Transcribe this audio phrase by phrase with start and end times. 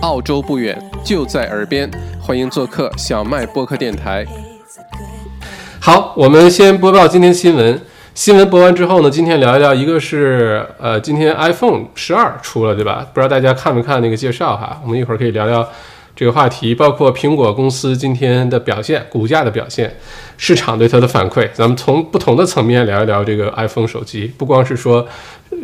[0.00, 4.24] 澳洲不远，就在耳边，欢迎做客小麦播客电台。
[5.78, 7.78] 好，我们先播报今天新闻。
[8.14, 13.06] 新闻播完之后呢，今天聊一聊，一个是呃，今天 iPhone 十二出了，对吧？
[13.12, 14.80] 不知道大家看没看那个介绍哈？
[14.82, 15.68] 我们一会儿可以聊聊
[16.16, 19.94] 这个话题，包括苹果公司今天的表现、股价的表现、
[20.38, 21.46] 市场对它的反馈。
[21.52, 25.06] 咱们从不同的层面聊一聊这个 iPhone 手机，不光是说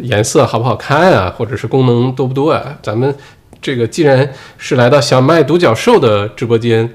[0.03, 2.79] 颜色好不好看啊，或者是功能多不多啊。
[2.82, 3.14] 咱们
[3.66, 6.88] 这个既然是来到小麦独角兽的直播间。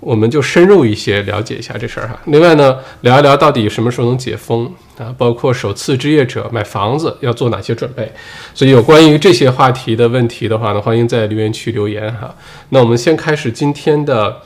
[0.00, 2.16] 我们就深入一些了解一下这事儿哈。
[2.26, 5.12] 另外呢，聊一聊到底什么时候能解封啊？
[5.18, 8.08] 包括首次置业者买房子要做哪些准备？
[8.54, 12.32] 所以有关于这些话题的问题的话呢，欢迎在留言区留言哈。
[12.68, 14.36] 那我们先开始今天的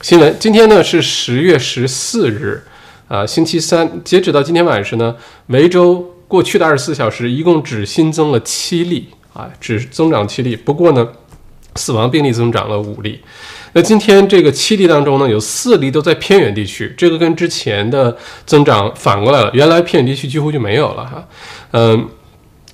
[0.00, 0.36] 新闻。
[0.38, 2.62] 今天呢是十月十四日
[3.08, 4.00] 啊，星期三。
[4.04, 5.16] 截止到今天晚上呢，
[5.48, 10.54] 维州过去的二十四小时一共只新增了七例啊，只增长七例。
[10.54, 11.08] 不过呢，
[11.76, 13.20] 死亡病例增长了五例。
[13.72, 19.50] 那今天这个七例当中呢，有四例都在偏远地区，这个跟之前的增长反过来了。
[19.54, 21.28] 原来偏远地区几乎就没有了哈，
[21.70, 22.08] 嗯，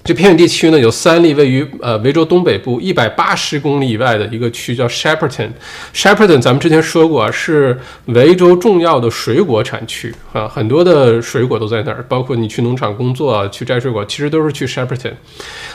[0.02, 5.50] 这偏远地区呢有三例位于呃维州东北部一百八十公里以外的一个区叫 Shepparton。
[5.92, 15.12] Shepparton 咱们之前说过啊是维州重要的水果产区啊，很多的水果都在那儿，包括你去农场工作啊去摘水果，其实都是去 Shepparton。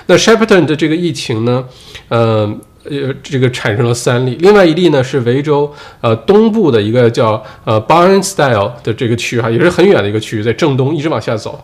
[0.07, 1.63] 那 Shepparton 的这个疫情呢，
[2.09, 2.59] 嗯。
[2.83, 11.63] 呃这个产生了三例，另外一例呢是维州呃东部的一个叫呃 Barnstyle 的这个区哈，也是很远的一个区域，在正东一直往下走。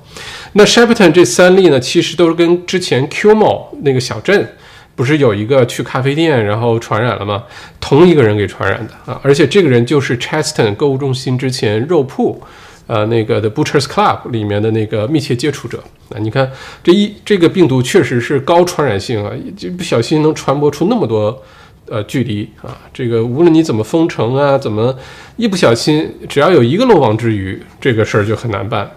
[0.53, 4.47] 那 Shepparton 这三例呢，其实都是跟之前 Q Mall 那个小镇
[4.95, 7.43] 不是有一个去咖啡店然后传染了吗？
[7.79, 12.41] 同一个人给传染的啊，而且这个人就是 Cheston 购物中心之前肉铺。
[12.87, 16.49] 呃，那个的 Butchers Club 里面的那个密切接触者啊，你看
[16.81, 21.43] 这一这个病毒确实是高传染性啊，就不小心能传播出那么多
[21.89, 24.97] 呃距离啊，这个无论你怎么封城啊，怎么
[25.35, 28.89] 一不小心，只要有一个漏网之鱼，这个事儿就很难办。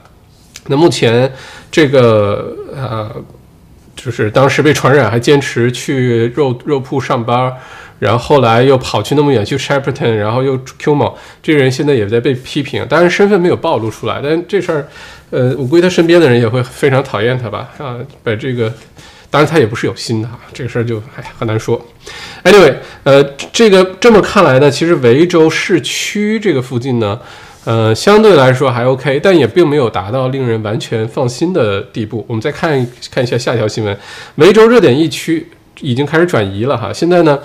[0.69, 1.33] 那目前
[1.71, 3.11] 这个呃，
[3.97, 7.53] 就是当时被传染还坚持去肉肉铺上班。
[8.01, 14.89] 然后后来又跑去那么远去 Shepparton，然后又 Q 某，这人现在也在被批评，当然身份没有暴露出来，但这事儿，
[15.29, 17.69] 呃，我估计他身边的人也会非常讨厌他吧？
[17.77, 18.73] 啊，把这个，
[19.31, 21.79] 当然他也不是有心的哈，这个事儿就哎很难说。
[22.43, 22.75] Anyway，
[23.05, 23.23] 呃，
[23.53, 27.21] 这个这么看来呢，其实维州市区这个附近呢，
[27.67, 32.25] 呃，相对来说还 OK，但也并没有达到令人完全放心的地步。
[32.27, 32.71] 我们再看
[33.11, 33.95] 看一下下一条新闻，
[34.37, 35.47] 维州热点疫区
[35.83, 37.39] 已经开始转移了哈，现在呢。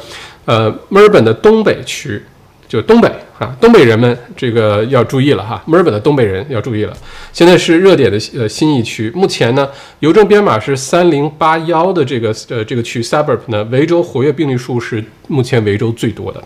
[0.45, 2.21] 呃，墨尔本的东北区，
[2.67, 5.61] 就东北啊，东北人们这个要注意了哈。
[5.65, 6.95] 墨尔本的东北人要注意了，
[7.33, 9.11] 现在是热点的呃新一区。
[9.15, 9.67] 目前呢，
[9.99, 16.43] 邮政编码是三零八幺的这个呃这个区 suburb 呢，维州活跃病例数是目前维州最多的。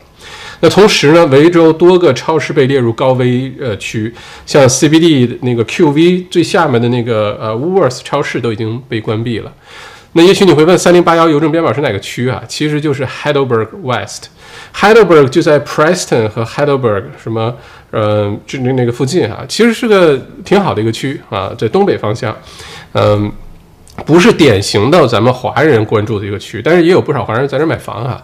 [0.62, 4.14] 那同时呢，维州多个超市被列入高危呃区，
[4.46, 9.54] 像 CBD 那个 QV 最下面的那个呃 Woolworth 超市都已经被关闭了。
[10.14, 12.42] 那也许你会问，三零八幺邮政编码是哪个区啊？
[12.48, 14.30] 其实就是 Heidelberg West。
[14.74, 17.56] Heidelberg 就在 Preston 和 Heidelberg 什么，
[17.92, 19.46] 呃，就那那个附近啊。
[19.48, 22.36] 其实是个挺好的一个区啊，在东北方向。
[22.94, 23.32] 嗯，
[24.04, 28.24] 不是典型的咱们华人关注的一个区，但是也有不少华人在这买房啊。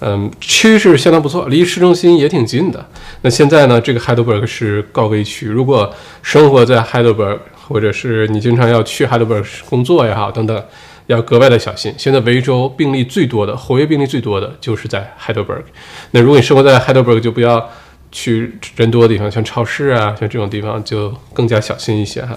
[0.00, 2.82] 嗯，区是相当不错，离市中心也挺近的。
[3.20, 5.92] 那现在呢，这个 Heidelberg 是高危区，如果
[6.22, 7.38] 生活在 Heidelberg，
[7.68, 10.62] 或者是你经常要去 Heidelberg 工作也好，等等。
[11.06, 11.94] 要格外的小心。
[11.96, 15.62] 现在维州病例最多的、活跃病例最多的就是在 Heidelberg。
[16.10, 17.70] 那如果你生活在 Heidelberg，就不要
[18.10, 22.36] 去人多的地方，像超市啊，像这种地方就更加小心一些哈。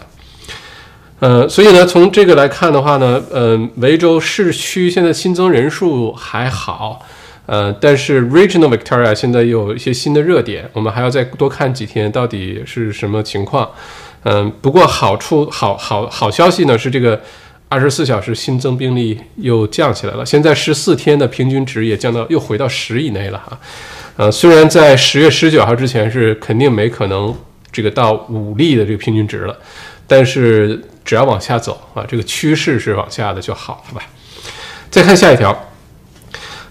[1.20, 7.06] 呃，所以呢，从这个来看的话呢，嗯，维州市区现在新增人数还好，
[7.46, 13.70] 呃，但是 Regional Victoria 现在有一些新的热点，我们还要再多看几天，到底是什么情况。
[14.24, 17.20] 嗯，不过好处好好好消息呢是这个。
[17.72, 23.60] 二十四小时新增病例又降起来了，现在十四天的平均值也降到又回到十以内了哈。
[24.18, 27.34] 呃，虽然在十月十九号之前是肯定没可能
[27.72, 29.56] 这个到五例的这个平均值了，
[30.08, 34.04] 但是只要往下走啊，这个趋势是往下的就好了吧。
[34.90, 35.70] 再看下一条，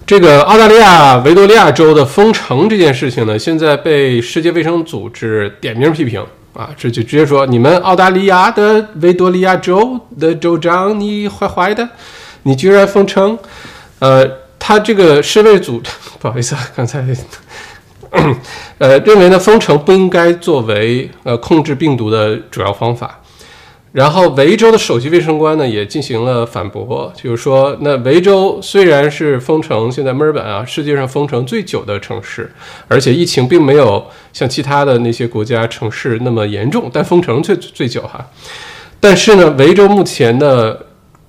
[0.05, 6.27] 这个澳大利亚维多利亚州的封城这件事情呢，现在被世界卫生组织点名批评。
[6.59, 11.89] 啊，这就直接说你们澳大利亚的维多利亚州的州长，你坏坏的，
[12.43, 13.39] 你居然封城。
[14.01, 14.29] 呃，
[14.59, 15.81] 他这个世卫组，
[16.19, 17.07] 不好意思啊，刚才，
[18.79, 23.21] 呃，认为呢封城不应该作为呃控制病毒的主要方法。
[23.91, 32.53] 然后维州的首席卫生官呢也进行了反驳，就是说，那维州虽然是封城，现在墨尔本啊，世界上封城最久的城市，
[32.87, 38.25] 而且疫情并没有像其他的那些国家城市那么严重，但封城最最久哈。
[39.01, 40.87] 但是呢，维州目前的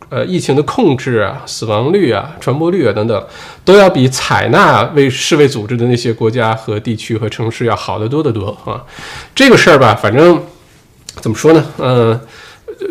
[0.10, 3.26] 呃疫情的控制啊、死亡率啊、传播率啊等等，
[3.64, 8.84] 都要比采纳为世卫组织的那些国家和地区和城市要好得多得多啊。
[9.34, 10.44] 这个事儿吧，反正
[11.22, 12.20] 怎么说呢，嗯。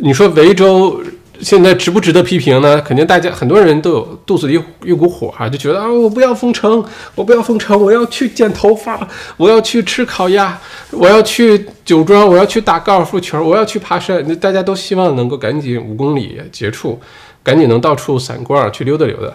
[0.02, 1.00] 你说维州
[1.40, 2.80] 现在值不值得批评呢？
[2.82, 9.06] 肯定大家很多人都有肚子里一股火啊，就觉得啊，我不要封城，我不要封城，我要去剪头发，
[9.36, 10.58] 我要去吃烤鸭，
[10.90, 14.22] 我要去酒庄，我要去打高尔夫球，我要去爬山。
[14.40, 17.00] 大家都希望能够赶紧五公里结束，
[17.42, 19.32] 赶紧能到处散逛去溜达溜达。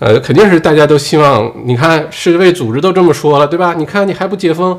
[0.00, 1.50] 呃，肯定是大家都希望。
[1.64, 3.72] 你看世卫组织都这么说了，对吧？
[3.72, 4.78] 你看你还不解封，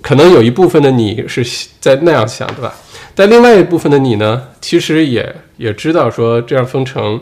[0.00, 2.74] 可能有一部分的你是在那样想，对吧？
[3.16, 7.18] 但另外一部分的你呢，其实也也知道说这样封城，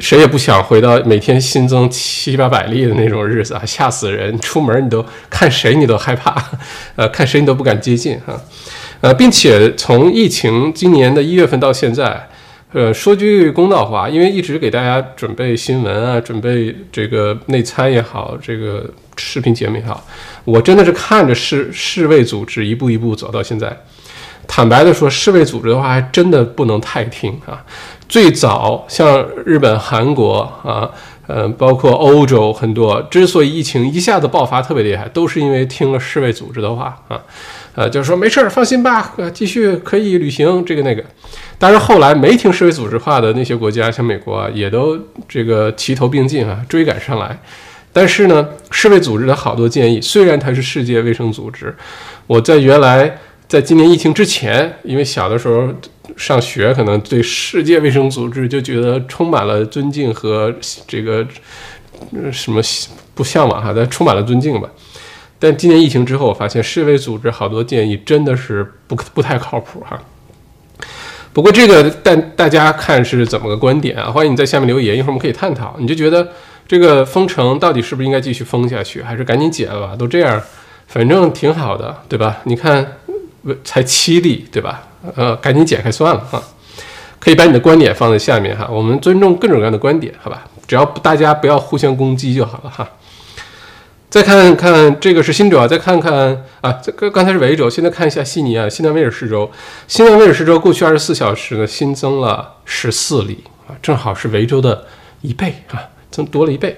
[0.00, 4.36] 谁也不想回到每天新增七八百例的那种日子啊，吓死人！
[4.40, 6.34] 出门你都看谁你都害怕，
[6.96, 8.40] 呃，看谁你都不敢接近哈，
[9.00, 12.28] 呃，并且从疫情今年的一月份到现在，
[12.72, 20.04] 呃，说句公道话，因为一直给大家准备新闻啊，准备这个内参也好，这个视频节目也好，
[20.44, 23.76] 我真的是看着世世卫组织一步一步走到现在。
[24.46, 27.64] 坦白的说，世卫组织的话还真的不能太听啊。
[28.08, 30.90] 最早像日本、韩国啊，
[31.26, 37.18] 呃，包括欧洲很多，之所以疫情一下子爆发特别厉害，都是因为听了世卫组织的话啊，
[37.74, 41.02] 呃，就是说没事儿，放心吧，呃，继续可以旅行这个那个。
[41.58, 47.38] 但是后来没听世卫组织话的那些国家，像美国啊，也都这个齐头并进啊，追赶上来。
[47.94, 51.74] 但是呢，世卫组织的好多建议，虽然它是世界卫生组织，
[52.26, 53.16] 我在原来。
[53.52, 55.68] 在今年疫情之前，因为小的时候
[56.16, 60.50] 上学，可能对世界卫生组织就觉得充满了尊敬和
[60.86, 61.22] 这个
[62.32, 62.62] 什么
[63.14, 64.70] 不向往哈，但充满了尊敬吧。
[65.38, 70.00] 但今年疫情之后，我发现世卫组织好多建议真的是不不太靠谱哈。
[71.34, 74.10] 不过这个但大家看是怎么个观点啊？
[74.10, 75.76] 欢迎你在下面留言，一会儿我们可以探讨。
[75.78, 76.26] 你就觉得
[76.66, 79.94] 这个封城到底是不是应该继续封下去，还是赶紧解了吧？
[79.94, 80.40] 都这样，
[80.86, 82.40] 反正挺好的，对吧？
[82.44, 82.96] 你看。
[83.64, 84.88] 才七例，对吧？
[85.16, 86.42] 呃，赶紧解开算了哈。
[87.18, 90.44] 可以把你的观点放在下面哈，我们尊重各种各样的观点，好吧？
[90.66, 92.88] 只要大家不要互相攻击就好了哈。
[94.10, 99.50] 再看看这个是新州啊，再看看啊，这个刚才是维州，现在看一下悉尼啊，新南威尔士州。
[99.86, 104.84] 新南威尔士州过去二十四小时呢新增了十四例啊，正好是维州的
[105.20, 105.80] 一倍啊，
[106.10, 106.76] 增多了一倍。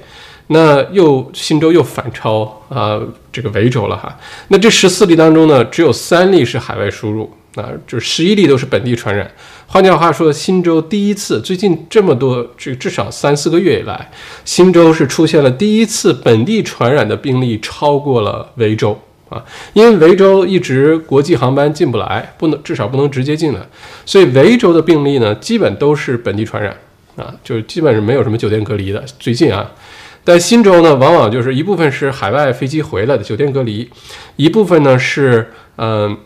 [0.49, 3.00] 那又新州又反超啊，
[3.32, 4.14] 这个维州了哈。
[4.49, 9.31] 那这十四例当中呢，只有三例是海外输入啊，就十一例都是本地传染。
[9.67, 14.11] 换句话说，新州第一次最近这么多，这至少三四个月以来，
[14.44, 19.00] 新州是出现了第一次本地传染的病例超过了维州
[19.31, 19.43] 啊。
[19.73, 23.61] 因为维州一直国际航班进不来，不能至少不能直接进来，
[24.05, 26.76] 所以维州的病例呢，基本都是本地传染
[27.17, 29.02] 啊，就是基本上没有什么酒店隔离的。
[29.19, 29.73] 最近啊。
[30.25, 33.88] 但新州呢，往往就是一部分是海外飞机回来的酒店隔离，
[34.37, 36.17] 一部分呢是嗯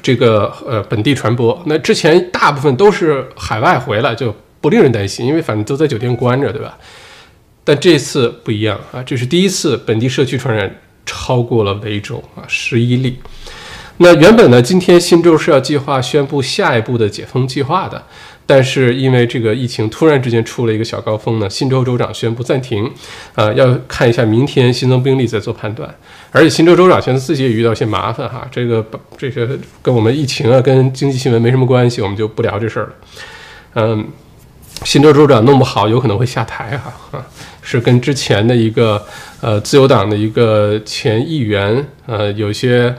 [0.00, 1.62] 这个呃本地传播。
[1.66, 6.78] 那之前大部分都是海外回来，就不令人担心，因为反正都在酒店关着，对吧？
[7.64, 13.18] 但这次不一样啊，这是第一次本地社区传染超过了维州啊，十一例。
[13.98, 18.02] 那原本呢，今天新州是要计划宣布下一步的解封计划的。
[18.50, 22.90] 但是因为这个疫情突然之间出了一个小高峰呢，新州州长宣布暂停，
[23.34, 25.94] 啊，要看一下明天新增病例再做判断。
[26.32, 28.82] 而且新州州长现在自己也遇到一些麻烦哈，这个
[29.18, 32.92] 这个跟我们疫情啊、跟经济新闻没什么关系，我们就不聊这事儿了。
[33.74, 34.08] 嗯，
[34.82, 37.26] 新州州长弄不好有可能会下台哈，啊，
[37.60, 39.04] 是跟之前的一个
[39.42, 42.94] 呃自由党的一个前议员呃有些。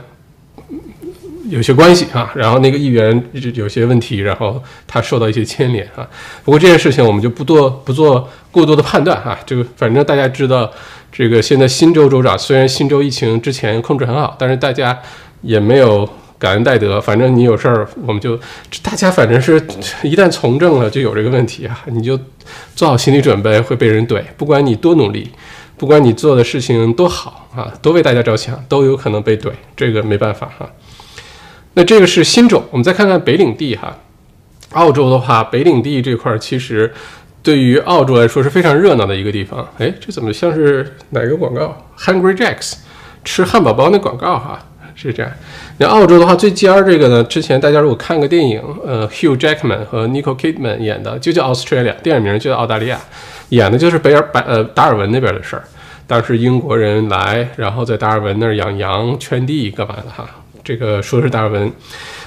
[1.50, 3.22] 有些关系啊，然后那个议员
[3.54, 6.08] 有些问题，然后他受到一些牵连啊。
[6.44, 9.38] 不过这件事情我们就不多不做过多的判断啊。
[9.44, 10.70] 这个反正大家知道，
[11.10, 14.96] 这个现在新州州长虽然新州疫情之前控制很好，但是大家
[15.42, 17.00] 也没有感恩戴德。
[17.00, 18.38] 反正你有事儿，我们就
[18.82, 19.60] 大家反正是
[20.02, 22.18] 一旦从政了就有这个问题啊，你就
[22.76, 24.22] 做好心理准备会被人怼。
[24.36, 25.28] 不管你多努力，
[25.76, 29.50] 不管你做的事情多好啊，多为大家着想，都有可能被怼。
[29.76, 30.70] 这个没办法哈。
[31.74, 33.96] 那这个是新州，我们再看看北领地哈。
[34.72, 36.92] 澳洲的话，北领地这块其实
[37.42, 39.66] 对于澳洲来说是非常热闹的一个地方。
[39.78, 42.74] 哎，这怎么像是哪个广告？Hungry Jacks
[43.24, 44.58] 吃汉堡包那广告哈？
[44.94, 45.32] 是这样。
[45.78, 53.00] 那澳洲的话，最尖儿这个呢，之前大家如果看个电影，呃，Hugh Jackman 和 Nicole Kidman 演的，就叫 Australia，电影名就叫澳大利亚，
[53.48, 55.64] 演的就是北尔白呃达尔文那边的事儿。
[56.06, 60.28] 当时英国人来，然后在达尔文那儿养羊、圈地干嘛的哈？
[60.62, 61.72] 这个说的是达尔文。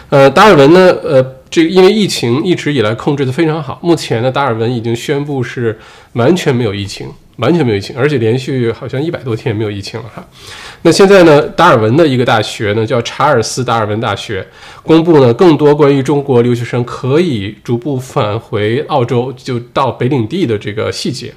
[0.09, 5.79] 呃，达尔文呢，呃，这因为疫情一直以来控制的非常好，目前呢，达尔文已经宣布是
[6.13, 7.07] 完全没有疫情。
[7.37, 10.23] 完全没有疫情，而且连续好像一百多天也没有疫情了哈。
[10.83, 14.45] 那现在呢，达尔文的一个大学呢，叫查尔斯·达尔文大学，
[14.83, 21.33] 公布呢更多关于中国留学生可以逐步返回澳洲，就到北领地的这个细节。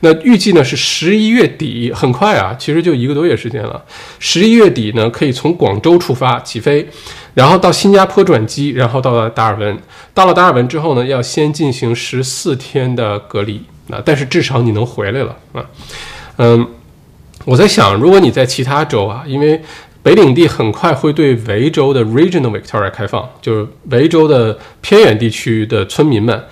[0.00, 3.84] 那预计呢是十一月底，很快啊，其实就一个多月时间了。
[4.18, 6.88] 十一月底呢，可以从广州出发起飞，
[7.34, 9.78] 然后到新加坡转机，然后到了达尔文。
[10.14, 13.60] 到了达尔文之后呢，要先进行十四天的隔离。
[13.90, 15.64] 啊，但是至少你能回来了啊，
[16.38, 16.66] 嗯，
[17.44, 19.62] 我在想，如果你在其他州啊，因为
[20.02, 26.44] 北领地很快会对维州的 Regional Victoria 开放，就是维州的偏远地区的村民们，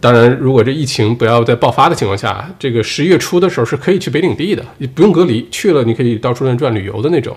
[0.00, 7.36] 当然，如果这疫情不要再爆发的情况下，这个十一月初的时候是可以去北领地的，你不用隔离，去了你可以到处乱转旅游的那种。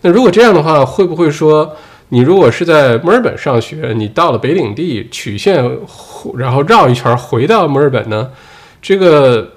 [0.00, 1.76] 那如果这样的话，会不会说？
[2.12, 5.64] 你如果是在墨尔本上学，你到了北领地曲线，
[6.36, 8.30] 然后绕一圈回到墨尔本呢？
[8.82, 9.50] 这个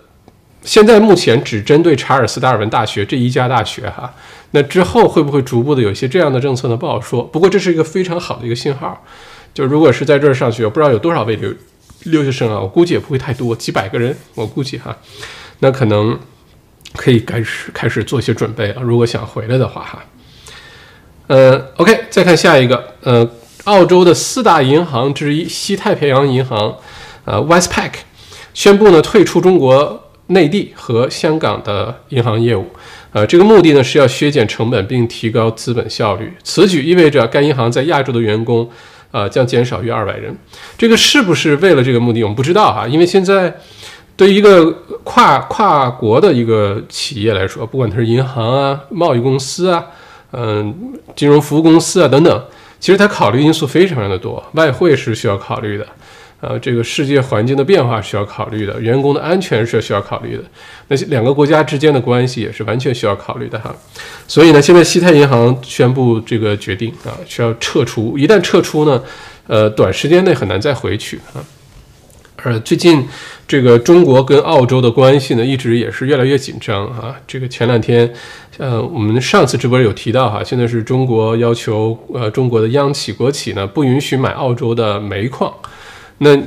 [0.62, 4.14] 现在目前只针对查尔斯·达尔文大学这一家大学哈。
[4.52, 6.78] 那之后会不会逐步的有一些这样的政策呢？
[6.78, 7.22] 不好说。
[7.24, 9.04] 不过这是一个非常好的一个信号，
[9.54, 11.54] 就如果是在这儿上学，我不知道有多少位留
[12.04, 14.96] 留学生啊，我估计也不会太多，几百个人，我估计哈。
[15.60, 16.18] 那可能
[16.96, 18.82] 可以开始开始做一些准备了。
[18.82, 20.02] 如果想回来的话哈。
[21.28, 23.28] 呃，OK，再看下一个，呃，
[23.64, 26.76] 澳洲的四大银行之一西太平洋银行，
[27.24, 27.92] 呃，Westpac
[28.54, 32.68] 宣布呢退出中国内地和香港的银行业务，
[33.12, 36.32] 呃，这个目的呢是要削减成本并提高资本效率。
[36.44, 38.70] 此举意味着该银行在亚洲的员工，
[39.10, 40.38] 呃，将减少约二百人。
[40.78, 43.52] 这个是不是为了这个目的，我们不知道哈，因为现在
[44.16, 44.72] 对于一个
[45.04, 49.84] 跨跨国的一个企业来说，不管它是银行啊、贸易公司啊。
[50.36, 52.44] 嗯，金融服务公司啊等等，
[52.80, 55.88] 其实它考虑因素非常的多，外汇是需要考虑的，
[56.42, 60.44] 呃，这个世界环境的变化需要考虑的，员工的安全是需要考虑的，
[60.90, 63.74] 那些两个国家之间的关系也是完全需要考虑的哈。
[64.28, 69.02] 所以呢，现在西太银行宣布这个决定啊，需要撤出，一旦撤出呢，
[69.48, 71.40] 呃，短时间内很难再回去啊。
[72.46, 73.04] 呃，最近
[73.48, 77.16] 这个中国跟澳洲的关系呢，一直也是越来越紧张啊。
[77.26, 78.08] 这个前两天，
[78.60, 85.52] 呃，我们上次直播有提到哈，现在是中国要求呃中国的央企国企呢不允许买澳洲的煤矿。
[86.20, 86.38] 那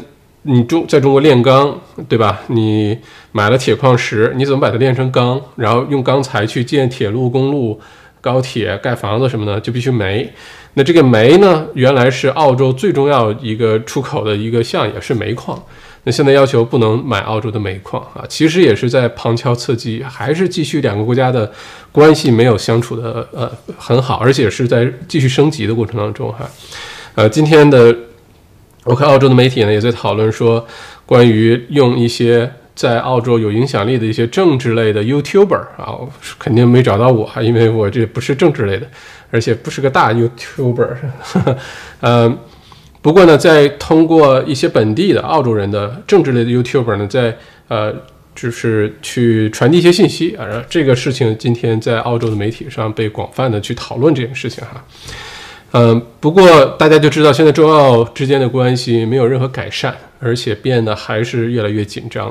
[0.42, 1.76] 你中在中国炼钢
[2.08, 2.42] 对吧？
[2.46, 2.96] 你
[3.32, 5.40] 买了铁矿石，你怎么把它炼成钢？
[5.56, 7.80] 然后用钢材去建铁路、公路、
[8.20, 10.32] 高铁、盖房子什么的，就必须煤。
[10.74, 15.60] 那这个煤呢，原来是澳洲最重要一个出口的一个项，也是煤矿。
[16.10, 21.50] 现在要求不能买澳洲的煤矿啊，其实也是在旁敲侧击，还是继续两个国家的
[21.90, 26.48] 关系没有相处的呃很好，而且是在继续升级的过程当中哈。
[27.14, 27.94] 呃，今天的
[28.84, 30.66] 我看澳洲的媒体呢也在讨论说，
[31.04, 35.98] 关于用一些在澳洲有影响力的一些政治类的 YouTuber 啊，
[36.38, 38.86] 肯定没找到我，因为我这不是政治类的，
[39.30, 40.96] 而且不是个大 YouTuber，
[42.00, 42.38] 嗯。
[43.08, 47.34] 不过呢，在通过一些本地的澳洲人的政治类的 YouTuber 呢，在
[47.68, 47.90] 呃，
[48.34, 50.44] 就是去传递一些信息啊。
[50.68, 54.84] 这个事情今天在澳洲的媒体上被广泛的去讨论这件事情哈。
[55.72, 62.30] 嗯，不过大家就知道，现在中澳之间的关系没有任何改善，而且变得还是越来越紧张。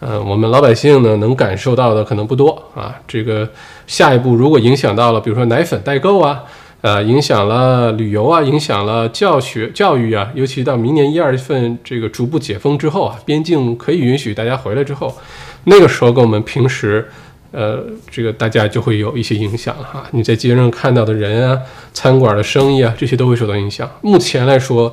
[0.00, 2.94] 嗯，我们老百姓呢能感受到的可能不多啊。
[3.08, 3.48] 这个
[3.86, 6.44] 下一步如果影响到了，比如说奶粉代购啊。
[6.82, 15.16] 呃，影响了旅游啊，影响了教学教育啊，尤其到明年一二月份这个逐步解封之后啊，边境可以允许大家回来之后，
[15.64, 17.08] 那个时候跟我们平时，
[17.52, 20.04] 呃，这个大家就会有一些影响哈。
[20.10, 21.56] 你在街上看到的人啊，
[21.92, 23.88] 餐馆的生意啊，这些都会受到影响。
[24.00, 24.92] 目前来说，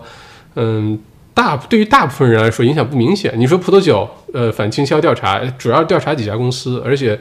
[0.58, 1.00] 嗯，
[1.34, 3.34] 大对于大部分人来说影响不明显。
[3.36, 7.19] 你说葡萄酒，呃，反倾销调查主要调查几家公司，而且。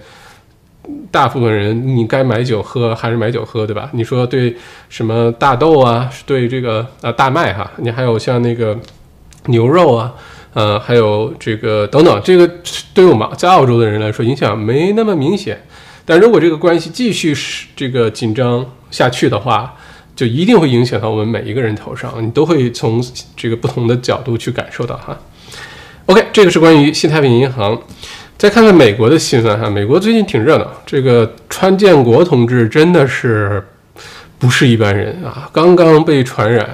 [1.11, 3.88] 大部分人，你该买酒喝还是买酒喝，对吧？
[3.92, 4.57] 你说对
[4.88, 8.78] 什么大豆啊，对这个啊大麦哈，你还有像那个
[9.47, 10.14] 牛肉啊，
[10.52, 12.50] 呃，还有这个等等，这个
[12.92, 15.61] 对于我们在澳洲的人来说影响没那么明显。
[16.04, 19.75] 但如果这个关系继续是这个紧张下去的话，
[20.16, 23.02] 就一定会影响到我们每一个人头上，你都会从
[23.37, 25.16] 这个不同的角度去感受到哈。
[26.07, 27.78] OK，这个是关于新太平银行。
[28.38, 30.73] 再看看美国的新闻哈，美国最近挺热闹。
[30.87, 33.61] 这个川建国同志真的是
[34.38, 36.64] 不是一般人啊，刚刚被传染，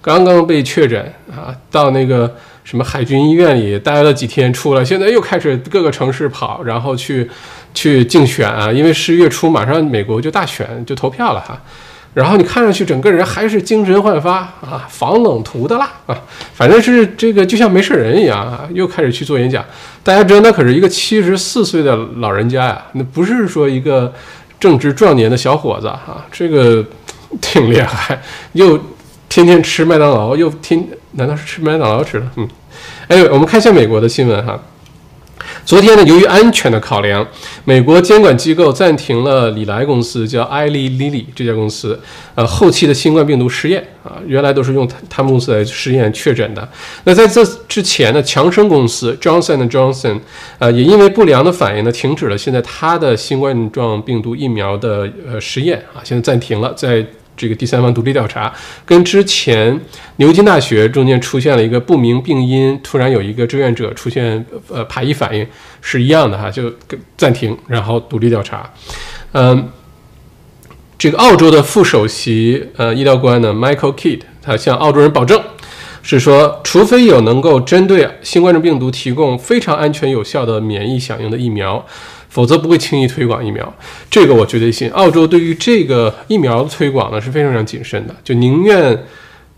[0.00, 2.32] 刚刚被确诊啊，到那个
[2.62, 7.28] 什么海军医院里待了几天出来，现在又开始各个城市跑，然后去
[7.74, 11.60] 去竞选啊，因为十一月初马上美国就大选就投票了哈。
[12.18, 16.18] 然后你看上去整个人还是精神焕发啊，防冷涂的啦啊，
[16.52, 19.64] 反正是这个就像没事人一样啊，又开始去做演讲。
[20.02, 24.12] 大家知道那可是一个七十四岁的老人家呀，那不是说一个
[24.58, 26.84] 正值壮年的小伙子啊，这个
[27.40, 28.20] 挺厉害，
[28.54, 28.76] 又
[29.28, 32.26] 天天吃麦当劳，又天难道是吃麦当劳吃的？
[32.34, 32.48] 嗯，
[33.06, 34.58] 哎，我们看一下美国的新闻哈。
[35.64, 37.26] 昨天呢，由于安全的考量，
[37.64, 41.98] 美国监管机构暂停了李来公司叫艾利莉莉这家公司，
[42.34, 46.68] 呃，后期的新冠病毒试验啊，原来都是用他们公司来试验确诊的。
[47.04, 50.18] 那在这之前呢，强生公司 Johnson Johnson，
[50.58, 57.04] 呃，也因为不良的反应呢，停止了现在它的新冠状病毒疫苗的呃实验啊，现在暂停了，在。
[57.38, 58.52] 这个第三方独立调查
[58.84, 59.80] 跟之前
[60.16, 65.46] 牛津大学中间出现了一个不明病因，突然有一个志愿者出现呃排异反应
[65.80, 66.70] 是一样的哈，就
[67.16, 68.70] 暂停，然后独立调查。
[69.32, 69.70] 嗯，
[70.98, 75.40] 这个澳洲的副首席呃医疗官呢，Michael Kidd，他向澳洲人保证，
[76.02, 81.86] 是说除非有能够针对新冠状病毒提供非常安全有效的免疫响应的疫苗。
[82.28, 83.74] 否则不会轻易推广疫苗，
[84.10, 84.90] 这个我绝对信。
[84.90, 89.04] 澳洲对于这个疫苗的推广呢是非常非常谨慎的，就宁愿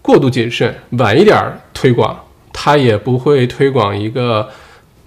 [0.01, 2.19] 过度谨慎，晚一点推广，
[2.53, 4.49] 它也不会推广一个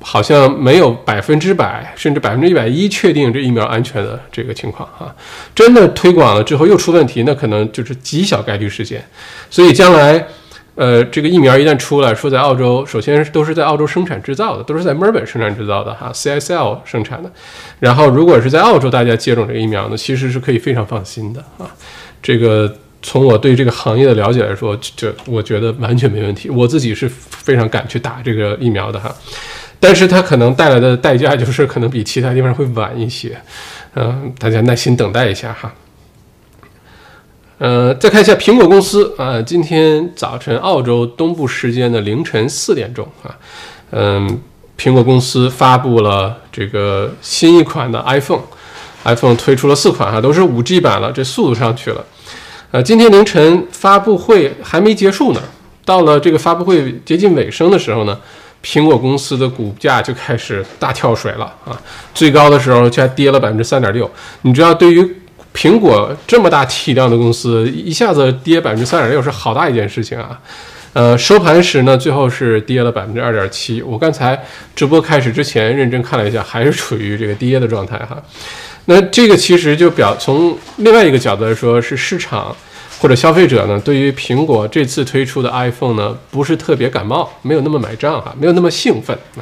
[0.01, 5.15] 好像没有百分之百甚至百分之一百一确定这疫苗安全的这个情况哈。
[5.55, 9.03] 真的推广了之后又出问题，那可能就是极小概率事件。
[9.49, 10.25] 所以将来。
[10.75, 17.31] 呃，这个疫苗一旦出来，说在澳洲，首先都是在澳洲生产制造的，都是在墨尔本生产制造的哈，CSL 生产的。
[17.79, 21.69] 然后，如果是在澳洲大家接种这个疫苗呢，其实是可以非常放心的啊。
[22.23, 26.49] 这个从我对这个行业的了解来说，这我觉得完全没问题。
[26.49, 29.13] 我自己是非常敢去打这个疫苗的哈，
[29.79, 33.37] 但是它可能带来的代价就是可能比其他地方会晚一些，
[33.93, 35.71] 嗯，大家耐心等待一下哈。
[37.63, 43.33] 呃，再看一下苹果公司啊，今天早晨澳洲东部时间的凌晨四点钟啊，
[43.91, 44.41] 嗯，
[44.77, 52.03] 苹果公司发布了这个新一款的 iPhone，iPhone 推出了四款哈，都是五 G 版了，这速度上去了。
[52.71, 55.41] 呃，今天凌晨发布会还没结束呢，
[55.85, 58.19] 到了这个发布会接近尾声的时候呢，
[58.61, 61.81] 苹果公司的股价就开始大跳水了啊，
[62.13, 64.11] 最高的时候却还跌了百分之三点六。
[64.41, 65.15] 你知道对于
[65.53, 70.39] 苹果这么大体量的公司，一下子跌百分之三点六是好大一件事情啊！
[70.93, 73.81] 呃，收盘时呢，最后是跌了百分之二点七。
[73.81, 74.39] 我刚才
[74.75, 78.21] 直播开始之前认真看了一下，还是处于这个跌的状态哈。
[78.85, 82.55] 那这个其实就表从另外一个角度来说，是市场
[82.99, 89.41] 或者消费者呢，对于苹果这次推出的 iPhone 呢，不是特别感冒，没有那么买账哈，没有那么兴奋啊。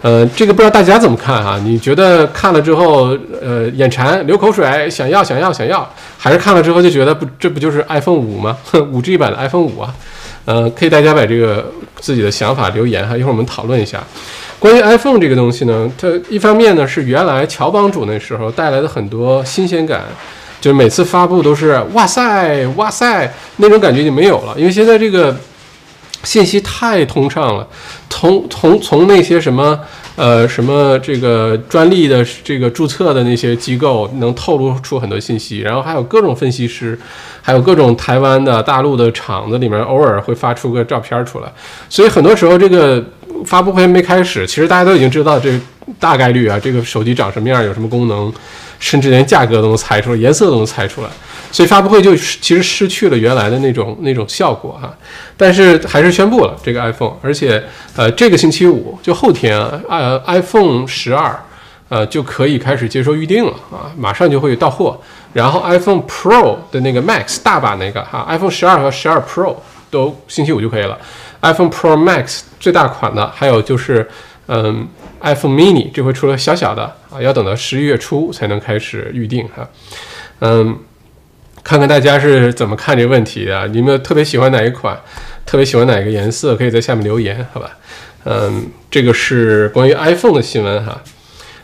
[0.00, 1.58] 呃，这个不知道大家怎么看哈？
[1.64, 8.56] 你觉得看了之后，呃，眼馋、流口水，想要、想要、想要，还是看了之后就觉得不，这不就是 iPhone 五吗？
[8.92, 9.92] 五 G 版的 iPhone 五啊？
[10.44, 14.00] 呃，可以大家把这个自己的想法留言哈，一会儿我们讨论一下。
[14.60, 20.04] 关于 iPhone 这个东西呢，它一方面呢是原来乔帮主那时候带来的很多新鲜感，
[20.60, 25.36] 就是每次发布都是哇塞哇塞那种感觉就没有了，因为现在这个。
[26.24, 27.66] 信息太通畅了，
[28.10, 29.78] 从从从那些什么
[30.16, 36.98] 呃什么这个专利的这个注册的那些机构能透露出很多信息，然后还有各种分析师，
[37.40, 41.52] 还有各种台湾的大陆的厂子里面偶尔会发出个照片出来，
[41.88, 43.02] 所以很多时候这个
[43.46, 45.58] 发布会没开始，其实大家都已经知道这
[46.00, 48.32] 大概率啊这个手机长什么样，有什么功能，
[48.78, 51.08] 甚至连价格都能猜出来，颜色都能猜出来。
[51.50, 54.94] 所以发布会就其实失去了原来的那种那种效果哈，
[55.36, 57.62] 但是还是宣布了这个 iPhone，而且
[57.96, 61.34] 呃这个星期五就后天啊，呃 iPhone 十二
[61.88, 65.00] 呃就可以开始接受预定了啊，马上就会到货。
[65.32, 69.54] 然后 iPhone Pro 的那个 Max 大版那个哈，iPhone 十二和十二 Pro
[69.90, 70.98] 都星期五就可以了。
[71.40, 74.06] iPhone Pro Max 最大款的，还有就是
[74.48, 74.86] 嗯
[75.20, 79.68] iPhone Mini 这回出了小小的啊，要等到十一月初才能开始预定哈，
[80.40, 80.78] 嗯。
[81.64, 83.68] 看看大家是怎么看这个问题的？
[83.68, 84.98] 你们特别喜欢哪一款？
[85.44, 86.56] 特别喜欢哪个颜色？
[86.56, 87.76] 可以在下面留言，好吧？
[88.24, 91.02] 嗯，这个是关于 iPhone 的新闻哈。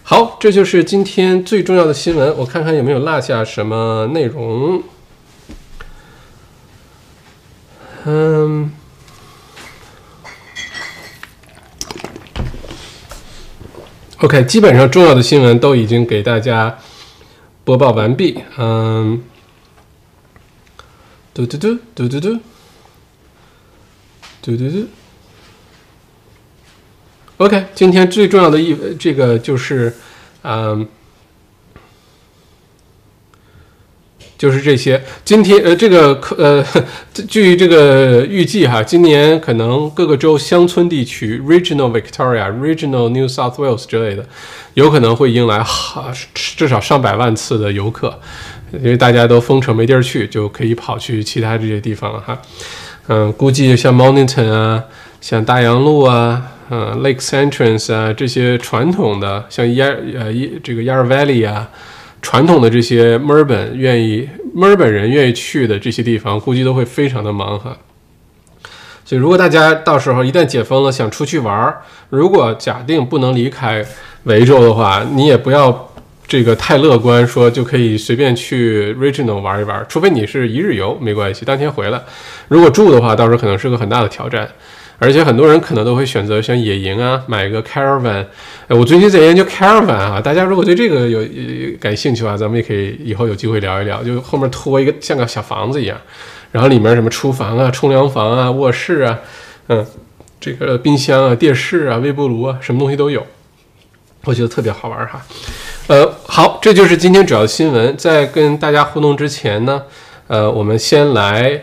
[0.03, 2.37] 好，这就是今天最重要的新闻。
[2.37, 4.83] 我看看有没有落下什么内容。
[8.05, 8.71] 嗯
[14.25, 16.79] ，OK，基本上重要的新闻都已经给大家
[17.63, 18.41] 播报完毕。
[18.57, 19.23] 嗯。
[21.35, 22.39] 嘟嘟嘟嘟嘟嘟
[24.41, 24.87] 嘟嘟嘟。
[27.37, 29.95] OK，今天最重要的一这个就是，
[30.43, 30.89] 嗯，
[34.44, 35.02] 就是这些。
[35.24, 36.62] 今天呃，这个可呃，
[37.26, 44.26] 据这个预计哈，今年可能各个州乡村地区 （Regional Victoria、Regional New South Wales） 之类的，
[44.74, 48.20] 有可能会迎来哈至少上百万次的游客，
[48.74, 52.38] 因为大家都封城没地儿去，就可以跑去其他这些地方了哈。
[53.09, 54.85] 嗯，估计像 Mountain 啊，
[55.22, 56.50] 像大洋路啊。
[56.70, 61.68] 嗯，Lake Entrance 啊，这些传统的像 Yar 呃这个 Yarra Valley 啊，
[62.25, 67.77] 传统的这些墨尔本愿意墨尔本人愿意去的这些地方，估计都会非常的忙哈。
[69.05, 73.85] 所以，如果大家到时候一旦解封了，想出去玩儿，如果假定不能离开
[74.23, 75.93] 维州的话，你也不要
[76.27, 82.01] 这个太乐观，说就可以随便去 Regional 玩一玩，除非你是一日游，没关系，当天回来。
[82.49, 84.49] 如果住的话，到时候可能是个很大的挑战。
[84.98, 88.24] 而且很多人可能都会选择像野营啊，买个 caravan。
[88.68, 91.20] 哎，我最近在研究 caravan 啊，大家如果对这个有
[91.78, 94.02] 感兴趣的话，咱们也可以以后有机会聊一聊。
[94.02, 96.00] 就后面拖一个像个小房子一样，
[96.52, 99.18] 然后里面什么厨房啊、冲凉房啊、卧室啊，
[99.68, 99.85] 嗯，
[100.40, 103.26] 这个冰箱啊、电视啊、微波炉啊，什么东西都有，
[104.24, 105.20] 我觉得特别好玩哈。
[105.88, 107.94] 呃，好，这就是今天主要的新闻。
[107.96, 109.83] 在跟大家互动之前呢，
[110.28, 111.61] 呃，我们先来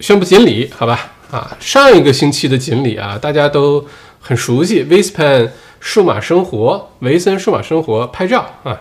[0.00, 1.12] 宣布锦鲤，好吧？
[1.30, 3.84] 啊，上一个星期的锦鲤啊，大家都
[4.20, 5.48] 很熟悉，Vispan
[5.80, 8.80] 数码生活，维森数码生活拍照啊，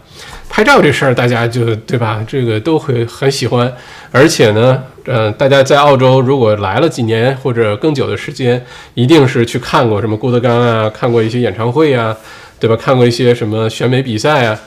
[0.49, 2.23] 拍照这事儿大家就对吧？
[2.27, 3.71] 这个都会很喜欢，
[4.11, 12.15] 而且呢，嗯，大家在澳洲如果来了几年或者更久的时间，一定是去看过什么郭德纲啊，看过一些演唱会啊，
[12.59, 12.75] 对吧？
[12.75, 14.59] 看过一些什么选美比赛啊，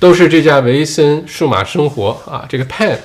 [0.00, 2.96] 都是这家维森数码生活啊，这个 Pen。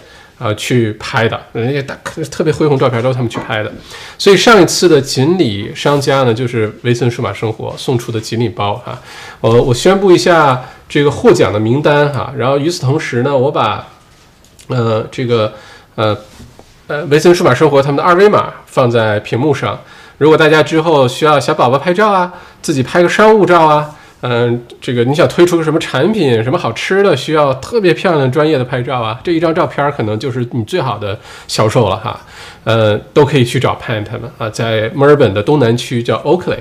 [0.42, 1.96] 啊，去拍的，人家大
[2.32, 3.72] 特别恢宏照片都是他们去拍的，
[4.18, 9.00] 所以上一次的锦鲤商家呢，就是维森数码生活送出的锦鲤包哈。
[9.40, 13.88] 我我宣布一下这个获奖的名单哈，然后与此同时呢，我把
[14.70, 15.54] 呃这个
[15.94, 16.18] 呃
[16.88, 19.80] 呃维森数码生活他们的二维码放在屏幕上，
[20.18, 23.96] 如果大家之后需要小宝宝拍照啊，自己拍个商务照啊。
[24.22, 29.20] 嗯，这个你想推出个什么产品，什么好吃的，需要特别漂亮、专业的拍照啊？
[29.24, 32.20] 这一张照片可能就是你最好的销售了哈。
[32.64, 36.60] 呃，都可以去找 Pant 们啊，在墨尔本的东南区叫 Oakley，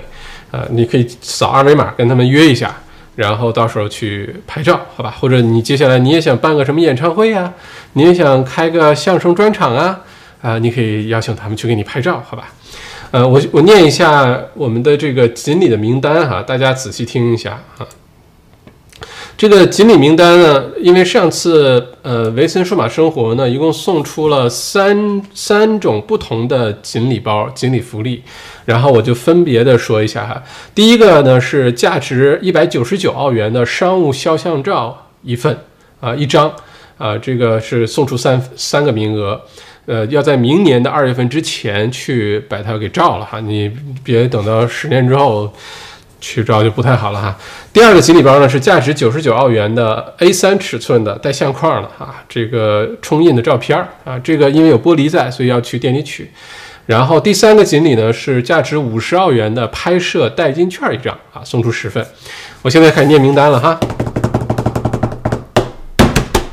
[0.51, 2.75] 啊，你可以扫二维码跟他们约一下，
[3.14, 5.14] 然后到时候去拍照，好吧？
[5.20, 7.53] 或者你接下来你也想办个什么演唱会啊？
[7.92, 10.01] 你也想开个相声专场啊？
[10.40, 12.49] 啊，你可以邀请他们去给你拍照，好吧？
[13.12, 17.85] 呃，我我念一下我们的这个锦鲤的名单哈，大家仔细听一下啊。
[19.37, 28.23] 这个锦鲤名单呢，因为上次呃维森数码生活呢，一共送出了三三种不同的锦鲤包、锦鲤福利，
[28.66, 30.40] 然后我就分别的说一下哈。
[30.73, 35.59] 第一个呢是价值一百九十九澳元的商务肖像照一份
[35.99, 36.53] 啊一张
[36.96, 39.40] 啊，这个是送出三三个名额。
[39.90, 43.68] 呃，要在明年的二月份之前去把它给照了哈，你
[44.05, 45.53] 别等到十年之后
[46.20, 47.37] 去照就不太好了哈。
[47.72, 56.31] 第二个锦鲤包呢是价值九十九澳元的 A3 尺寸的带相框的哈，这个冲印的照片啊，这个因为有玻璃在，所以要去店里取。
[56.87, 62.07] 然后第三个锦鲤呢是价值五十澳元的拍摄代金券一张啊，送出十份。
[62.62, 63.81] 我现在开始念名单了哈。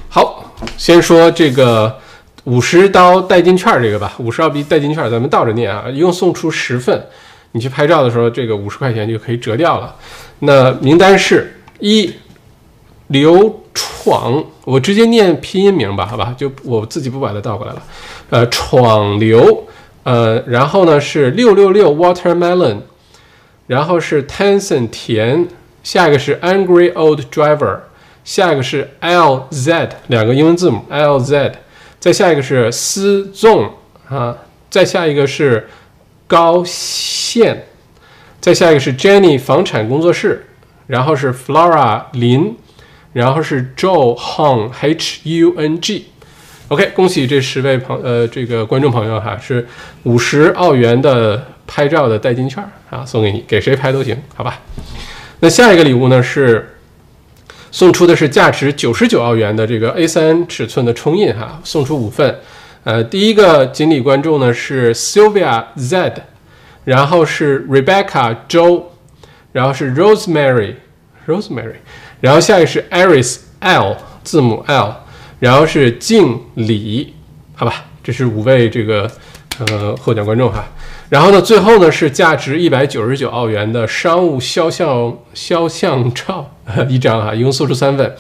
[0.10, 2.00] 好，先说这个。
[2.48, 7.06] 五十刀代金券这个吧，五十澳币代金券，咱们倒着念啊，一共送出十份。
[7.52, 9.94] 你去拍照的时候，这个五十块钱就可以折掉了。
[10.40, 12.14] 那名单是：一
[13.08, 17.84] 刘闯，我直接念拼音名吧，好吧，就我自己不把它倒过来了。
[18.30, 19.68] 呃，闯刘，
[20.04, 22.78] 呃，然后呢是六六六 watermelon，
[23.68, 25.46] 然后是 Tenson 田，
[25.84, 27.80] 下一个是 Angry Old Driver，
[28.24, 31.52] 下一个是 L Z 两个英文字母 L Z。
[32.00, 33.72] 再下一个是思纵
[34.08, 34.38] 啊，
[34.70, 35.68] 再下一个是
[36.28, 37.66] 高线，
[38.40, 40.46] 再下一个是 Jenny 房产工作室，
[40.88, 42.56] 然后是 Flora 林，
[43.14, 46.06] 然后是 Joe Hung H U N G。
[46.68, 49.68] OK，恭喜这十位朋呃这个观众朋友哈，是
[50.04, 54.60] 五十澳元的拍照的代金券啊，送给你，给谁拍都行，好吧？
[55.40, 56.74] 那下一个礼物呢是。
[57.72, 62.40] 送出的是价值九十九澳元的这个 A3 尺寸的冲印哈，送出五份。
[62.84, 66.14] 呃，第一个锦鲤观众呢是 Sylvia Z，
[66.86, 68.92] 然后是 Rebecca 周，
[69.52, 70.76] 然后是 Rosemary
[71.28, 71.76] Rosemary，
[72.22, 74.96] 然后下一个是 Aris L 字母 L，
[75.40, 77.14] 然后是敬礼，
[77.56, 77.84] 好吧。
[78.02, 79.12] 这是五位这个
[79.60, 80.64] 呃获奖观众哈。
[81.10, 86.50] 然后呢，最后呢是价值一百九十九澳元的商务肖像肖像照
[86.88, 88.16] 一张哈，一共送出三份。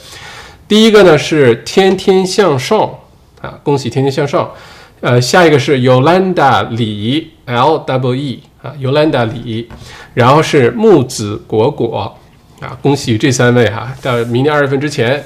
[0.68, 2.80] 第一个呢是天天向上
[3.42, 4.52] 啊，恭喜天天向上。
[5.00, 9.70] 呃，下一个是 Yolanda 李 L W E 啊，Yolanda 李，
[10.16, 12.18] 然后是木子果果
[12.60, 15.24] 啊，恭喜这三位哈，到明年二月份之前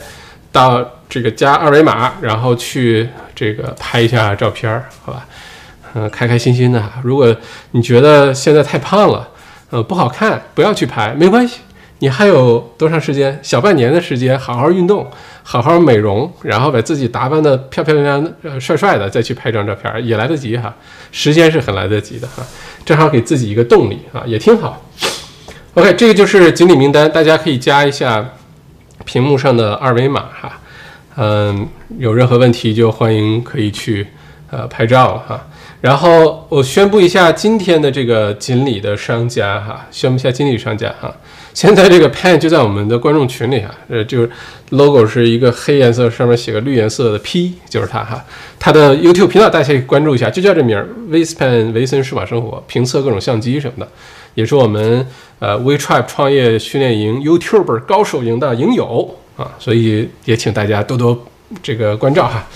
[0.52, 5.26] 到这个加二维码，然后去这个拍一下照片儿，好吧？
[5.94, 6.84] 嗯，开开心心的。
[7.02, 7.34] 如果
[7.72, 9.30] 你觉得现在太胖了，
[9.70, 11.60] 呃，不好看，不要去拍，没关系。
[12.02, 13.40] 你还有多长时间？
[13.44, 15.08] 小半年的时间，好好运动，
[15.44, 20.74] 好好美容，然后把自己打扮的漂漂亮亮、呃帅帅的，再去拍张照片也来得及哈。
[21.12, 22.44] 时间是很来得及的哈，
[22.84, 24.84] 正好给自己一个动力啊，也挺好。
[25.76, 28.32] OK，这个就是锦鲤名单，大家可以加一下
[29.06, 30.60] 屏幕上的二维码哈。
[31.18, 34.08] 嗯，有任何问题就欢迎可以去
[34.50, 35.48] 呃拍照哈。
[35.82, 41.14] 然后我宣布一下今天的这个锦鲤的商家哈，宣布一下锦鲤商家哈。
[41.54, 44.30] 现在这个 pen 就在我们的观众群里哈，呃，就是
[44.70, 48.24] logo 是一个黑颜色，上面写个绿颜色的 P，就是它哈。
[48.58, 53.92] 它的 YouTube 频道大家可以关注一下，就叫这名儿，Vispen 维森数码生活，评测各种相机什么的，
[54.36, 55.06] 也是我们
[55.40, 61.28] 呃 WeTribe 创业训练营 YouTuber 高手营的营友啊，所以也请大家多多
[61.62, 62.48] 这个关照哈。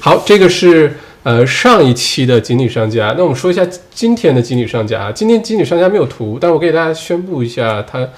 [0.00, 5.12] 好，这个是呃上一期的锦鲤商家，那我们说一下今天的锦鲤商家啊。
[5.12, 8.08] 今天锦鲤商家没有图，但我给大家宣布一下它。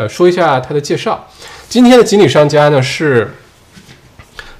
[0.00, 1.28] 呃，说一下它的介绍。
[1.68, 3.30] 今天的锦鲤商家呢是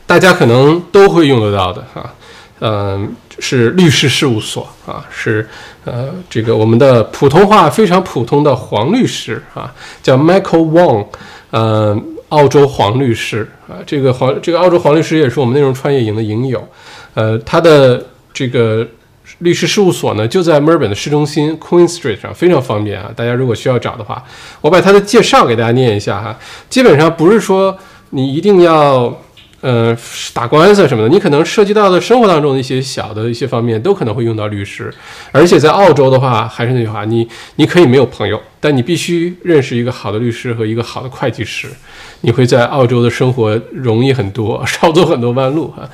[0.07, 2.15] 大家可能都会用得到的哈，
[2.61, 5.49] 嗯，是律师事务所啊，是
[5.87, 9.73] 呃这个我们的普通话非常普通的黄律师啊，
[10.03, 11.07] 叫 Michael Wong，
[11.53, 16.69] 嗯，澳洲黄律师啊，这个黄这个澳洲黄律师也是我们内容创业营的营友，
[17.15, 18.87] 呃，他的这个。
[19.39, 23.11] 律师事务所呢，就在墨尔本的市中心 Queen Street 上，非常方便啊。
[23.17, 24.23] 大家如果需要找的话，
[24.61, 26.39] 我把他的介绍给大家念一下哈。
[26.69, 27.77] 基本上不是说
[28.11, 29.17] 你一定要。
[29.63, 29.95] 呃，
[30.33, 34.91] 打官司什么的，你可能涉及到的生活当中的一些小的一些方面，都可能会用到律师。
[35.33, 41.69] 而且在澳洲的话，还是那句话，你你可以没有朋友，但你必须认识一个好的律师和一个好的会计师，
[42.23, 45.87] 你会在澳洲的生活容易很多，少走很多弯路哈。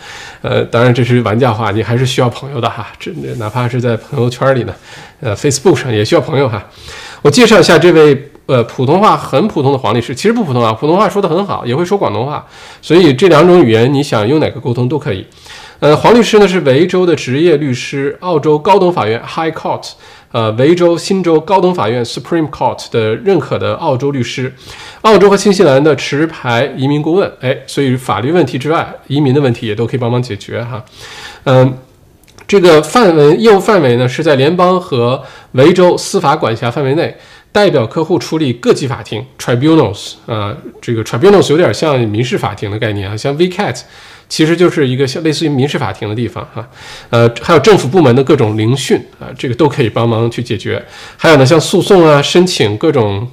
[0.43, 4.73] 呃，当然这是玩家话，你还是需要朋友的哈，这哪怕是在朋友圈里呢，
[5.21, 6.65] 呃，Facebook 上也需要朋友哈。
[7.23, 8.31] 我介绍一下这位。
[8.47, 12.47] 呃，普通话很普通的黄律师，其实不普通啊，普通话说得很好，也会说广东话，
[12.81, 15.27] 所以这两种语言你想用哪个沟通都可以。
[15.81, 19.91] 呃，黄律师呢是维州的职业律师，澳洲高等法院 High Court，
[20.33, 24.55] 呃，维州新州高等法院 Supreme Court 的认可的澳洲律师，
[25.03, 30.83] 澳洲和新西兰的持牌移民顾问，哎，所以法律问题之外，移民的问题也都可以帮忙解决哈。
[31.45, 31.77] 嗯，
[32.47, 37.15] 这个范围业务范围呢是在联邦和维州司法管辖范围内。
[37.57, 43.81] 代表客户处理各级法庭 （tribunals） 啊，这个 tribunals 有点像民事法庭的概念啊，像 VCAT
[44.29, 46.69] 其实就是一个像类似于民事法庭的地方哈。
[47.09, 50.85] 呃，还有政府部门的各种聆讯啊，这个都可以帮忙去解决。
[51.17, 53.27] 还有呢，像诉讼啊、申请各种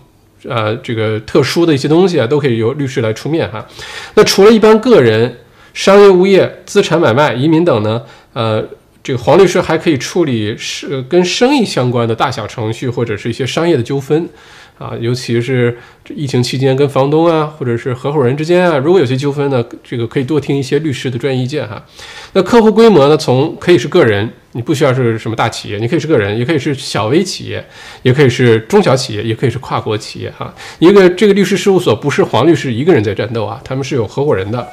[0.47, 3.67] 呃这个特殊的一些东西啊，都可以由律师来出面哈。
[4.13, 5.39] 那除了一般个人、
[5.73, 8.65] 商业、物业、资产买卖、移民等呢，呃。
[9.03, 14.29] 这个黄律师还可以处理是跟生意相关的大小程序，或者是一些商业的纠纷，
[14.77, 15.77] 啊，尤其是
[16.15, 21.85] 疫情期间跟房东啊，或者是合伙人之间啊，如果有些纠纷呢，这个可以多听一些律师的专业意见哈。
[22.31, 27.61] 那客户规模呢，从可以是个人，你不需要是什么大企业，你可以是个人，也可以是小微企业，
[28.03, 30.53] 也可以是中小企业，也可以是跨国企业哈。
[30.79, 34.65] 一个这个律师事务所不是黄律师一个人在战斗啊，他们是有合伙人的，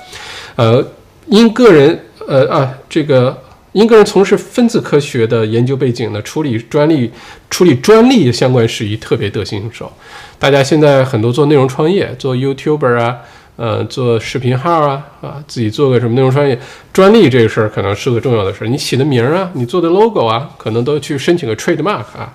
[0.55, 0.87] 呃，
[1.27, 3.37] 因个人呃啊这个。
[3.73, 7.11] 因个人从事分子科学的研究背景呢，处理专利、
[7.49, 9.93] 处理专利相关事宜特别得心应手。
[10.39, 13.19] 大家现在很多做内容创业，做 YouTuber 啊，
[13.55, 16.59] 呃，做视频号啊，啊，自己做个什么内容创业，
[16.93, 18.67] 专利这个事儿可能是个重要的事儿。
[18.67, 22.35] 你起的名儿啊，你做的 logo 啊，可能都去申请个 trademark 啊，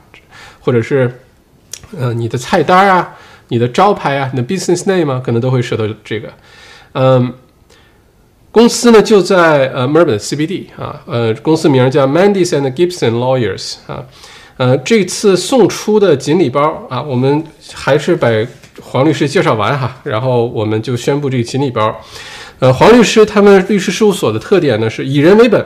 [0.61, 1.19] 或者是，
[1.97, 3.13] 呃，你的菜单啊，
[3.49, 6.29] 你的招牌啊，你的 business name 啊，可能都会涉及到这个，
[6.93, 7.33] 嗯。
[8.55, 14.01] 公司呢就在呃墨尔本 CBD 啊，呃，公司名叫 Mandis and Gibson Lawyers 啊，
[14.55, 18.29] 呃，这次送出的锦鲤包啊，我们还是把
[18.81, 21.93] 黄律师介绍完哈，然后我们就宣布这个锦鲤包。
[22.59, 25.61] 呃，黄律师他们律师事务所的特点呢是以人为本，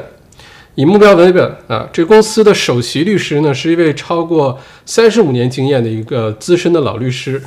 [0.73, 1.87] 以目标为本啊。
[1.93, 7.39] 这公司的首席律师呢是一位超过三十五年经验的一个资深的老律师。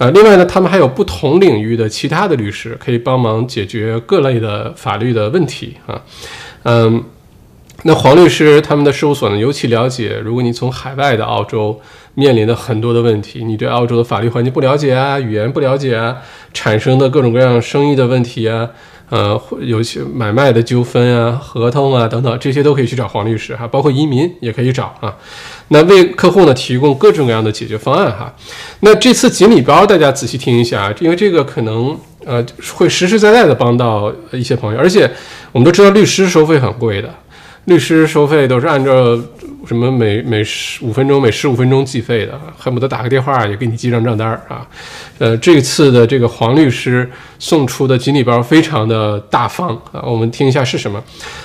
[0.00, 6.00] 呃，另外呢，他们还有不同领域的其他的律师可以帮忙解决各类的法律的问题啊。
[6.62, 7.04] 嗯，
[7.84, 11.80] 那黄律师他们的事务所呢，尤其了解，如果你从海外的澳洲
[12.14, 16.16] 面临的很多的问题，你对澳洲的法律环境不了解啊，语言不了解啊，
[16.52, 18.68] 产生的各种各样生意的问题啊。
[19.08, 25.16] 呃，有些买卖的纠纷啊、合同啊等等，这些都可以去找黄律师哈，包括移民也可以找啊。
[25.68, 28.32] 那为客户呢提供各种各样的解决方案哈。
[28.80, 35.10] 那这次锦鲤包大家仔细听一下，因为这个可能呃会实实在在的帮到一些朋友，而且
[35.50, 37.12] 我们都知道律师收费很贵的。
[37.66, 39.16] 律师收费都是按照
[39.66, 44.66] 什么每每十五分钟每十五分钟计费的，恨不得打个电话也给你记张账单啊。
[45.18, 51.00] 呃，这次的这个黄律师送出的锦鲤包非常的大方啊，我们听一下是什么。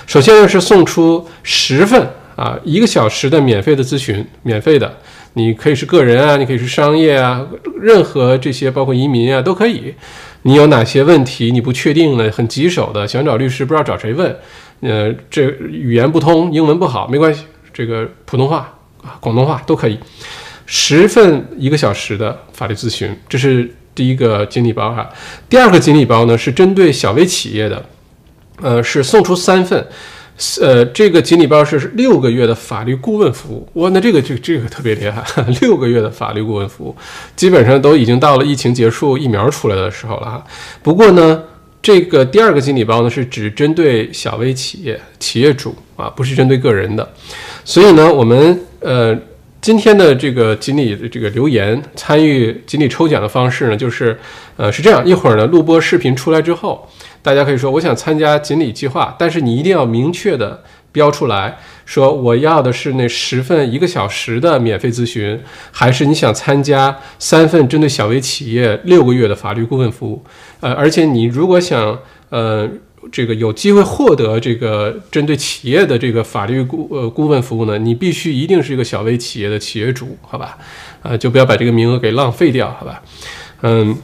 [0.08, 4.98] 首先呢是送出十份啊一个小时的免费的咨询，免费的，
[5.34, 7.46] 你可以是个人啊，你可以是商业啊，
[7.80, 9.94] 任何这些包括移民啊都可以。
[10.44, 14.34] 你有哪些问题你不确定的，很棘手的，想找律师不知道找谁问。
[14.88, 18.72] 呃，这语言不通，英文不好没关系，这个普通话
[19.02, 19.98] 啊、广东话都可以。
[20.68, 25.10] 十份一个小时的法律咨询，这是第一个锦鲤包哈。
[25.50, 27.84] 第二个锦鲤包呢是针对小微企业的，
[28.62, 29.84] 呃，是送出三份。
[30.62, 33.68] 呃，这个锦鲤包是六个月的法律顾问服务。
[33.82, 35.24] 哇，那这个这这个特别厉害，
[35.62, 36.96] 六个月的法律顾问服务，
[37.36, 40.44] 基本上都已经到了疫情结束、疫苗出来的时候了哈。
[40.84, 41.44] 不过呢。
[41.86, 47.08] 这个第二个锦鲤包呢，是只针对小微企业企业主啊，不是针对个人的。
[47.64, 49.16] 所以呢，我们呃
[49.62, 54.18] 今天的这个锦鲤的这个留言参与锦鲤抽奖的方式呢，就是
[54.58, 56.90] 呃是这样，一会儿呢录播视频出来之后，
[57.22, 61.56] 大家可以说我想参加锦鲤计划，但是你一定要明确的标出来。
[61.86, 70.24] 说我要的是那十份一个小时的免费咨询，还是你想参加三份针对小微企业六个月的法律顾问服务？
[70.66, 71.96] 呃，而且你如果想
[72.30, 72.68] 呃
[73.12, 80.58] 这个有机会获得这个针对企业的这个法律顾呃顾问服务呢，你必须一定是一个小微企业的企业主，好吧？
[81.04, 83.00] 呃，就不要把这个名额给浪费掉，好吧？
[83.62, 83.96] 嗯，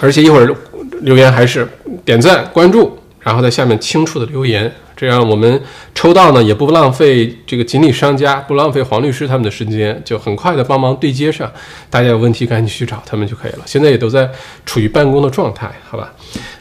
[0.00, 0.54] 而且一会儿
[1.00, 1.68] 留言还是
[2.04, 4.72] 点赞关注，然后在下面清楚的留言。
[4.98, 5.62] 这样我们
[5.94, 11.48] 抽到呢，也不浪费这个锦鲤商家，不浪费黄律师他们的时间，就很快的帮忙对接上。
[11.88, 13.58] 大家有问题赶紧去找他们就可以了。
[13.64, 14.28] 现在也都在
[14.66, 16.12] 处于办公的状态，好吧？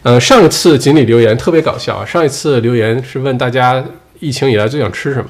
[0.03, 3.83] 呃，上一次锦鲤留言特别搞笑啊，上一次留言是问大家
[4.19, 5.29] 疫情以来最想吃什么，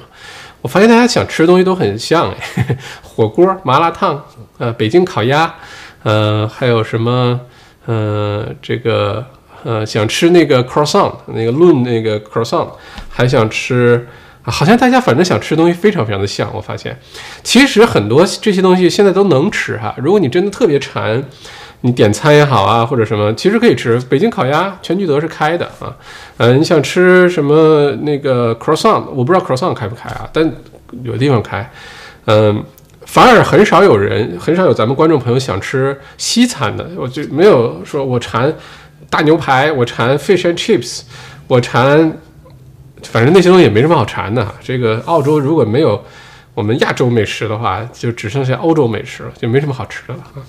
[0.60, 4.22] 我发现大家想吃的东西都很像哎， 火锅、麻辣烫，
[4.58, 5.54] 呃，北京烤鸭，
[6.02, 7.40] 呃，还有什么，
[7.86, 9.24] 呃，这个。
[9.64, 12.68] 呃，想吃那个 croissant，那个论那个 croissant，
[13.08, 14.06] 还想吃，
[14.42, 16.48] 好像大家反正想吃东西非常非常的像。
[16.54, 16.98] 我发现，
[17.42, 19.94] 其实很多这些东西现在都能吃哈。
[19.98, 21.22] 如果你真的特别馋，
[21.82, 23.98] 你点餐也好啊，或者什么，其实可以吃。
[24.08, 25.94] 北京烤鸭全聚德是开的啊。
[26.36, 30.44] 呃，你想吃什么那个 croissant，我不知道 croissant 开不开啊，但
[31.02, 31.70] 有的地方开。
[32.26, 32.64] 嗯，
[33.06, 38.52] 反而很少有人，很少有咱们观众朋友想吃西餐的，我就没有说我馋。
[39.10, 41.00] 大牛排，我馋 fish and chips，
[41.46, 42.12] 我馋，
[43.04, 44.46] 反正那些东西也没什么好馋的。
[44.62, 46.04] 这个澳洲如果没有
[46.54, 50.44] 我们亚洲美食的话，就只剩下欧洲美食了，就没什么好吃的了啊。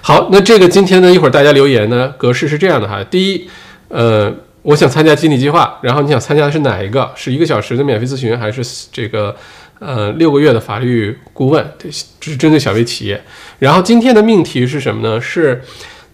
[0.00, 3.02] 好，那这个今天呢，一会儿大家留言呢，格式是这样的哈。
[3.04, 3.48] 第一，
[3.88, 4.32] 呃，
[4.62, 7.10] 我想参加经理计划，然后你想参加的是哪一个？
[7.14, 9.34] 是一个小时的免费咨询，还是这个
[9.78, 11.64] 呃六个月的法律顾问？
[11.78, 13.22] 这是针对小微企业。
[13.60, 15.20] 然后今天的命题是什么呢？
[15.20, 15.62] 是。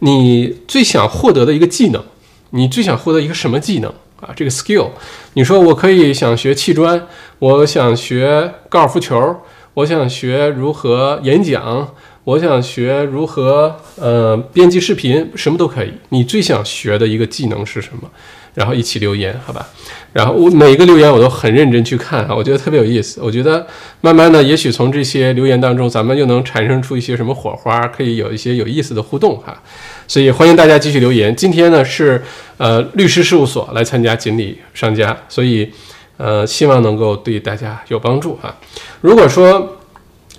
[0.05, 2.03] 你最想获得的一个技能，
[2.51, 3.89] 你最想获得一个什么技能
[4.21, 4.31] 啊？
[4.35, 4.89] 这个 skill，
[5.35, 7.07] 你说我可以想学砌砖，
[7.39, 9.37] 我想学高尔夫球，
[9.75, 15.93] 我想学如何演讲，我想学如何呃编辑视频，什么都可以。
[16.09, 18.11] 你最想学的一个技能是什么？
[18.55, 19.67] 然后一起留言，好吧？
[20.13, 23.21] 然后我每一个留言我都很认真去看啊，我觉得特别有意思。
[23.23, 23.67] 我觉得
[24.03, 29.63] 慢慢的，也许从这些留言当中，咱们又能产生出一些什么火花，可以有一些有意思的互动哈。
[30.07, 31.35] 所以欢迎大家继续留言。
[31.35, 32.23] 今天呢是
[32.59, 35.71] 呃律师事务所来参加锦鲤商家，所以
[36.19, 38.55] 呃希望能够对大家有帮助啊。
[39.01, 39.79] 如果说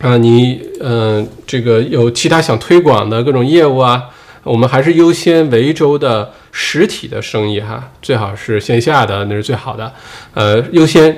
[0.01, 4.03] 啊你嗯这个有其他想推广的各种业务啊，
[4.43, 6.31] 我们还是优先维州的。
[6.55, 9.91] 实体的生意哈，最好是线下的，那是最好的。
[10.35, 11.17] 呃，优先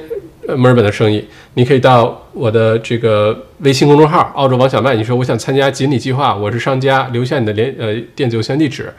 [0.55, 8.93] 墨尔本的生意，你可以到我的这个微信公众号“澳洲王小麦”，你说我想参加锦鲤计划，我是商家，留下你的联呃电子邮箱地址。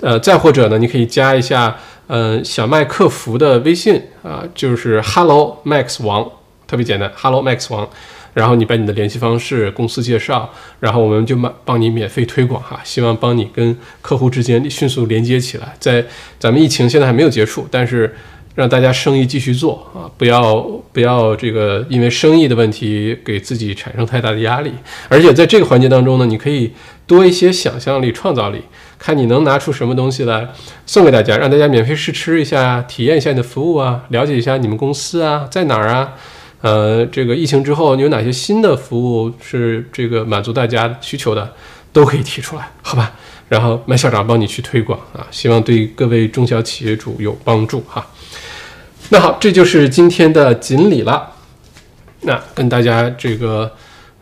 [0.00, 1.76] 呃，再或者呢，你可以加一下
[2.06, 6.26] 呃小麦客服的微信啊，就是 “Hello Max 王”，
[6.66, 7.86] 特别简单，“Hello Max 王”。
[8.34, 15.74] 然后你把你的联系方式、公司介绍，然后我们就帮帮你免费推广哈，希望帮你跟客户之间迅速连接起来。
[15.78, 16.04] 在
[16.38, 18.14] 咱们疫情现在还没有结束，但是
[18.54, 20.56] 让大家生意继续做啊，不要
[20.92, 24.72] 不要这个因为生意的问题给自己产生太大的压力。
[25.08, 26.72] 而且在这个环节当中呢，你可以
[27.06, 28.62] 多一些想象力、创造力，
[28.98, 30.48] 看你能拿出什么东西来
[30.86, 36.14] 送给大家，让大家免费试吃一下，体验一下你的服务啊，了解一下你们公司啊在哪儿啊。
[36.62, 41.52] 呃，这个疫情之后，你有哪些新的服务是这个满足大家需求的，
[41.92, 43.12] 都可以提出来，好吧？
[43.48, 48.06] 然后麦校长帮你去推广啊，希望对各位中小企业主有帮助哈。
[49.10, 51.32] 那好，这就是今天的锦鲤了。
[52.20, 53.70] 那跟大家这个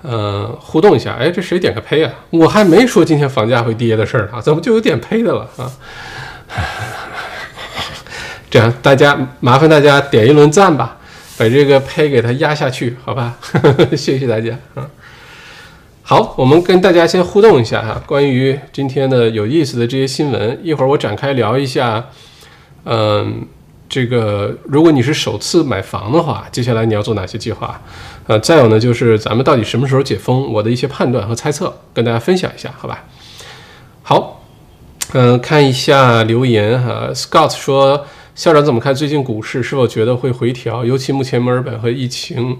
[0.02, 2.12] 呃互动一下，哎，这谁点个呸啊？
[2.30, 5.70] 我还没说今天房价会跌的事儿啊，怎么就有点呸的了啊？
[8.50, 10.96] 这样，大家麻烦大家点一轮赞吧。
[11.40, 13.38] 把这个胚给它压下去，好吧？
[13.96, 14.86] 谢谢大家啊。
[16.02, 22.04] 好，我们跟大家先互动一下哈，关于今天的有意思的这些新闻，一会儿我展开聊一下。
[22.84, 23.46] 嗯，
[23.88, 27.80] 这个如果你是首次买房的话，接下来你要做哪些计划？
[28.26, 30.52] 呃，再有呢，就是咱们到底什么时候解封？
[30.52, 33.06] 我的一些判断和猜测，跟大家分享一下，好吧？
[34.02, 34.42] 好，
[35.14, 38.04] 嗯，看一下留言哈，Scott 说。
[38.34, 39.62] 校长怎么看最近股市？
[39.62, 40.84] 是否觉得会回调？
[40.84, 42.56] 尤其目前墨尔本和疫情，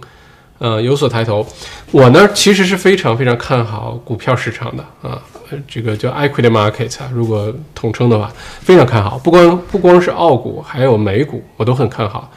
[0.58, 1.46] 呃，有所抬头。
[1.90, 5.20] 我呢，其实是非常非常看好股票市场的啊，
[5.66, 9.18] 这个叫 equity market 啊，如果统称的话，非常看好。
[9.18, 12.30] 不光不光是澳股，还有美股，我都很看好。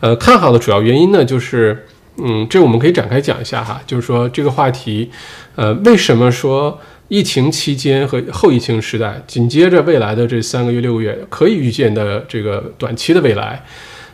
[0.00, 1.86] 呃，看好的主要原因呢，就是，
[2.16, 5.10] 嗯，这我们可以展开讲一下哈，就是说这个话题，
[5.54, 6.80] 呃，为什么说？
[7.08, 13.64] 疫情期间和后疫情时代，紧接着未来的这三个月、六个月，可以预见的这个短期的未来，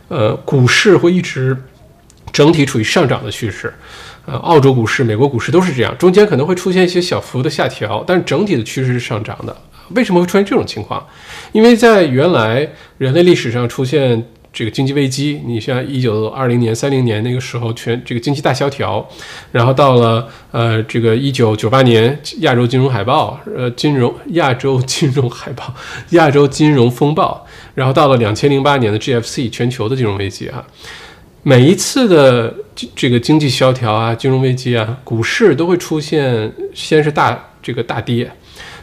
[0.09, 1.57] 呃，股市会一直
[2.33, 3.73] 整体处于上涨的趋势。
[4.27, 9.57] 呃，澳洲股市、美国股市都是这样，中间可能会出现一些小幅的下调，但整体的趋势是上涨的。
[9.91, 11.05] 为什么会出现这种情况？
[11.53, 12.67] 因为在原来
[12.99, 14.25] 人类历史上出现。
[14.55, 19.05] 这个经济危机，你像一九二零年、三零年那个时候，全这个经济大萧条，
[19.51, 25.75] 然后到了呃这个一九九八年亚洲金融海豹，呃金融亚洲金融海豹，
[26.11, 27.45] 亚洲金融风暴，
[27.75, 30.65] 然后到了两千零八年的 GFC 全球的金融危机啊，
[31.43, 32.55] 每一次的
[32.95, 38.31] 这个经济萧条啊、金融危机啊，股市都会出现先是大这个大跌，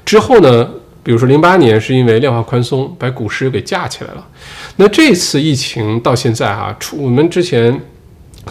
[0.04, 0.70] 之后呢？
[1.04, 4.28] 比如说，零八年是因为量化宽松把股市又给架起来了。
[4.76, 7.82] 那这次疫情到现在啊，出我们之前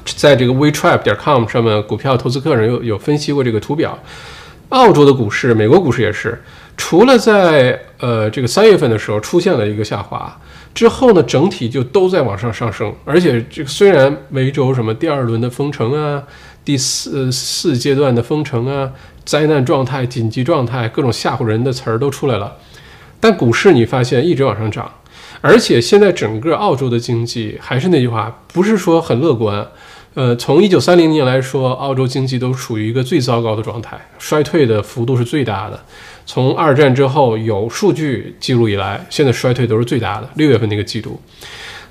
[0.04, 3.96] 在这个 WeTrap 点 com 上面股票投资课上有有分析过这个图表。
[4.70, 6.42] 澳洲的股市、美国股市也是，
[6.76, 10.40] 除了在呃这个三月份的时候出现了一个下滑
[10.74, 12.92] 之后呢，整体就都在往上上升。
[13.04, 16.22] 而且这个虽然维州什么第二轮的封城啊，
[16.64, 18.90] 第四四阶段的封城啊。
[19.30, 22.56] 灾难状态、紧急状态，各种吓唬人的词儿都出来了。
[23.20, 24.90] 但股市你发现一直往上涨，
[25.40, 29.64] 而且现在整个澳洲的经济还是那句话，不是说很乐观。
[30.14, 35.80] 呃，从一九三零年来说，澳洲经济都处于一个最糟糕的状态，衰退的幅度是最大的。
[36.26, 40.28] 从二战之后有数据记录以来，现在衰退都是最大的。
[40.34, 41.20] 六月份那个季度，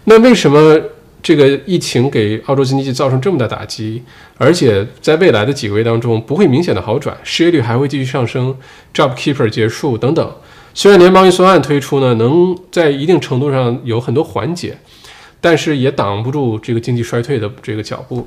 [0.03, 0.77] 那为什么？
[1.21, 4.01] 这个疫情给澳洲经济造成这么大打击，
[4.37, 8.55] 而且在未来的几个月当中不会明显的好转，失业率还会继续上升
[8.93, 10.33] ，JobKeeper 结束等等。
[10.73, 14.77] 虽然联邦预算案推出呢，能在一定程度上有很多缓解，
[15.41, 18.25] 但是也挡不住这个经济衰退的这个脚步。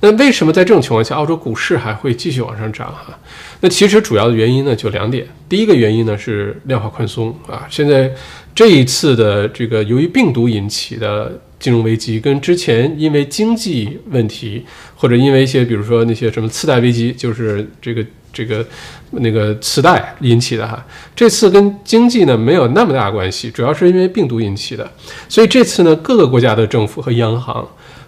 [0.00, 2.88] 那为什么在这种情况下，澳洲股市还会继续往上涨？
[2.88, 3.18] 哈，
[3.60, 5.26] 那其实主要的原因呢就两点。
[5.48, 8.10] 第一个原因呢是量化宽松啊，现在
[8.54, 11.40] 这一次的这个由于病毒引起的。
[11.62, 14.64] 金融危机跟之前因为经济问题，
[14.96, 18.66] 或者因为一些比如说那些什么次贷危机，就是这个这个
[19.12, 20.84] 那个次贷引起的哈。
[21.14, 24.90] 这次跟经济呢没有那么大关系，主要是因为病毒引起的。
[25.28, 27.64] 所以这次呢，各个国家的政府和央行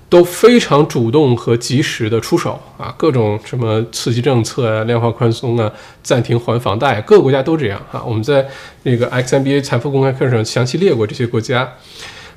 [0.08, 5.70] 都非常主动和及时的出手啊，各种什么刺激政策啊、量化宽松啊、
[6.02, 8.02] 暂停还房贷，各个国家都这样哈。
[8.04, 8.44] 我们在
[8.82, 11.72] 那个 XMBA 财富公开课上详细列过这些国家。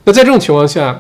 [0.08, 0.98] 那在这种情况下，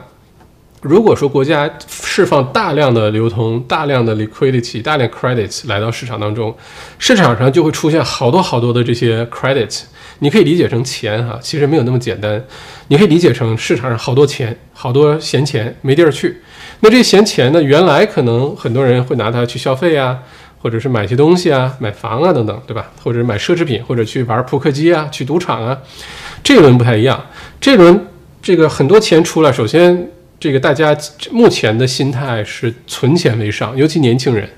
[0.81, 6.53] 如果说国家释放大量的流通、大量的 liquidity、大量 credits 来到市场当中，
[6.99, 9.83] 市场上就会出现好多好多的这些 credits。
[10.19, 12.43] 你可以理解成钱哈，其实没有那么简单。
[12.89, 16.41] 你可以理解成市场上好多钱、好多闲钱没地儿去。
[16.81, 20.19] 那这闲钱呢，原来可能很多人会拿它去消费啊，
[20.61, 22.91] 或者是买些东西啊、买房啊等等，对吧？
[23.01, 25.77] 或者买奢侈品，或者去玩扑克机啊、去赌场啊。
[26.43, 27.25] 这轮不太一样，
[27.61, 28.05] 这轮。
[28.47, 30.97] 这个很多钱出来，首先，这个大家
[31.31, 34.49] 目前的心态是存钱为上，尤其年轻人，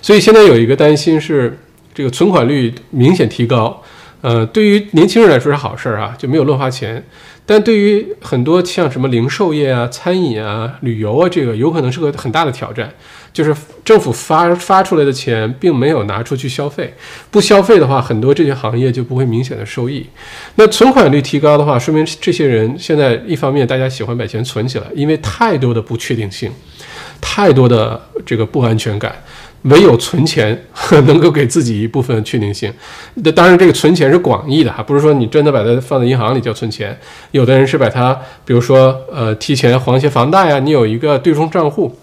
[0.00, 1.58] 所以现在有一个担心是，
[1.92, 3.82] 这个存款率明显提高，
[4.20, 7.04] 呃，对于年轻人来说是好事儿啊，就没有乱花钱，
[7.44, 12.92] 但对于很多像什么零售业啊、餐饮啊、旅游啊，这个有可能是个很大的挑战。
[13.32, 13.54] 就是
[13.84, 16.92] 政府发发出来的钱，并没有拿出去消费，
[17.30, 20.06] 不消费的话，很多这些行业就不会明显的受益。
[20.56, 26.50] 那存款率提高的话，说明这些人现在一方面大家喜欢把钱存起来，因为太多的不确定性，
[27.20, 29.14] 太多的这个不安全感。
[29.66, 30.60] 唯有存钱
[31.06, 32.72] 能够给自己一部分确定性。
[33.14, 36.98] 那当然，这个存钱是广义的哈，不是说你真的把它放在银行里叫存钱。
[37.30, 38.12] 有的人是把它，
[38.44, 41.96] 比如说呃提前还一些房贷啊，你有一个对冲账户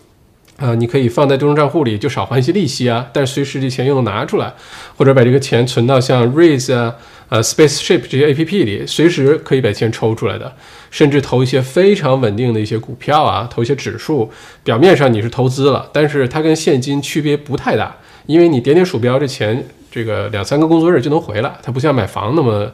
[0.60, 3.08] 啊，你可以放在对冲账户里，就少还一些利息啊。
[3.14, 4.54] 但随时这钱又能拿出来，
[4.98, 6.96] 或者把这个钱存到像 Raise 啊。
[7.30, 10.52] 呃，Spaceship 这些 A P P 里，随时可以把钱抽出来的，
[10.90, 14.32] 甚至投一些非常稳定的一些股票啊，投一些指数。
[14.64, 17.96] 表面上你是投资了，但是它跟现金区别不太大，
[18.26, 22.68] 因为你点点鼠标，这钱这个两三个工作日就能回来，它不像买房那么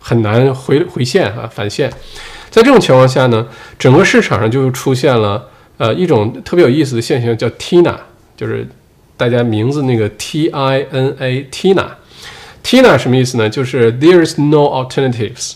[0.00, 1.88] 很难回回现啊返现。
[2.50, 3.46] 在这种情况下呢，
[3.78, 5.48] 整个市场上就出现了
[5.80, 7.96] 呃一种特别有意思的现象，叫 Tina，
[8.36, 8.68] 就是
[9.16, 11.86] 大家名字那个 T I N A Tina。
[12.62, 13.48] Tina 什么意思呢？
[13.48, 15.54] 就是 There is no alternatives，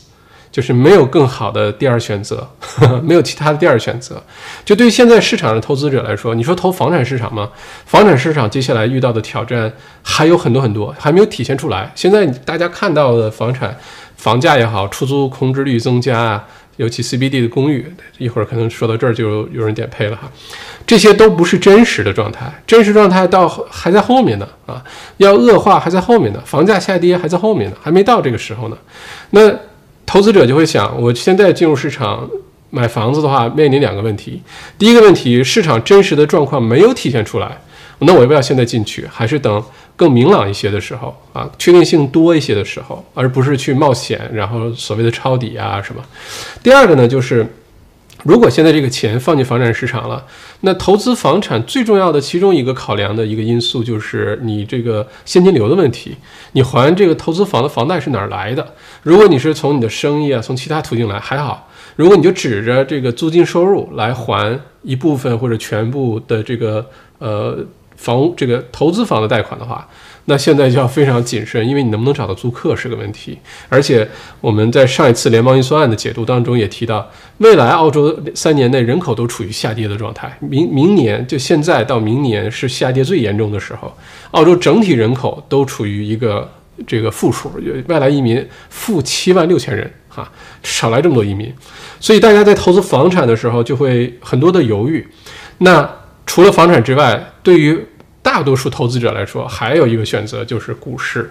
[0.50, 2.48] 就是没有更好的第二选择，
[3.04, 4.22] 没有其他的第二选择。
[4.64, 7.50] 就对于现在市场的投资者来说，你说投房产市场吗？
[7.84, 9.70] 房产市场接下来遇到的挑战
[10.02, 11.92] 还有很多很多，还没有体现出来。
[11.94, 13.76] 现在大家看到的房产
[14.16, 16.48] 房价也好，出租空置率增加啊。
[16.76, 17.86] 尤其 CBD 的公寓，
[18.18, 20.30] 一会儿可能说到这儿就有人点配了哈，
[20.86, 24.82] 这些都不是真实的状态，真实状态到还在后面呢啊，
[25.18, 28.76] 要恶化还在后面呢，房价下跌还在后面呢，还没到这个时候呢。
[29.30, 29.52] 那
[30.04, 32.28] 投资者就会想，我现在进入市场
[32.70, 34.42] 买房子的话，面临两个问题，
[34.76, 37.58] 第一个问题，市场真实的状况没有体现出来，
[38.00, 39.62] 那我要不要现在进去，还是等？
[39.96, 46.02] 更明朗一些的时候啊，确定性多一些的时候，而不是去冒险，然后所谓的抄底啊什么。
[46.64, 47.46] 第二个呢，就是
[48.24, 50.26] 如果现在这个钱放进房产市场了，
[50.62, 56.16] 那投资房产最重要的其中一个考量的一个因素就是你这个现金流的问题，
[56.54, 58.66] 你还这个投资房的房贷是哪儿来的？
[59.04, 66.84] 如果你是从你的生意啊，从其他途径来还好；如果你就指着这个租金收入来还一部分或者全部的这个
[67.18, 67.64] 呃。
[67.96, 69.88] 房屋这个投资房的贷款的话，
[70.26, 73.38] 那现在就要非常谨慎，因为你能不能找到租客是个问题。
[73.68, 74.08] 而且
[74.40, 83.94] 我们在上一次联邦预算案的解读当中也提到，未来澳洲三年内人口都处于下跌的状态，明明年就现在到明年是下跌最严重的时候，
[84.30, 86.50] 澳洲整体人口都处于一个
[86.86, 87.52] 这个负数，
[87.88, 90.30] 外来移民负七万六千人哈，
[90.62, 91.52] 少来这么多移民，
[92.00, 95.06] 所以大家在投资房产的时候就会很多的犹豫。
[95.58, 95.88] 那
[96.26, 97.78] 除了房产之外，对于
[98.22, 101.30] 大多数投资者来说，还有一个选择就是股市，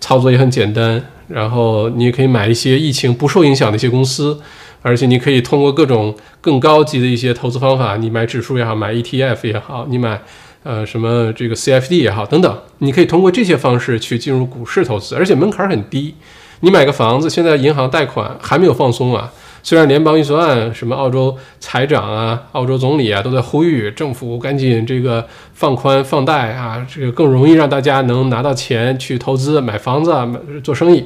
[0.00, 1.02] 操作也很简单。
[1.28, 4.38] 然后你也可以买一些疫情不受影响的一些公司，
[4.82, 10.20] 而且你可以通过各种更高级的一些投资方法，你买指数也好，买 ETF 也好，你买
[10.64, 16.14] 呃什么这个 CFD 也好等等，你可以通过这些方式去进入股市投资，而且门槛很低。
[16.60, 19.32] 你买个房子，现在银行贷款还没有放松啊。
[19.64, 31.02] 虽然联邦预算案，什么澳洲财长啊、澳洲总理啊都在呼吁政府赶紧这个放宽放贷啊，这个更容易让大家能拿到钱去投资、买房子、啊买做生意，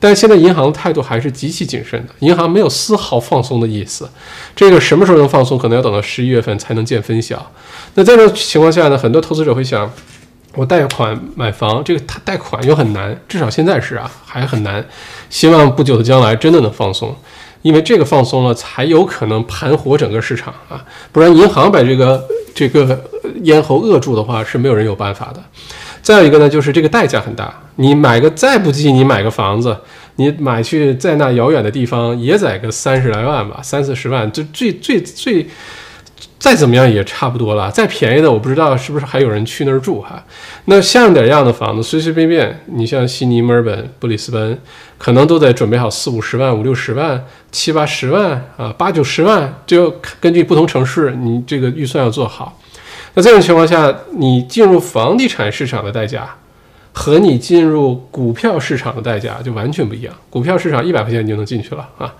[0.00, 4.10] 但现在银行的态度还是极其谨慎的，银行没有丝毫放松的意思。
[4.56, 7.52] 这个什么时候能放松，可能要等到十一月份才能见分晓。
[7.94, 9.88] 那在这情况下呢，很多投资者会想，
[10.56, 14.84] 我贷款买房，这个他贷款又很难，至少现在是啊，还很难。
[15.30, 17.14] 希望不久的将来真的能放松。
[17.64, 22.22] 因为这个放松了，才有可能盘活整个市场啊，不然银行把这个
[22.54, 23.02] 这个
[23.42, 25.42] 咽喉扼住的话，是没有人有办法的。
[26.02, 29.74] 再有一个呢，就是这个代价很大，你买个再不济，你买个房子，
[30.16, 35.46] 你买去在那遥远的地方也得个三十来万吧，三四十万，就最最最。
[36.44, 40.22] 再怎么样也差不多了，再便宜的我不知道是不是还有人去那儿住哈。
[40.66, 44.58] 那像点样的房子，随随便便，你像悉尼、墨尔本、布里斯本，
[44.98, 52.60] 可能都得准备好四五十万、五六十万、七八十万啊，八九十万，就根据不同城市，你这个预算要做好。
[53.14, 56.28] 那这种情况下，你进入房地产市场的代价。
[56.96, 60.14] 和你进入股票市场的代价就完全不一样。
[60.30, 62.14] 股票市场一百块钱你就能进去了啊，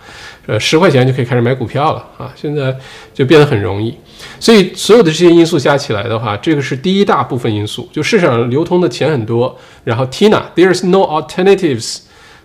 [0.46, 2.76] 呃，十块钱就可以开始买股票了啊，现在
[3.14, 3.96] 就变得很容易。
[4.40, 9.56] 所以所有的这些因素加起来的话，这个是第一大部分因素，就市场流通的钱很多。
[9.84, 12.00] 然后 Tina，there's no alternatives。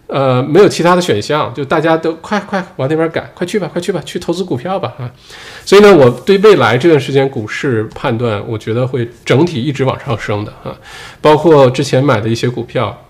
[0.09, 5.05] 呃，没有其他的选项，就大家都快快往那边赶，快去吧，快去吧，去投资股票吧啊！
[5.63, 10.75] 所以呢，我对未来这段时间股市判断，我觉得会整体一直往上升的啊，
[11.21, 13.05] 包括之前买的一些股票，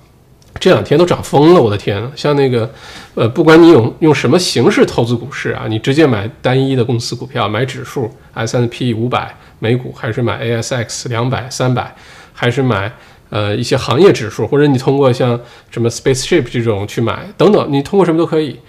[0.59, 2.11] 这两天都涨疯了，我的天！
[2.17, 2.69] 像那个，
[3.15, 11.95] 呃，不管你用用什么形式投资股市啊，你直接买单一的公司股票，买指数 S&P 五百美股，还是买 ASX 两百、三百，
[12.33, 12.91] 还是买
[13.29, 18.59] 呃一些行业指数，或者你通过像什么 Spaceship 这种去买等等，你通过什么都可以。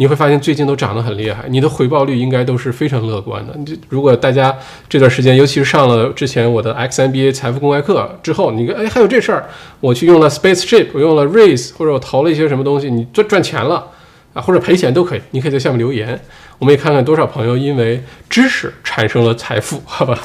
[0.00, 3.52] 你会发现最近都涨得很厉害，你的回报率应该都是非常乐观的。
[3.56, 4.56] 你如果大家
[4.88, 9.48] 这段时间，尤其是上了之前我的 XMBA 财富公开课之后，你哎还有这事儿，
[9.80, 13.88] 我去用了 Spaceship，我用了 Raise，或者我投了一些什么东西，你赚赚钱了
[14.34, 16.16] 啊，或者赔钱都可以，你可以在下面留言，
[16.60, 18.00] 我们也看看多少朋友因为
[18.30, 20.16] 知识产生了财富，好吧？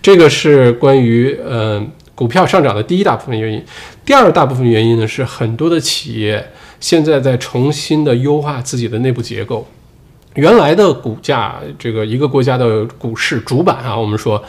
[0.00, 3.64] 这个是关于嗯股票上涨的第一大部分原因。
[4.04, 6.44] 第二大部分原因呢是很多的企业。
[6.78, 9.66] 现在在重新的优化自己的内部结构，
[10.34, 14.44] 原来的股价，这个一个国家的股市主板啊，我们说，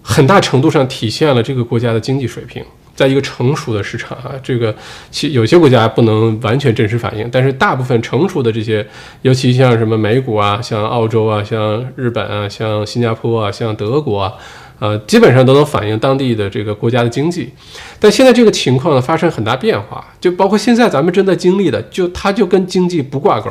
[0.00, 2.64] 很大程度上体现了这个国家的经济水平。
[2.94, 4.72] 在一个成熟的市场啊，这个
[5.10, 8.86] 其有些国家不能完全真实反映，但是大部分成熟的这些，
[9.22, 14.34] 尤其像什么美股啊，像澳洲啊，像日本啊，像新加坡啊，像德国啊。
[14.80, 17.50] 呃，基本上都能反映当地的这个国家的经济，
[17.98, 23.50] 但现在这个情况呢发生很大变化，就包括现在咱们正在经历的，就它就跟经济不挂钩。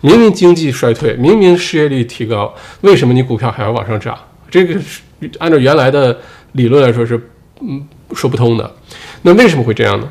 [0.00, 4.16] 明明经济衰退，明明失业率提高，为什么你股票还要往上涨？
[4.48, 5.02] 这个是
[5.38, 6.16] 按照原来的
[6.52, 7.20] 理论来说是
[7.60, 8.72] 嗯说不通的。
[9.22, 10.08] 那为什么会这样呢？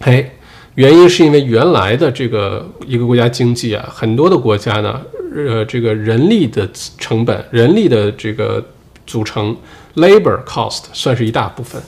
[0.00, 0.30] 哎，
[0.74, 5.00] 原因是因为原来的这个一个国家经济啊，很多的国家呢，
[5.34, 6.68] 呃，这个人力的
[6.98, 8.62] 成本，人力的这个
[9.06, 9.56] 组成。
[9.96, 11.82] Labor cost 算是一大部分，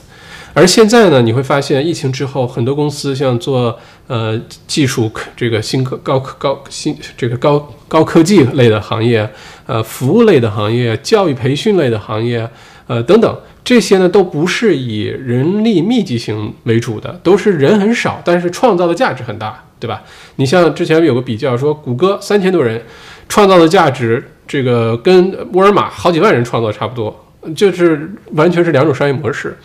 [0.53, 9.29] 而现在呢，你会发现疫情之后，很多公司像做呃技术这个新科高科高新这个高高科技类的行业，
[9.67, 12.49] 呃服务类的行业，教育培训类的行业，
[12.87, 20.01] 呃等等，这些呢都不是以人力密集型为主的，都是人很少，但是创造的价值很大，对吧？
[20.37, 22.83] 你像之前有个比较说，谷歌三千多人
[23.27, 27.25] 创造的价值，这个跟沃尔玛好几万人创造差不多。
[27.55, 29.57] 就是完全是两种商业模式，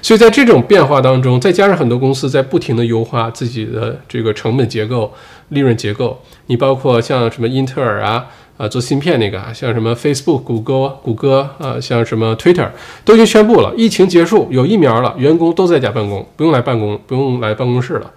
[0.00, 5.12] 所以在这种变化当中，再加上很多公司在不停的优化自己的这个成本结构、
[5.50, 8.26] 利润结构，你包括像什么英特尔啊，
[8.56, 12.68] 啊做芯片那个啊，像什么 Facebook、谷歌、谷歌啊，像什么 Twitter
[13.04, 18.10] 都已经宣布了，疫情结束有疫苗了，员工都在家办公，不用来办公，不用来办公室了。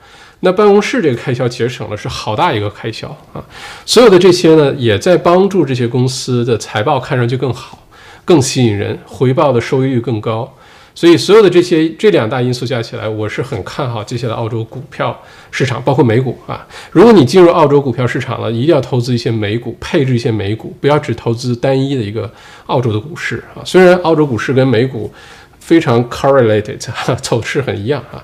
[0.44, 3.44] 那办公室这个开销节省了，是好大一个开销啊！
[3.86, 7.78] 所有的这些呢，也在帮助这些公司的财报看上去更好。
[8.26, 10.52] 更吸引人，回报的收益率更高，
[10.94, 15.18] 所以所有的这些这两大因素加起来，我是很看好接下来澳洲股票
[15.50, 16.66] 市场，包括美股啊。
[16.92, 22.32] 如果你进入澳洲股票市场了，一定要投资一些美股，配置一些美股，不要只投资单一的一个
[22.68, 23.64] 澳洲的股市啊。
[23.66, 25.12] 虽然澳洲股市跟美股
[25.60, 26.78] 非常 correlated，
[27.22, 28.24] 走势很一样啊。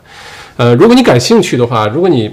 [0.58, 2.30] 呃，如果你感兴趣的话，如果你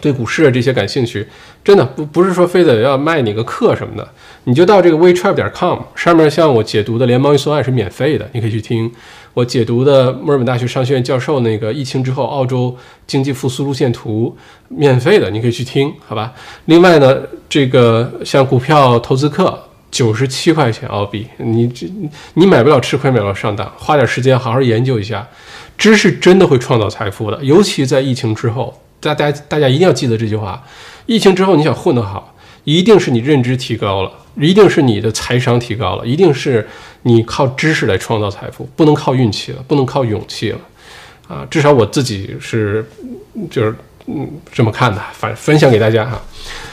[0.00, 1.26] 对股市这些感兴趣，
[1.68, 4.08] 真的不不是说非得要卖你个课什么的。
[4.44, 8.90] 你就到这个 WeTrap 点 com 上面，像我解读的联邦预算案是免费的，你可以去听
[9.34, 12.74] 我解读的墨尔本大学商学院教授那个疫情之后澳洲
[13.06, 14.34] 经济复苏路线图，
[14.68, 16.32] 免费的，你可以去听，好吧？
[16.64, 17.18] 另外呢，
[17.50, 21.86] 这个像股票投资课九十七块钱澳币，你这
[22.32, 25.28] 你买不了吃亏，买不了上当，花点时间好好研究一下，
[25.76, 30.64] 知识真的会创造财富的，尤其在疫情之后，大家大家一定要记得这句话，
[31.08, 34.12] 疫情之后你想混得好，一定是你认知提高了。
[34.36, 36.64] 一定是你的财商提高了，一定是
[37.02, 40.60] 你靠知识来创造财富，不能靠运气了，不能靠勇气了，
[41.26, 42.88] 啊，至少我自己是
[43.50, 43.74] 就是
[44.06, 46.22] 嗯这么看的，反分享给大家哈。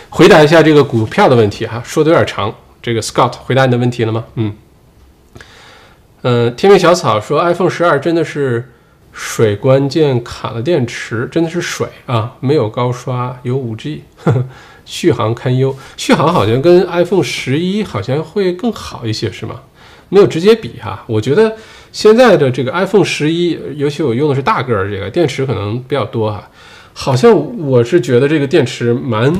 [0.10, 2.54] 回答一下这个股票的问题哈，说的有点长。
[2.84, 4.26] 这个 Scott 回答你的问题了吗？
[4.36, 4.56] 嗯，
[6.22, 8.72] 嗯，天命小草说 iPhone 十二真的是
[9.18, 14.03] 水关键卡了电池，真的是水啊，没有高刷，有五 G。
[14.84, 19.61] 续航堪忧，续航好像跟 iPhone 十一好像会更好一些，是吗？
[20.09, 21.03] 没有直接比哈。
[21.07, 21.55] 我觉得
[21.91, 26.47] 现在的这个 iPhone 十一，尤其我用的是大个儿，这个电池可能比较多哈。
[26.93, 27.34] 好像
[27.68, 29.34] 我是觉得这个电池蛮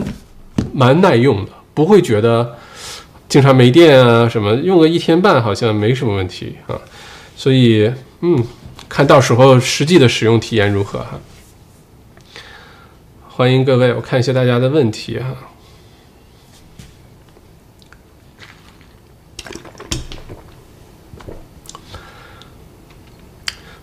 [0.74, 2.56] 蛮耐用的，不会觉得
[3.30, 6.74] 经常没电啊什么，用个一天半好像没什么问题啊。
[7.36, 8.44] 所以，嗯，
[8.88, 11.20] 看到时候实际的使用体验如何哈。
[13.28, 15.36] 欢迎各位，我看一下大家的问题哈。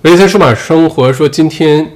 [0.02, 1.92] 维森数码生活说，今天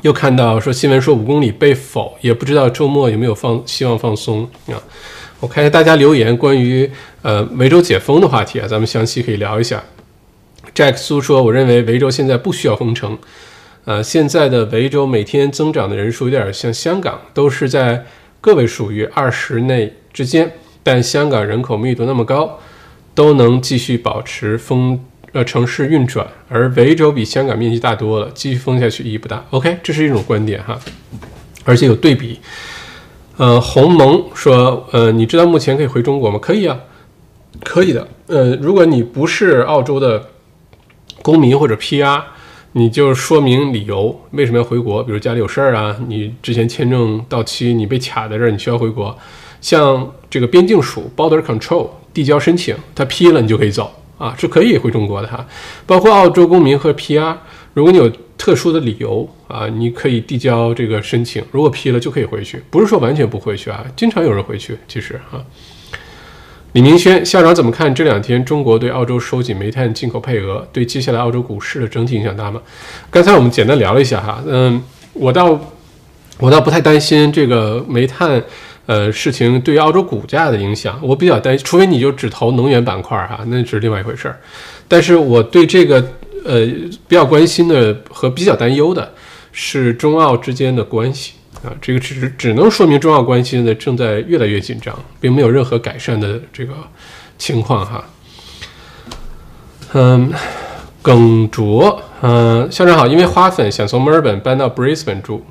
[0.00, 4.80] 又看到说新闻说五公里被否，也不知道周末有没有放希望放松啊。
[5.40, 9.82] 我看一下大家留言关于呃维州解封的话题啊，咱们详细可以聊一下。
[10.74, 13.16] Jack 苏说，我认为维州现在不需要封城。
[13.84, 18.04] 呃，现在的维州每天增长的人数有点像香港，都是在
[18.40, 20.50] 个位数于二十内之间，
[20.82, 22.58] 但香港人口密度那么高，
[23.14, 24.98] 都能继续保持封
[25.32, 29.44] 呃城市运转，而维州比香港面积大多了，继续封下去意义不大。
[29.50, 30.76] OK，这是一种观点哈，
[31.64, 32.40] 而且有对比。
[33.36, 36.38] 呃，鸿蒙说，呃，你知道目前可以回中国吗？
[36.40, 36.80] 可以啊，
[37.62, 38.08] 可以的。
[38.28, 40.30] 呃，如果你不是澳洲的
[41.24, 42.20] 公民或者 PR，
[42.72, 45.02] 你就说明理由，为什么要回国？
[45.02, 49.16] 比如家里有事儿啊，你之前签证到期，你被卡在这儿，你需要回国。
[49.62, 55.46] 像这个边境署 （Border Control） 递交申请，他批了，你就可以走啊，是可以回中国的哈。
[55.86, 57.34] 包括澳洲公民和 PR，
[57.72, 65.42] 如果你有特殊的理由啊，你可以递交这个申请，如果批了就可以回去，不是说完全不回去啊，经常有人回去，其实啊。
[66.74, 72.60] 李明轩校长怎么看这两天中国对澳洲收紧煤炭进口配额，对接下来澳洲股市的整体影响大吗？
[73.12, 75.56] 刚才我们简单聊了一下哈，嗯，我倒
[76.38, 78.42] 我倒不太担心这个煤炭
[78.86, 84.36] 呃事情对澳洲股价的影响，我比较担，除非你就只投能源板块哈，那是另外一回事儿。
[84.88, 86.04] 但是我对这个
[86.44, 86.66] 呃
[87.06, 89.12] 比较关心的和比较担忧的
[89.52, 91.34] 是中澳之间的关系。
[91.62, 96.74] 啊，这个只只能说明中澳关系现在正在越来越紧张，并没有任何改善的这个
[97.38, 98.04] 情况哈。
[99.92, 100.32] 嗯，
[101.00, 105.44] 耿卓，嗯，校长好，因为花粉想从墨尔本搬到 Brisbane 住。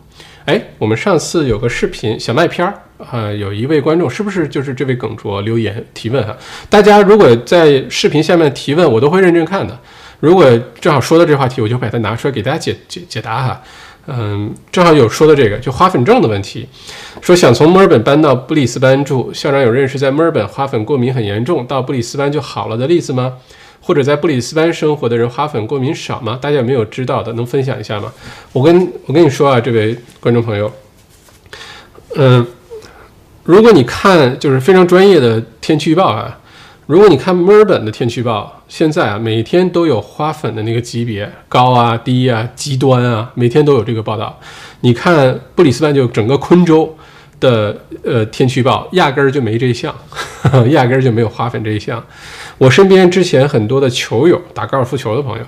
[0.45, 6.35] 哎，我们上次有个视频小麦片儿啊，有一位观众是不是就是这位耿卓留言提问哈？
[6.69, 9.79] 大家如果在视频下面提问，我都会认真看的。
[10.19, 10.45] 如果
[10.81, 13.61] 正好说到这话题，我就把它拿出来给大家解解解答哈。
[14.07, 16.67] 嗯，正好有说的这个，就花粉症的问题，
[17.21, 23.35] 说想从墨尔本搬到布里斯班住，校长有认识在墨尔本花粉过敏很严重，到布里斯班就好了的例子吗？
[23.79, 26.37] 或者在布里斯班生活的人花粉过敏少吗？
[26.41, 28.11] 大家有没有知道的，能分享一下吗？
[28.51, 30.71] 我跟我跟你说啊，这位观众朋友，
[32.15, 32.45] 嗯，
[33.43, 36.39] 如果你看就是非常专业的天气预报啊。
[36.85, 44.39] 如果你看墨尔本的天气预报，现在啊每天都有花粉的那个级别高啊、低啊、极端啊，每天都有这个报道。
[44.79, 46.97] 你看布里斯班就整个昆州
[47.39, 49.93] 的呃天气预报，压根儿就没这一项，
[50.73, 52.03] 压根儿就没有花粉这一项。
[52.57, 55.45] 我身边之前很多的球友，打高尔夫球的朋友，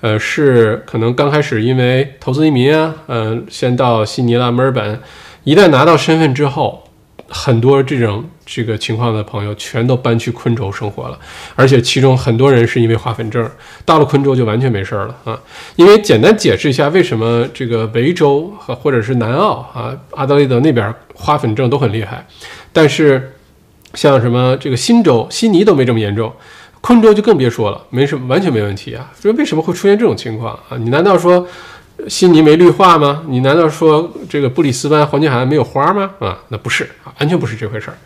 [0.00, 4.98] 呃是可能刚开始因为投资移民啊，嗯，先到悉尼啦、墨尔本，
[5.44, 6.82] 一旦拿到身份之后。
[7.36, 11.18] 很多这种这个情况的朋友全都搬去昆州生活了，
[11.56, 13.50] 而且其中很多人是因为花粉症，
[13.84, 15.38] 到了昆州就完全没事儿了啊。
[15.74, 22.24] 因为简单解释一下，为什么这个维州和或者是南澳啊、阿德雷德那边花粉症都很厉害，
[22.72, 23.32] 但是
[23.94, 26.32] 像什么这个新州、悉尼都没这么严重，
[26.80, 29.10] 昆州就更别说了，没什么完全没问题啊。
[29.18, 30.78] 所以为什么会出现这种情况啊？
[30.78, 31.44] 你难道说？
[32.08, 33.22] 悉尼没绿化吗？
[33.28, 36.10] 你难道说这个布里斯班黄金海岸没有花吗？
[36.18, 37.96] 啊，那不是啊，完全不是这回事儿。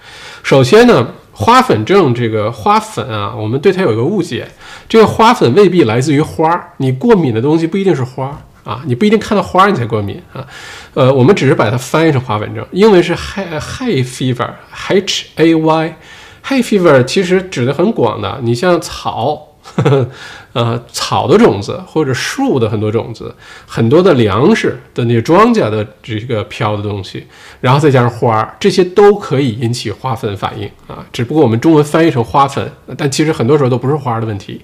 [0.43, 4.47] 首先呢，花粉症这个花粉啊，我们对它有一个误解，
[4.89, 8.37] 这个花粉未必来自于花儿，你过敏的东西不一定是花儿
[8.71, 10.47] 啊，你不一定看到花儿你才过敏啊。
[10.95, 14.95] 呃，我们只是把它翻译成花粉症，英文是 hay hay fever，h
[15.37, 19.47] a y，hay fever 其实指的很广的，你像草。
[20.59, 23.33] 呃，草的种子或者树的很多种子，
[23.65, 27.25] 很多的粮食的那些庄稼的这个飘的东西，
[27.61, 31.07] 然后再加上花儿，这些都可以引起花粉反应啊。
[31.13, 34.61] 只不过我们中文翻译成花粉，但其实很多时候都不是花的问题。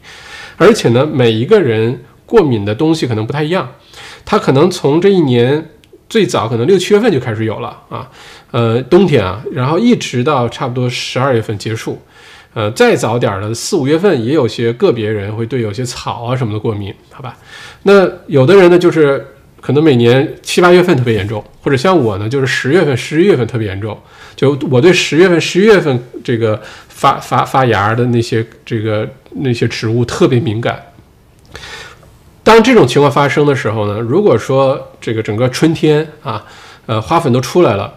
[0.56, 3.68] 而且呢，每一个人过敏的东西可能不太一样，
[4.24, 5.70] 他可能从这一年
[6.08, 8.10] 最早可能六七月份就开始有了啊，
[8.50, 12.02] 呃，冬天啊，然后一直到差不多十二月份结束。
[12.54, 17.36] 呃，再早点的四五月份，也有些个别人会对有些草啊什么的过敏，好吧？
[17.82, 19.26] 那有的人呢，就是
[19.60, 23.98] 可能每年七八月份特别严重，或者像我呢，就是十月份、十一月份特别严重。
[24.36, 30.80] 就我对十月份、十一月份这个发发发芽的那些这个那些植物特别敏感。
[32.44, 36.44] 当这种情况发生的时候呢，如果说这个整个春天啊，
[36.86, 37.92] 呃，花粉都出来了，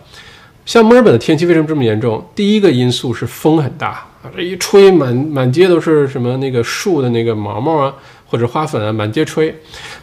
[0.66, 2.28] 像墨尔本的天气为什么这么严重？
[2.34, 4.07] 第一个因素是风很大。
[4.24, 7.94] 啊这一吹，满满街都是什么那个树的那个毛毛啊，
[8.26, 9.54] 或者花粉啊，满街吹。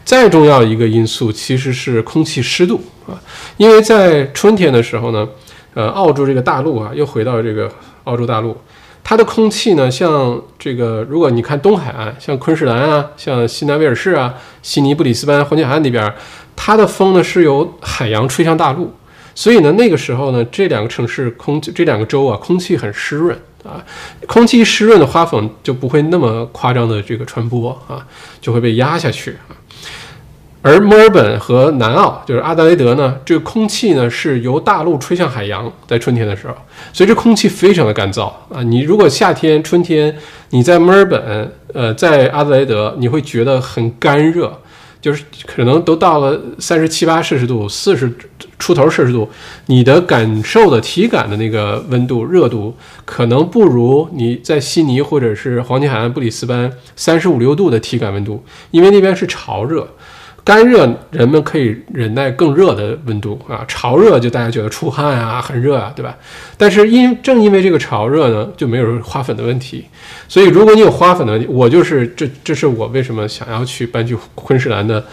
[0.03, 3.19] 再重要一个因素其实是空气湿度啊，
[3.57, 5.27] 因为在春天的时候呢，
[5.73, 7.69] 呃，澳洲这个大陆啊，又回到这个
[8.05, 8.55] 澳洲大陆，
[9.03, 16.13] 它的空气呢，像这个，如果你看东海岸，像昆士兰啊，像西南威尔士啊，悉尼、布里斯班、黄金海岸那边，
[16.55, 18.93] 它的风呢是由海洋吹向大陆，
[19.33, 23.37] 所以呢，那个时候呢，这两个城市空气这两个州啊，空气很湿润。
[23.65, 23.83] 啊，
[24.27, 28.05] 空气湿润的花粉就不会那么夸张的这个传播啊，
[28.39, 29.51] 就会被压下去啊。
[30.61, 36.55] 而墨尔本和南澳，就是阿德雷德呢，这个空气呢是由大陆吹向海洋，在春天的时候，
[36.93, 38.63] 所以这空气非常的干燥啊。
[38.63, 40.15] 你如果夏天、春天
[40.51, 44.61] 你在墨尔本，呃，在阿德雷德，你会觉得很干热。
[45.01, 48.11] 就是可能都到了三十七八摄氏度、四十
[48.57, 49.29] 出头摄氏度，
[49.67, 59.87] 你的感受的体感的那个温度、热度，可能不如你在悉尼或者是黄金海岸布里斯班三十五六度的体感温度，因为那边是潮热。
[60.43, 66.15] 干热人们可以忍耐更热的温度啊，潮热就大家觉得出汗啊，很热啊，对吧？
[66.55, 69.85] 但是因正因为这个潮热呢，就没有花粉的问题。
[70.27, 75.03] 所以如果你有花粉的问题，我就是这，这是我为什么想要去搬去昆士兰的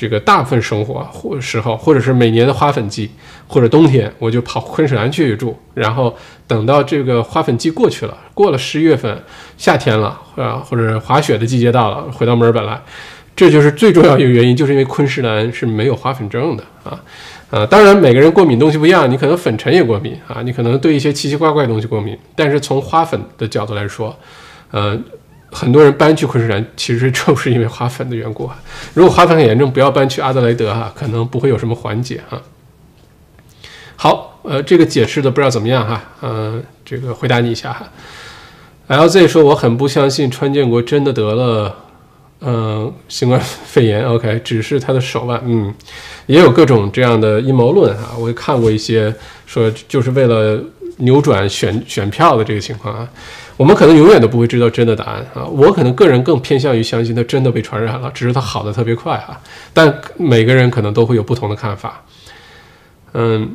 [0.00, 3.10] 这个大部分生活或时候，或者是每年的花粉季
[3.46, 9.22] 或者冬天，我就跑昆士兰去住，然后等到这个花粉季过去了，过了十一月份，
[9.58, 12.80] 夏天了啊，或者滑雪的季节到了，回到墨尔本来。
[13.36, 16.98] 这就是最重要一个原因，就是因为昆士兰是没有花粉症的啊，
[17.50, 24.16] 呃，当然每个人过敏东西不一样，你可能粉尘也过敏啊，你可能对一些奇奇怪怪的东西过敏，但是从花粉的角度来说，
[24.70, 24.98] 呃，
[25.50, 28.58] 很多人搬去昆士兰其实就是因为花粉的缘故啊。
[28.94, 32.40] 如果花粉很严重，不要搬去阿德莱德哈，可能不会有什么缓解哈。
[33.96, 37.88] 好，呃，这个解释的不知道怎么样哈，呃，这个回答你一下哈。
[38.88, 41.76] LZ 说我很不相信川建国真的得了。
[42.42, 45.74] 嗯，新冠肺炎，OK，只是他的手腕，嗯，
[46.24, 48.12] 也有各种这样的阴谋论啊。
[48.18, 49.14] 我也看过一些
[49.46, 50.58] 说，就是为了
[50.96, 53.06] 扭转选选票的这个情况啊。
[53.60, 55.44] 我们可能永远都不会知道真的答案啊。
[55.44, 59.38] 我可能个人更偏向于相信他真的被传染了，只是他好的特别快啊。
[59.74, 62.02] 但每个人可能都会有不同的看法。
[63.12, 63.54] 嗯，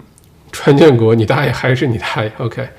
[0.51, 2.69] 川建国，你大爷还是你大爷，OK。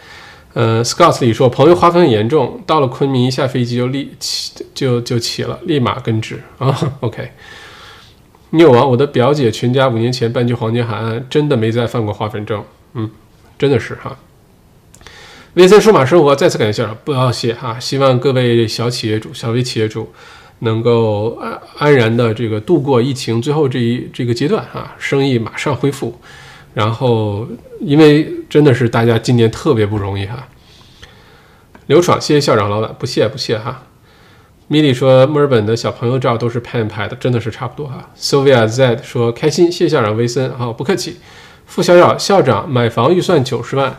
[0.53, 6.79] 呃，Scott 里说，朋友花粉很严重，到了昆明一下飞机就立起就就起了，立马根治 啊。
[7.01, 7.33] OK，
[8.53, 12.63] 有王，我的表姐全家五年前搬去黄金海岸，真的没再犯过花粉症。
[12.95, 13.11] 嗯，
[13.59, 14.17] 真的是哈。
[15.57, 17.81] 微森数码生活再次感谢校长，不要谢哈。
[17.81, 20.13] 希望各位小企业主、小微企业主
[20.59, 26.21] 能够安安然的这个度过疫情最后这一这个阶段啊，生意马上恢复。
[26.75, 27.49] 然后，
[27.81, 30.47] 因为真的是大家今年特别不容易哈。
[31.87, 33.85] 刘闯，谢谢校长老板，不谢不谢哈。
[34.69, 38.11] 米莉说，墨尔本的小朋友照都是 pen 拍的，真的是差不多哈。
[38.15, 41.17] Sylvia Z 说，开心，谢校长威森，好不客气。
[41.65, 43.97] 付小小校长，买房预算九十万，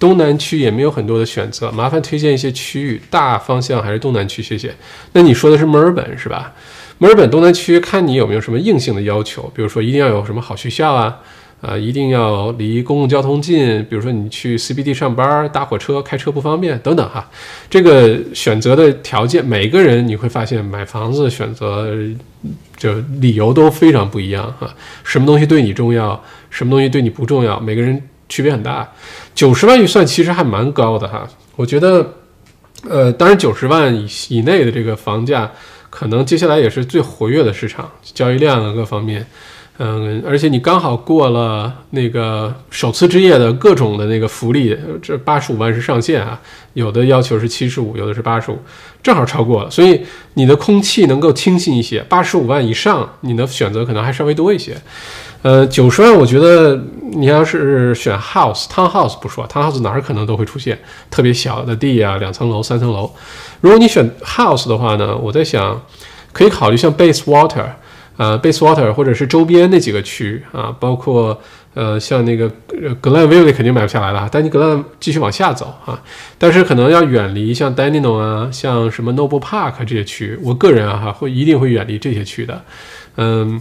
[0.00, 4.74] 东南区也没有很多的选择，麻烦推荐一些区域，大方向还是东南区，谢谢。
[5.12, 6.52] 那你说的是墨尔本是吧？
[6.98, 11.20] 墨尔本东南区，看你有没有什么硬性的要求，比如说一定要有什么好学校啊。
[11.60, 17.28] 啊，一定要离公共交通近，比如说你去 CBD 上班，搭火车、开车不方便等等哈。
[17.68, 21.94] 这个选择的条件，每个人你会发现买房子选择
[22.78, 24.74] 就理由都非常不一样哈。
[25.04, 28.90] 什么东西对你重要，什么东西对你不重要，每个人区别很大。
[29.34, 32.14] 九十万预算其实还蛮高的哈，我觉得，
[32.88, 35.50] 呃，当然九十万以以内的这个房价，
[35.90, 39.26] 可能接下来也是最活跃的市场，交易量啊各方面。
[39.82, 46.38] 嗯，而且你刚好过了那个首次置业的各种的那个福利，这八十五万是上限啊，
[46.74, 48.58] 有的要求是七十五，有的是八十五，
[49.02, 50.02] 正好超过了，所以
[50.34, 52.02] 你的空气能够清新一些。
[52.10, 54.76] 八十五万以上，你的选择可能还稍微多一些。
[55.42, 56.78] 呃，九十万，我觉得
[57.12, 60.78] 你要是选 house town house 不说，town house 哪儿可能都会出现
[61.10, 63.10] 特别小的地啊，两层楼、三层楼。
[63.60, 65.80] 如果你选 house 的话呢，我在想
[66.32, 67.66] 可以考虑像 base water。
[68.16, 71.40] 呃，Basewater 或者是周边那几个区啊，包括
[71.72, 72.50] 呃，像那个
[73.00, 75.98] Glenville 肯定买不下来了，但你 Glen 继续往下走啊，
[76.36, 82.62] 但是可能要远离像 Dandenong 啊，像什么 Noble Park 这些区，我个人啊哈会一定会远离这些区的。
[83.16, 83.58] 嗯，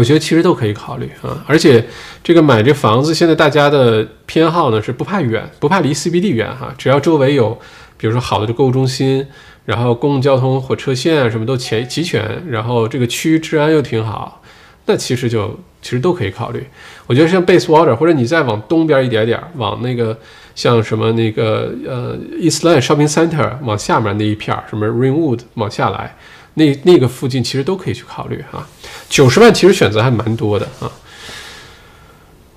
[0.00, 1.84] 我觉得其实都可以考虑啊，而且
[2.24, 7.60] 这个买这房子，现在大家的偏好呢是不怕远，不怕离 CBD 远哈，只要周围有，
[7.98, 9.26] 比如说好的这购物中心。
[9.66, 14.42] 然后公共交通、火车线啊，什么都齐齐全，然后这个区治安又挺好，
[14.86, 16.66] 那其实就其实都可以考虑。
[17.06, 20.18] 我觉得像 Basewater，或者你再往东边一点点，往那个
[20.56, 26.16] 像什么那个呃 Eastland Shopping Center 往下面那一片儿，什么 Rainwood 往下来，
[26.54, 28.66] 那那个附近其实都可以去考虑哈。
[29.10, 30.90] 九十万其实选择还蛮多的啊。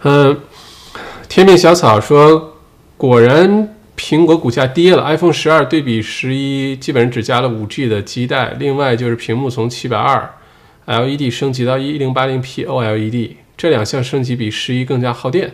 [0.03, 0.39] 嗯，
[1.27, 2.55] 天命小草说，
[2.95, 3.69] 果然。
[3.95, 8.55] 苹果股价跌了，iPhone 十二对比十一，基本上只加了五 G 的基带。
[8.59, 10.33] 另外就是屏幕从七百二
[10.87, 15.53] LED 升级到一零八零 P OLED，这两项升级比十一更加耗电，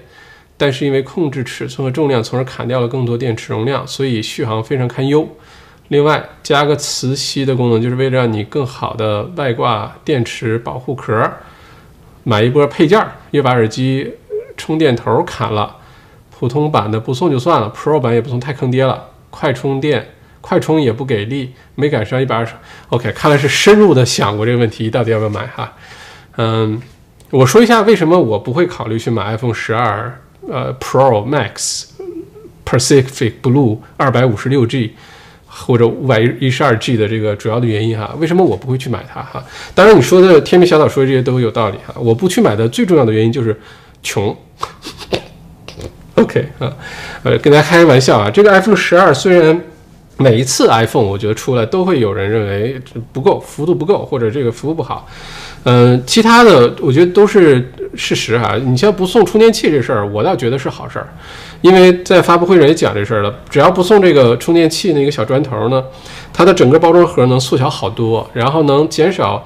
[0.57, 5.27] 但是因为控制尺寸和重量，从而砍掉了更多电池容量，所以续航非常堪忧。
[5.89, 11.29] 另外加个磁吸的功能，就是为了让你更好的外挂电池保护壳。
[12.23, 14.13] 买一波配件儿，又把耳机
[14.55, 15.77] 充电头砍了，
[16.29, 19.09] 普通版的不送就算了，Pro 版也不送，太坑爹了。
[19.31, 20.09] 快充电，
[20.41, 22.53] 快充也不给力，没赶上一百二十。
[22.89, 25.73] OK，看来是深入的想过这个问题，到底要不要买哈？
[26.35, 26.79] 嗯，
[27.31, 31.85] 我说一下为什么我不会考虑去买 iPhone 十二呃 Pro Max
[32.65, 34.95] Pacific Blue 二百五十六 G
[35.49, 38.15] 或者五百一十二 G 的这个主要的原因哈？
[38.19, 39.43] 为什么我不会去买它哈？
[39.73, 41.93] 当然你说的天明小岛说的这些都有道理哈。
[41.97, 43.59] 我不去买的最重要的原因就是
[44.03, 44.35] 穷。
[46.15, 46.71] OK 啊，
[47.23, 49.59] 呃，跟大家开个玩笑啊，这个 iPhone 十二虽然
[50.17, 52.79] 每一次 iPhone 我觉得出来都会有人认为
[53.13, 55.07] 不够，幅度不够，或者这个服务不好，
[55.63, 58.55] 嗯，其他的我觉得都是事实哈。
[58.55, 61.07] 你像不送充电器这事儿，我倒觉得是好事儿，
[61.61, 65.83] 因为在发布会上也讲这事儿了，只要不送这个充电器那个小砖头呢，
[66.31, 69.45] 它的整个包装盒能缩小好多，然后能减少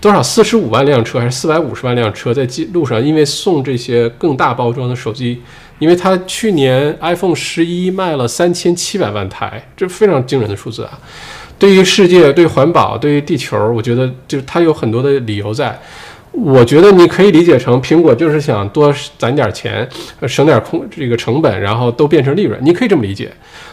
[0.00, 0.22] 多少？
[0.22, 5.42] 四十五万辆车还是四百五十万辆车在路上，因为送这些更大包装的手机。
[5.78, 10.96] 因为它去年 iPhone 十一卖了三千七百万台，这非常惊人的数字啊！
[11.62, 15.80] 对于世界、对环保、对于地球，我觉得就是它有很多的理由在。
[16.32, 19.88] 我觉得你可以理解成苹果就是想多攒点钱，
[20.26, 22.58] 省点空这个成本，然后都变成利润。
[22.64, 23.30] 你可以这么理解，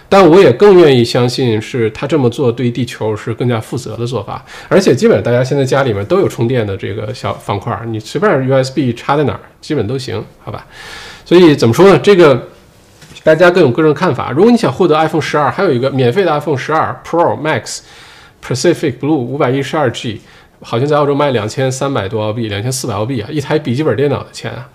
[0.08, 4.46] 但我也更愿意相信是他这么做对地球是更加负责的做法。
[4.68, 10.64] 而且基本上大家现在家里面都有充电的这个小方块，你随便 USB 插在哪儿，基本都行，好吧？
[11.26, 11.98] 所以怎么说呢？
[11.98, 12.50] 这个
[13.30, 14.32] 大家各有各种看法。
[14.32, 17.82] 如果你想获得 iPhone 十二，还有一个免费的 iPhone 十二 Pro Max
[18.44, 20.22] Pacific Blue 五百一十二 G，
[20.62, 24.68] 好像在澳洲卖两千三百多澳币，两千四百澳币啊，一台笔记本电脑的钱啊。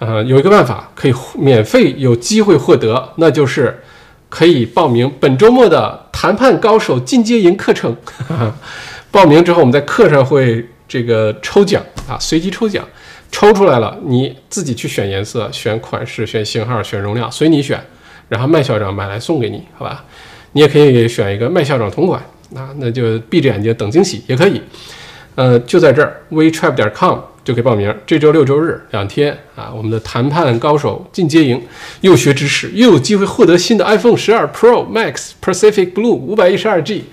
[0.00, 3.82] 呃，有一个办法可以免费有机会获得，那就是
[4.28, 7.96] 可以报名本周末的谈判高手进阶营课程。
[9.10, 12.86] 报名之后，我们在课上会这个抽奖啊，随机抽奖。
[13.30, 17.80] 抽出来了，你自己去选颜色、选款式、选型号、选容量，随你选。
[18.28, 20.04] 然后麦校长买来送给你，好吧？
[20.52, 24.60] 你也可以选一个麦校长同款，那那就闭着眼睛等惊喜也可以。
[25.34, 27.94] 呃，就在这儿，wetrap 点 com 就可以报名。
[28.06, 31.62] 这周六周日两天啊，我们的谈判高手进阶营，
[32.02, 37.04] 又学知识，又有机会获得新的 iPhone 十二 Pro Max Pacific Blue 五百一十二 G。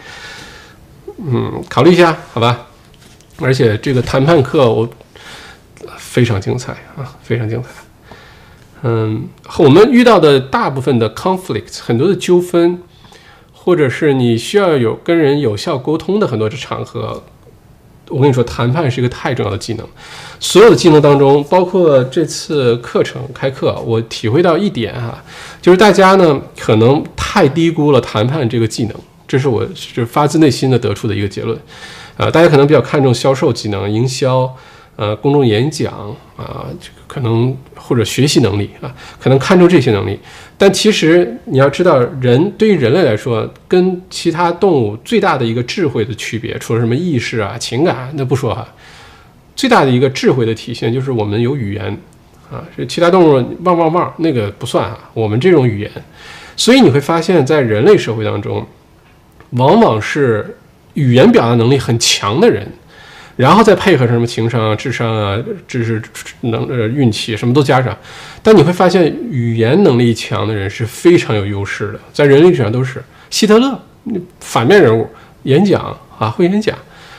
[1.18, 2.68] 嗯，考虑一下，好吧？
[3.40, 4.90] 而且这个谈判课我。
[5.98, 7.70] 非常精彩啊，非常精彩。
[8.84, 9.28] 嗯，
[9.58, 12.80] 我们遇到的大部分的 conflict，很多的纠纷，
[13.52, 17.24] 或者是你需要有跟人有效沟通的很多的场合，
[18.10, 19.88] 我跟你说，谈判是一个太重要的技能。
[20.40, 25.24] 所有的技能当中，包括这次课程开课，我体会到一点哈，
[25.60, 28.96] 就是大家呢可能太低估了谈判这个技能，
[29.28, 31.58] 这是我是发自内心的得出的一个结论。
[32.18, 34.56] 啊，大家可能比较看重销售技能、营销。
[34.98, 35.92] 呃，公众演讲
[36.38, 40.18] 啊，这个可能或者学习能力啊，可能看重这些能力。
[40.58, 48.66] 但其实你要知道，人对于人类来说，跟其他动物最大的一个智慧的区别，除了什么意识啊、情感，那不说哈，
[49.54, 51.86] 最大的一个智慧的体现就是我们有语言
[52.50, 52.64] 啊。
[52.74, 54.98] 是其他动物汪汪汪，那个不算啊。
[55.14, 55.92] 我们这种语言，
[56.56, 58.66] 所以你会发现在人类社会当中，
[59.52, 60.58] 往往是
[60.94, 62.66] 语言表达能力很强的人。
[63.36, 66.02] 然后再配合什么情商啊、智商啊、知识
[66.42, 67.98] 能呃运气什么都加上，
[68.42, 73.04] 但你会发现语言能力强的人是非常有优势的，在人类史上都是。
[73.30, 73.78] 希特勒，
[74.40, 75.10] 反面人物，
[75.44, 76.78] 演讲啊会演讲，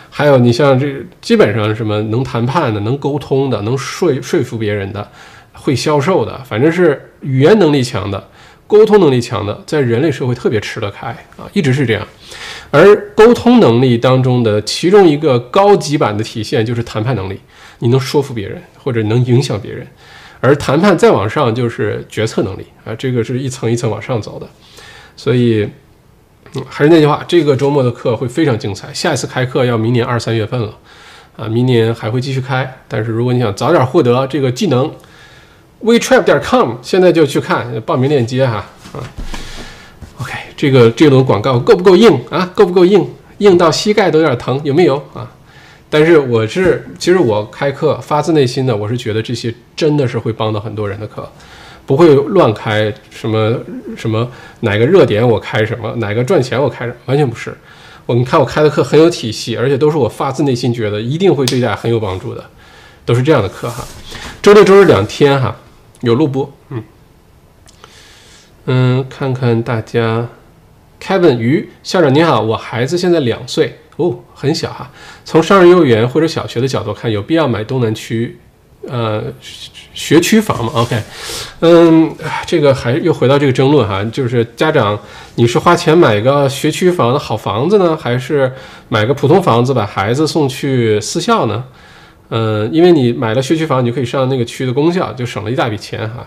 [0.08, 5.06] 还有你像这基本上什么能谈判的、能沟通的、能说说服别人的、
[5.52, 8.28] 会销售的，反正是语言能力强的、
[8.66, 12.06] 沟通能力强的，在人类社会特别吃得开啊，一直是这样。
[12.70, 17.40] 而沟通能力当中的其中一个高级版的体现就是谈判能力，
[17.78, 19.86] 你能说服别人或者能影响别人，
[20.40, 24.48] 而谈判再往上就是决策能力啊，这个是一层一层往上走的。
[25.16, 25.66] 所以，
[26.54, 28.92] 嗯，还是那句话，这个周末的课会非常精彩。
[28.92, 30.76] 下一次开课要明年二三月份了
[31.36, 32.80] 啊，明年还会继续开。
[32.88, 34.92] 但是如果你想早点获得这个技能
[35.86, 38.56] ，wetrap 点 com 现在就去看报名链接哈
[38.92, 39.00] 啊。
[40.20, 42.50] OK，这个这轮广告够不够硬啊？
[42.54, 43.08] 够不够硬？
[43.38, 45.30] 硬到膝盖都有点疼，有没有啊？
[45.88, 51.30] 但是我是，其实我开课发自内心的，我是觉得这些真的是会帮到很多人的课，
[51.84, 53.54] 不会乱开什么
[53.96, 54.26] 什么
[54.60, 57.56] 哪个热点我开什么，哪个赚钱我开什么，完全不是。
[58.06, 62.42] 我你看我开的课很有体系，而且都是我发自内心觉得一定会对大家很有帮助的，
[63.04, 63.84] 都是这样的课哈。
[64.40, 65.54] 周六周日两天哈，
[66.06, 66.84] 有录播，嗯。
[68.66, 70.28] 嗯，看看大家
[71.02, 74.90] ，Kevin 于校长你好，我孩子现在两岁哦，很小哈。
[75.24, 78.38] 从上幼儿园或者小学的角度看，有必要买东南区
[78.88, 79.24] 呃
[79.94, 81.02] 学区房吗，OK，
[81.60, 82.14] 嗯，
[82.46, 84.98] 这个还又回到这个争论哈，就是家长
[85.34, 88.52] 你是花钱买个学区房的好房子呢，还是
[88.88, 91.64] 买个普通房子把孩子送去私校呢？
[92.28, 96.26] 嗯，因为你买了学区房，你就可以上那个区的公校，就省了一大笔钱哈。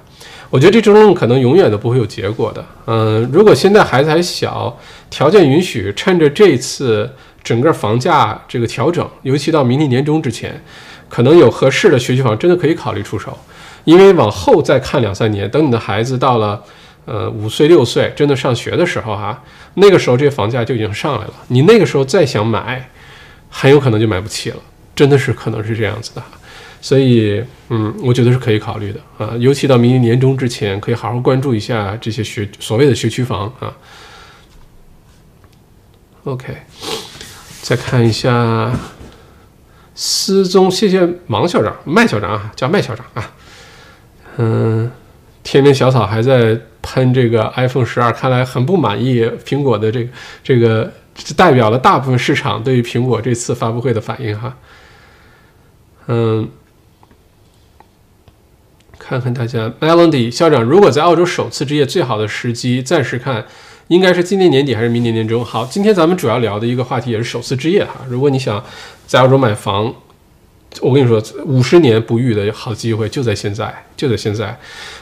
[0.50, 2.66] 我觉得这争论可能永远都不会有结果的。
[2.86, 4.78] 嗯，如果现在孩子还小，
[5.10, 7.10] 条件允许，趁着这次
[7.44, 10.62] 整个房价这个调整，尤其到明年年中之前。
[11.10, 13.36] 可能有合适的学区房，真的可以考虑出手，
[13.84, 16.62] 因为往后再看两三年，等你的孩子到了
[17.06, 19.42] 呃五岁六岁，真的上学的时候哈，
[19.74, 22.92] 那个时候这房价就已经上来了，你那个时候再想买，
[23.50, 24.58] 很有可能就买不起了，
[25.00, 26.22] 真的是可能是这样子的，
[26.82, 33.72] 所以嗯，我觉得是可以考虑的啊，尤其到明年年中之前，可以好好关注一下这些学所谓的学区房啊。
[36.26, 36.54] OK，
[37.62, 38.74] 再看一下。
[39.96, 43.32] 失踪，谢谢王校长、麦校长啊，叫麦校长啊。
[44.36, 44.92] 嗯，
[45.44, 50.10] 天边小草还在喷这个 iPhone 十二，看来很不满意苹果的这个
[50.44, 50.92] 这个，
[51.38, 54.56] 代表了大部分市场对于苹果这次发布会的反应哈。
[56.10, 56.50] 嗯，
[58.98, 63.46] 看看大家，Melody 校长，如果在澳洲首次置业，最好的时机，暂时看
[63.88, 65.46] 应该是今年年底还是明年年中？
[65.46, 68.06] 好，今天咱们主要聊的一个话题也是首次置业哈。
[68.10, 68.62] 如果你想。
[69.10, 69.92] 在澳洲买房，
[70.82, 74.56] 我跟你说，五十年不遇的好机会就在现在，就在现在。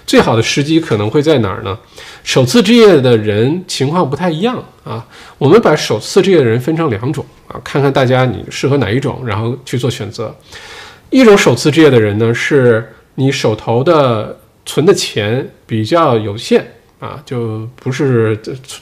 [0.06, 1.78] 最好的时机可能会在哪儿呢？
[2.24, 5.06] 首次置业的人情况不太一样啊。
[5.38, 10.34] 我们把首次置业的人分成两种啊，看看大家你适合哪一种，然后去做选择。
[11.10, 16.66] 一种首次置业的人呢，是你手头的存的钱比较有限
[17.00, 18.38] 啊，就不是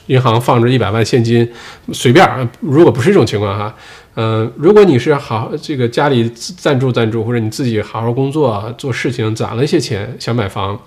[0.07, 1.49] 银行放着一百万现金
[1.91, 2.49] 随便。
[2.59, 3.76] 如果不是这种情况哈。
[4.17, 10.80] 嗯，如果你是好这个家里赞助赞助，或者你自己好好工作做事情攒了一些钱想买房，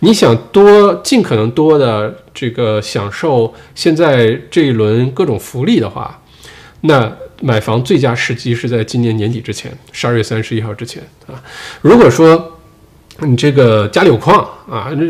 [0.00, 6.20] 你想多尽可能多的这个享受现在这一轮各种福利的话，
[6.82, 7.10] 那
[7.40, 11.42] 买房最佳时机是在今年年底之前，十二月三十一号之前啊。
[11.80, 12.58] 如果说
[13.20, 15.06] 你这个家里有矿啊，这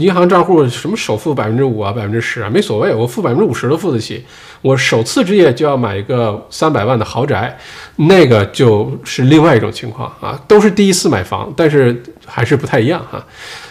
[0.00, 4.24] 银行账户什么首付百分之五啊，百分之十啊，没所谓，我付百分之五十都付得起。
[4.62, 7.58] 我首次置业就要买一个三百万的豪宅，
[7.96, 13.22] 那个就是另外一种情况啊，都是第一次买房，但是还是不太一样哈。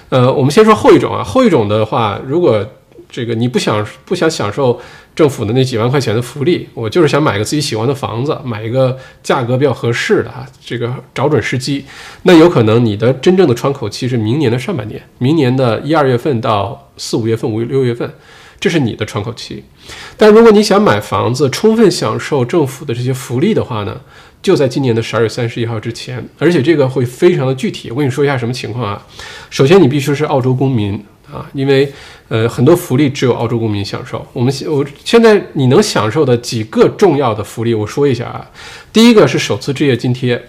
[0.10, 2.64] 呃，我们先说后一种啊，后一种的话，如果
[3.12, 4.80] 这个你不想不想享受
[5.14, 11.86] 政府的那几万块钱的福利，我就是想买个自己喜欢的房子，买一个价格比较合适的哈，这个找准时机，
[12.24, 18.12] 那有可能你的真正的窗口期是明年的上半年，明年的一二月份到四五月份、五六月份。
[18.59, 19.64] 这是你的窗口期，
[20.16, 23.99] 但如果你想买房子，充分享受政府的这些福利的话呢，
[24.39, 27.89] 就在今年的十二月三十一号之前，而且这个会非常的具体。
[27.89, 29.03] 我跟你说一下什么情况啊？
[29.49, 31.92] 首先，你必须是澳洲公民啊，因为
[32.28, 34.26] 呃很多福利只有澳洲公民享受。
[34.34, 38.50] 我们现我现在你能享受的几个重要的福利，我说一下啊。
[38.92, 40.42] 第一个是首次置业津贴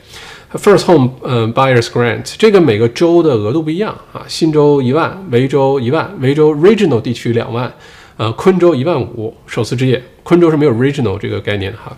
[0.52, 7.72] ，First Home 嗯 Buyers Grant，这个每个州的额度不一样啊，新州一万，维州一万，维州 Regional 地区两万。
[8.18, 11.96] 呃，昆州一万五首次置业，昆州是没有 regional 这个概念的哈，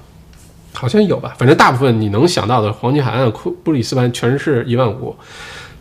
[0.73, 5.15] 好像有吧，反正大部分你能想到的黄金海岸、库布里斯班全是一万五。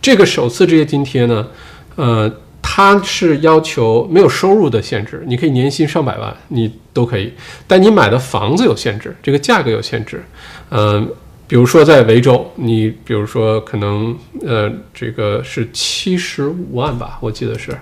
[0.02, 1.48] 这个首次置业津贴呢，
[1.96, 2.30] 呃，
[2.64, 7.32] 它是要求没有收入的限制，你可以年薪上百万，你都可以，
[7.68, 10.24] 但你买的房子有限制，这个价格有限制。
[10.72, 11.08] 嗯，
[11.46, 17.78] 比如说在维州，你比如说可能呃，这个是七十五万吧，我记得是。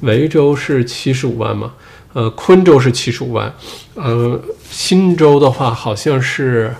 [0.00, 1.74] 维州是七十五万吗？
[2.12, 3.52] 呃，昆州是七十五万，
[3.94, 4.40] 呃，
[4.70, 6.72] 新州的话好像是，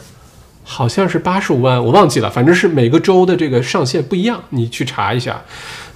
[0.65, 5.41] 好像是八十五万，我忘记了，反正是每个州的这个上限不一样，你去查一下。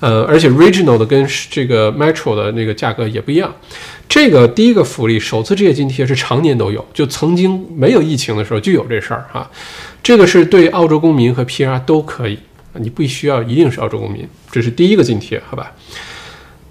[0.00, 3.52] 呃，而且 regional 的跟这个 metro 的那个价格也不一样。
[4.08, 9.50] 这个第一个福利，首次置业津贴是常年都有，就曾经没有疫情的时候就有这事儿哈。
[10.02, 12.38] 这个是对澳洲公民和 PR 都可以，
[12.74, 15.72] 你不需要一定是澳洲公民，这是第一个津贴，好吧？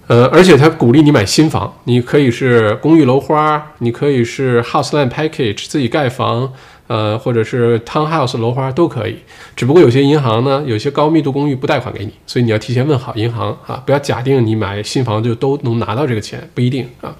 [0.06, 6.50] 呃，而且他鼓励你买新房，你可以是公寓楼花，你可以是 house land package 自己盖房，
[6.88, 9.18] 呃，或者是 townhouse 楼花都可以。
[9.54, 17.16] 只不过有些银行呢，有些高密度公寓不贷款给你，所以你要提前问好银行啊，不要假定你买新房就都能拿到这个钱，不一定啊。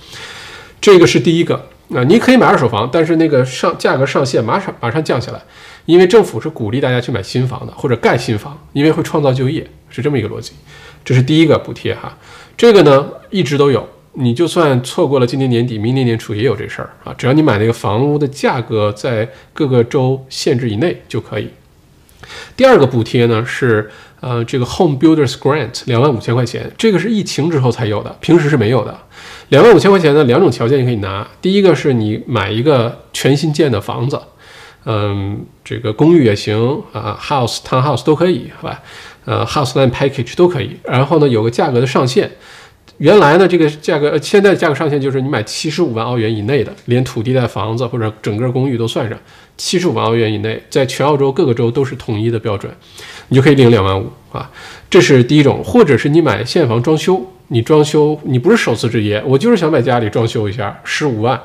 [0.81, 1.55] 这个是第一个
[1.95, 5.41] 啊，你可以买二手房，但是那个上价格上限马上马上降下来，
[5.87, 10.53] 因为政府是鼓励大家去买新房的或者盖新房，因为会创造就业，是这么一个逻辑。
[11.05, 12.17] 这是第一个补贴哈。
[12.57, 13.89] 这个呢一直都有，
[14.21, 17.15] 你就算错过了今年年底，明年年初也有这事儿啊。
[17.17, 21.49] 只要你买那个房屋的价格在各个州限制以内就可以。
[22.57, 23.89] 第二个补贴呢是
[24.21, 28.99] 呃这个 Home Builders Grant 两万五千块钱，这个是疫情之后才有的，平时是没有的。
[29.51, 34.21] 两万五千块钱呢两种条件你可以拿，第一个是你买一个全新建的房子，
[34.85, 38.83] 嗯，这个公寓也行啊，house townhouse 都可以，好吧？
[39.25, 40.77] 呃，house land package 都可以。
[40.83, 42.31] 然后呢，有个价格的上限。
[42.99, 49.17] 原来呢，这个价格，现在价格上限就是你买七十五万澳元以内的，连土地带房子或者整个公寓都算上，
[49.57, 52.73] 七十五万澳元以内，在全澳洲各个州都是统一的标准，
[53.29, 54.51] 你就可以领两万五啊。
[54.91, 61.41] 这是第一种，或者是你买现房装修，你装修你不是首次置业，我就是想把家里装修一下，十五万。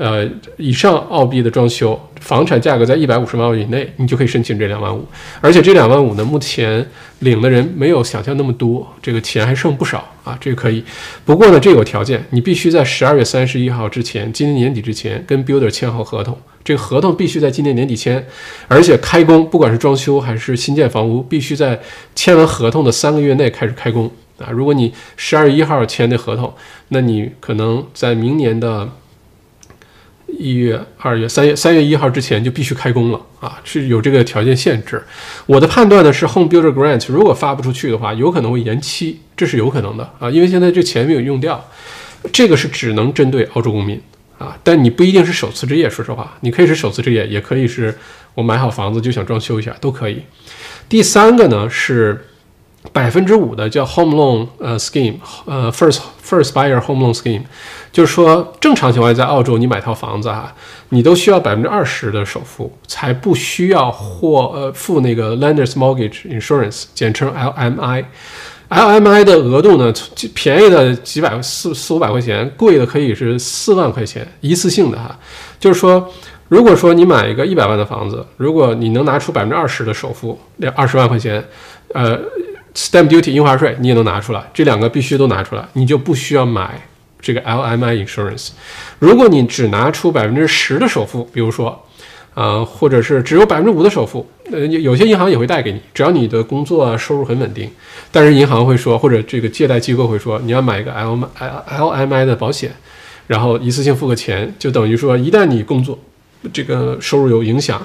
[0.00, 5.06] 呃，以上澳币的装修，房产价格在一百五十万澳以内，你就可以申请这两万五。
[5.42, 6.82] 而且这两万五呢，目前
[7.18, 10.82] 领的人没有想象那么多，这个钱还剩不少啊，这个可以。
[11.26, 16.34] 不过呢，这有条件，你必须在十二月三十一号之前，今年年底之前跟 builder 签好合同。
[16.64, 18.26] 这个合同必须在今年年底签，
[18.68, 21.78] 而且开工，不管是装修还是新建房屋，必须在
[22.14, 24.48] 签完合同的三个月内开始开工啊。
[24.50, 26.50] 如果你十二月一号签的合同，
[26.88, 28.88] 那你可能在明年的。
[30.38, 35.02] 一月、二月、三月、三月一号之前就必须开工了啊，是有这个条件限制。
[35.46, 41.64] 我的判断呢是，Home Builder Grant 如果发不出去的话，有可能会延期，这是有可能的啊，因为现在这钱没有用掉。
[42.32, 44.00] 这个是只能针对澳洲公民
[44.38, 47.96] 啊，但你不一定是首次置业，说实话，你可以是首次置业，也可以是
[48.34, 50.22] 我买好房子就想装修一下都可以。
[50.88, 52.26] 第三个呢是。
[52.92, 57.42] 百分之五的叫 home loan 呃 scheme，呃 first first buyer home loan scheme，
[57.92, 60.52] 就是说正常情况下在澳洲你买套房子啊，
[60.88, 68.04] 你都需要百分之二十的首付，才不需要或呃付那个 lenders mortgage insurance，简称 LMI。
[68.70, 69.92] LMI 的额度呢，
[70.34, 75.16] 便宜的几百四四五百块钱，贵的可以是四万块钱一次性的哈。
[75.58, 76.08] 就是说，
[76.48, 81.44] 如果说你买一个一百万的房子，如果你能拿出百分之二十的首付，两二十万块钱，
[81.92, 82.18] 呃。
[82.74, 86.80] Stamp duty 印花税你也能拿出来，这两个必须都拿出来，你就不需要买
[87.20, 88.50] 这个 LMI insurance。
[88.98, 91.84] 如果你只拿出百分之十的首付，比如说，
[92.34, 97.68] 呃，或者是只有百分之五的首付，呃，有些银行也会贷给你，只要你的工作收入很稳定。
[98.12, 102.72] 但是银行会说，或者这个借贷机构会说，你要买一个 L LMI 的保险，
[103.26, 105.98] 然后一次性付个钱，就等于说一旦你工作
[106.52, 107.84] 这个收入有影响。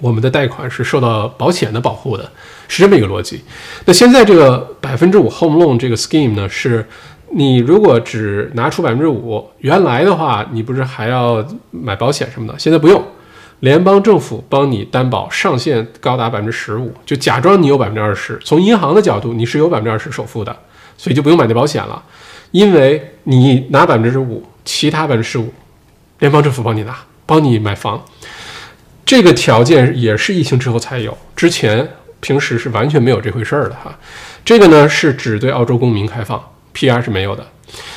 [0.00, 2.30] 我们的贷款是受到保险的保护的，
[2.66, 3.42] 是这么一个逻辑。
[3.84, 6.84] 那现在这个百分之五 home loan 这个 scheme 呢，是
[7.34, 13.02] 你如果只拿出百分之五，原来的话你不是还要买保险什么的，现在不用，
[13.60, 20.54] 联邦政府帮你担保，上限高达百分之十五，就假装你有百分之二十，从银行的角度你是有百分之二十首付的，
[20.96, 22.02] 所以就不用买那保险了，
[22.50, 25.52] 因为你拿百分之五，其他百分之十五，
[26.18, 28.02] 联邦政府帮你拿，帮你买房。
[29.04, 31.86] 这个条件也是疫情之后才有，之前
[32.20, 33.96] 平时是完全没有这回事儿的哈。
[34.44, 36.42] 这个呢是只对澳洲公民开放
[36.74, 37.46] ，PR 是没有的。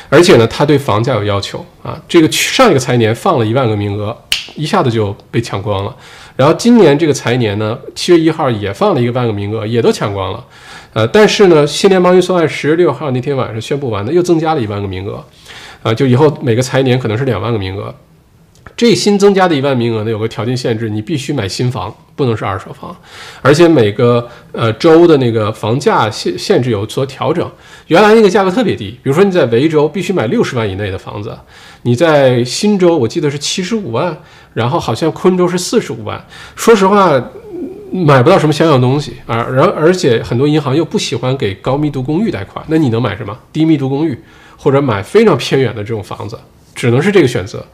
[0.10, 2.02] 而且呢，它对房价有要求啊。
[2.07, 4.15] 这个上一个财年放了一万个名额，
[4.56, 5.95] 一下子就被抢光了。
[6.36, 10.45] 然后今年这个财年呢，七月一号也放了一个万个名额，也都抢光了。
[10.94, 15.23] 呃，但是呢，新联邦预算案十月六号那天晚上宣布完的，又增加了一万个名额，
[15.84, 17.94] 啊，就以后每个财年可能是两万个名额。
[18.76, 22.96] 这新增加的一万名额呢，有个条件限制，你必须买新房，不能是二手房，
[23.42, 27.50] 而且每个呃州的那个房价限限制有所调整。
[27.88, 31.38] 原来那个价格特别低，比如说你在维州必须买六十万以内的房子，
[31.84, 34.18] 你在新州我记得是七十五万，
[34.54, 36.26] 然后好像昆州是四十五万。
[36.56, 37.14] 说实话，
[37.94, 43.38] 买不到什么像样东西啊，然而且很多银行又不喜欢给高密度公寓贷款，那你能买什么？
[43.54, 44.20] 低密度公寓
[44.58, 46.38] 或者买非常偏远的这种房子。
[46.74, 47.66] 只能是这个选择，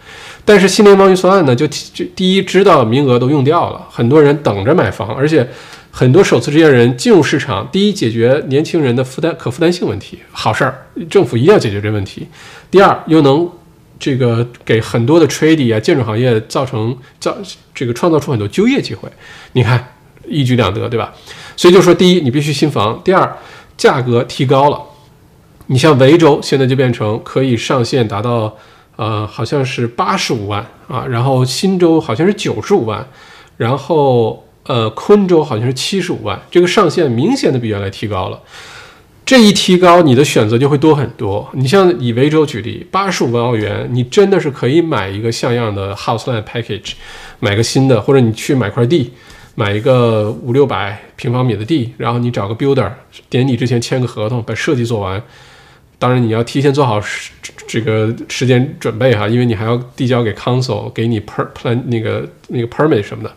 [0.44, 5.48] 但是新联邦预算案呢，就就第一知道名额都用掉了，很多人等着买房，而且
[5.92, 12.28] 很多首次置业人进入市场，第一解决年轻人的负担可负担性问题，好事儿，政府一定要解决这问题。
[12.72, 13.48] 第二，又能
[14.00, 17.38] 这个给很多的 trading 啊建筑行业造成造
[17.76, 19.08] 这个创造出很多就业机会，
[19.54, 19.94] 你看
[20.28, 21.14] 一举两得，对吧？
[21.56, 23.38] 所以就说，第一，你必须新房；第二，
[23.78, 24.82] 价格提高了，
[25.68, 28.58] 你像维州现在就变成可以上限达到。
[29.02, 33.04] 呃，好像是八十五万啊，然后新州好像是九十五万，
[33.58, 38.40] 然后呃，昆州好像是七十五万，这个上限明显的比原来提高了。
[39.26, 41.50] 这一提高，你的选择就会多很多。
[41.54, 46.92] 你像以维州举例，八十五万澳元，你真的是可以买一个像样的 house land package，
[47.40, 49.12] 买个新的，或者你去买块地，
[49.56, 52.92] 买一个五六百平方米的地，然后你找个 builder，
[53.32, 55.20] 年底之前签个合同，把设计做完。
[56.02, 57.32] 当然，你要提前做好时
[57.68, 63.32] 这个时间准备哈，因为你还要递交给 council，给你 per plan 那个那个 permit 什么的。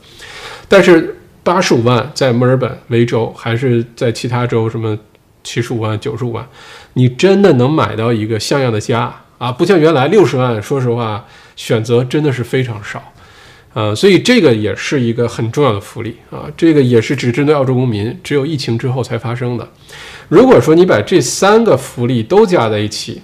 [0.67, 4.99] 但是八十五万在墨尔本维州，还是在其他州什么
[5.43, 6.49] 七十五万、九十五万，
[6.95, 9.53] 你真的能买到一个像样的家啊？
[9.53, 11.27] 不像原来六十万，说实话，
[11.57, 13.13] 选择真的是非常少。
[13.75, 19.69] 呃，所以这个也是一个很重要的福利啊，这个也是只针对澳洲公民，只有疫情之后才发生的。
[20.35, 23.23] 如果说你把这三个福利都加在一起，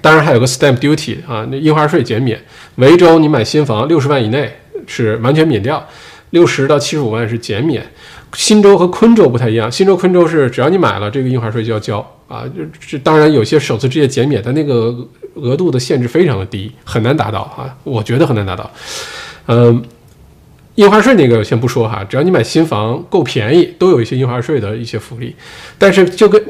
[0.00, 2.40] 当然还有个 stamp duty 啊，那印花税减免。
[2.76, 4.50] 维州你买新房六十万以内
[4.86, 5.86] 是完全免掉，
[6.30, 7.84] 六十到七十五万是减免。
[8.32, 11.98] 新州和昆州不太一样，新州、昆州是只要你买了这个印花税就要交
[12.28, 12.44] 啊，
[12.80, 14.96] 这当然有些首次置业减免，但那个
[15.34, 18.70] 额度的限制非常的低，很难达到啊，我觉得很难达到。
[19.48, 19.84] 嗯，
[20.76, 25.36] 印花税那个先不说哈，只要你买新房够便宜，都有一些印花税的一些福利。
[25.76, 26.42] 但是就跟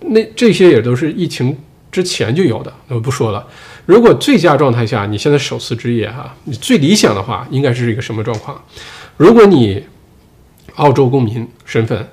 [0.00, 1.56] 那这些也都是疫情
[1.92, 3.46] 之前就有的，我不说了。
[3.86, 8.60] 如果最佳状态下，你现在首次置业哈，你最理想的话应该是一个什么状况？
[9.16, 9.84] 如果你
[10.74, 12.06] 澳洲公民身份，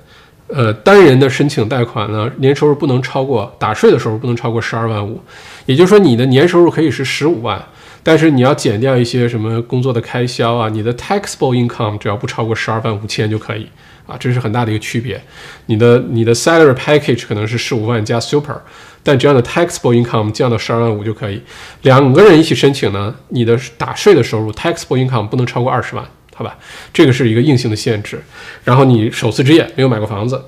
[0.46, 5.20] 呃，单人的申请贷款呢，年收入不能超过打税的时候不能超过十二万五，
[5.66, 7.60] 也就是说你的年收入可以是十五万。
[8.06, 13.66] 但是你要减掉一些什么工作的开销啊，你的 taxable income 只要不超过十二万五千就可以
[14.06, 15.20] 啊，这是很大的一个区别。
[15.66, 18.54] 你的你的 salary package 可能是十五万加 super，
[19.02, 21.42] 但只要的 taxable income 降到十二万五就可以。
[21.82, 26.56] 两个人一起申请呢，你的打税的收入 taxable income 不能超过二十万，好吧？
[26.92, 28.22] 这个是一个硬性的限制。
[28.62, 30.40] 然后你首次置业没有买过房子，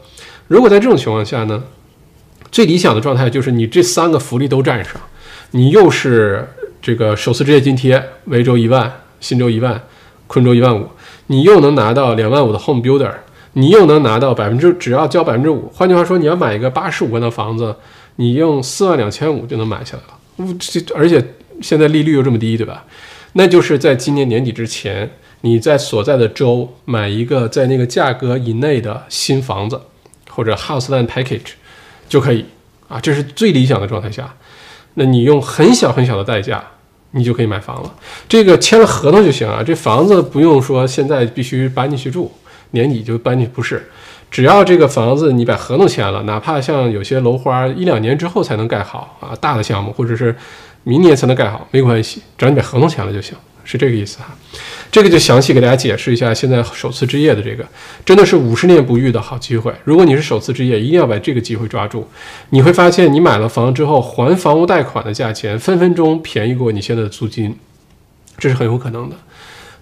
[0.47, 1.65] 如果在这种情况下呢，
[2.53, 4.93] 最理想的状态就是你这三个福利都占上，
[5.51, 6.47] 你又是。
[6.81, 9.81] 这个首次置业津贴，维州一万，新州一万，
[10.27, 10.89] 昆州一万五，
[11.27, 13.13] 你又能拿到两万五的 home builder，
[13.55, 15.69] 你又能拿到百分之只要交百分之五。
[15.75, 17.75] 换句话说，你要买一个八十五万的房子，
[18.17, 20.03] 你用四万两千五就能买下来
[20.47, 20.55] 了。
[20.61, 22.85] 这而且现在利率又这么低，对吧？
[23.33, 25.11] 那就是在今年年底之前，
[25.43, 29.81] 你在所在的州买一个在那个价格以内的新房子，
[30.31, 31.53] 或者 house land package
[32.09, 32.45] 就可以
[32.89, 34.35] 啊，这是最理想的状态下。
[34.99, 36.63] 那你用很小很小的代价，
[37.13, 37.95] 你就可以买房了。
[38.29, 42.33] 这个签了合同就行啊，这房子不用说现在必须搬进去住，
[42.73, 43.89] 年底就搬进，不是。
[44.31, 50.37] 只要这个房子你把合同签了，哪怕像有些楼花一两年之后才能盖好啊，大的项目或者是
[50.83, 53.35] 明年才能盖好，没关系，只要你把合同签了就行。
[53.71, 54.35] 是这个意思哈，
[54.91, 56.33] 这个就详细给大家解释一下。
[56.33, 57.63] 现在首次置业的这个，
[58.03, 59.71] 真的是五十年不遇的好机会。
[59.85, 62.09] 如果你是首次置业，一定要把这个机会抓住。
[62.49, 67.55] 你会发现，你买了房之后还房屋贷款的价钱，分分钟便宜过你现在的租金，
[68.39, 69.17] 这是很有可能的。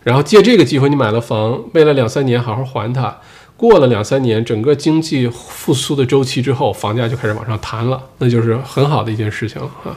[0.03, 3.17] 然后借这个机会，你买了房，未来两三年好好还它。
[3.57, 9.97] 过了两三年，整个经济复苏的周期之后，房价就开始往上弹了，那就是很好的一件事情了哈。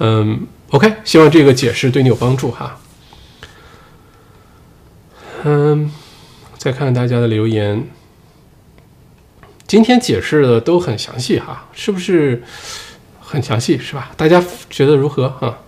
[0.00, 2.78] 嗯，OK，希望这个解释对你有帮助哈。
[5.48, 5.92] 嗯，
[6.58, 7.88] 再看看大家的留言。
[9.64, 12.42] 今天解释的都很详细哈，是不是
[13.20, 14.10] 很详细是吧？
[14.16, 15.58] 大家觉得如何哈？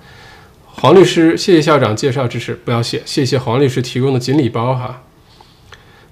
[0.67, 5.03] 黄律师，谢谢校长介绍知识，不要谢，谢谢黄律师提供的锦鲤包哈。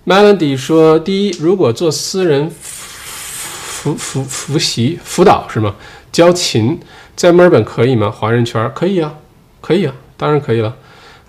[0.06, 5.74] Melody 说，第一，如果做私人辅辅辅习辅导是吗？
[6.12, 6.78] 教琴
[7.16, 8.12] 在墨尔本可以吗？
[8.12, 9.16] 华人圈可以啊，
[9.60, 10.76] 可以啊，当然可以了。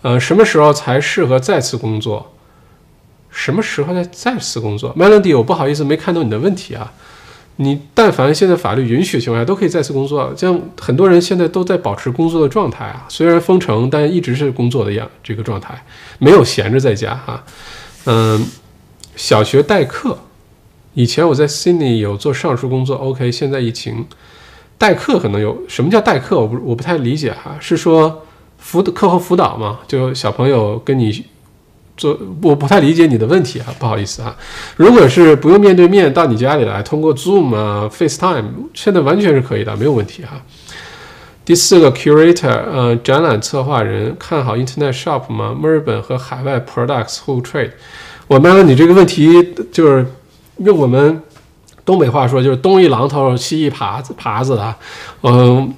[0.01, 2.33] 呃，什么时候才适合再次工作？
[3.29, 6.91] 什么时候再再次工作？Melody，我不好意思没看懂你的问题啊。
[7.57, 10.33] 你但凡现在法律允许的情况下，都可以再次工作。
[10.35, 15.83] 像很多人现在都在保持工作的状态啊，虽然封城，但一直是工作的样这个状态，
[16.19, 17.43] 没有闲着在家哈。
[18.05, 18.45] 嗯，
[19.15, 20.17] 小学代课，
[20.93, 24.05] 以前我在 Sydney 有做上述工作，OK，现在疫情
[24.77, 26.39] 代课可能有什么叫代课？
[26.39, 28.23] 我不我不太理解哈，是说。
[28.57, 31.25] 辅课后辅导嘛，就小朋友跟你
[31.95, 34.35] 做，我不太理解你的问题啊，不好意思啊。
[34.75, 40.41] 如果是不用面对面到你家里来，通过 Zoom 啊、FaceTime，现在完全是可以的，没有问题哈。
[41.45, 45.55] 第四个 Curator，呃，展览策划人，看好 Internet Shop 吗？
[45.57, 47.71] 墨尔本和海外 Products Who Trade？
[48.27, 50.05] 我问你这个问题，就是
[50.57, 51.23] 用我们
[51.85, 54.77] 东北话说，就是东一榔头西一耙子耙子啊，
[55.21, 55.73] 嗯。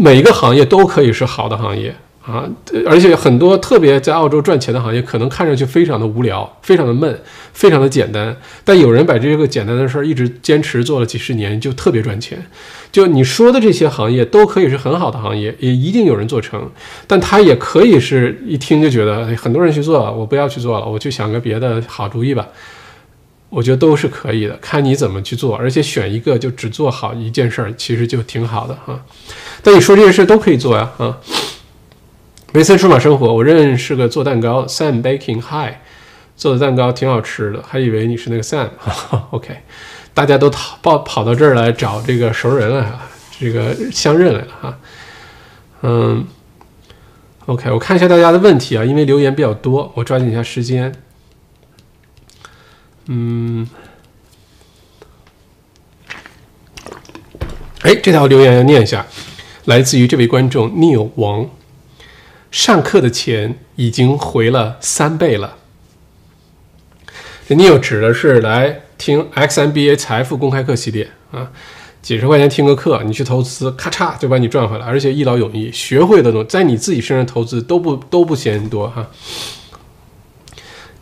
[0.00, 1.94] 每一个行业都可以是好的行业
[2.24, 2.44] 啊，
[2.86, 7.20] 而且很多特别在澳洲赚钱的行业，可能看上去非常的无聊，非常的闷，
[7.52, 8.36] 非常的简单。
[8.64, 12.44] 但有人把这个简单的事儿一直坚持做了几十年，就特别赚钱。
[12.90, 16.68] 就你说的这些行业都可以是很好的行业，也一定有人做成。
[17.06, 22.48] 但他也可以是一听就觉得很多人去做了，我不要去做了，我去想个别的好主意吧。
[23.56, 29.02] 我觉得都是可以的，看你怎么去做，而且选一个就只做好一件事儿，其实就挺好的哈。
[29.62, 31.16] 但你说这些事都可以做呀，啊，
[32.52, 35.76] 维森数码生活，我认识个做蛋糕，Sam Baking High，
[36.36, 38.68] 做的蛋糕挺好吃的，还以为你是那个 Sam。
[39.32, 39.56] OK，
[40.12, 43.00] 大家都跑跑跑到这儿来找这个熟人了，
[43.40, 44.78] 这个相认来了哈。
[45.80, 46.26] 嗯
[47.46, 50.92] ，OK，我看一下大家的问题啊，因为留言比较多，我抓紧一下时间。
[53.06, 53.68] 嗯，
[57.82, 59.06] 哎，这条留言要念一下，
[59.66, 61.48] 来自于这位观众 Neil 王。
[62.50, 65.56] 上课的钱已经回了三倍了。
[67.48, 71.50] 这 Neil 指的是来听 XMBA 财富公开课系列啊，
[72.00, 79.06] 几十块钱听个课，你去投资，咔嚓就把你赚回来，而且一劳永逸，学会的东西在你自己身上投资都不都不嫌多哈。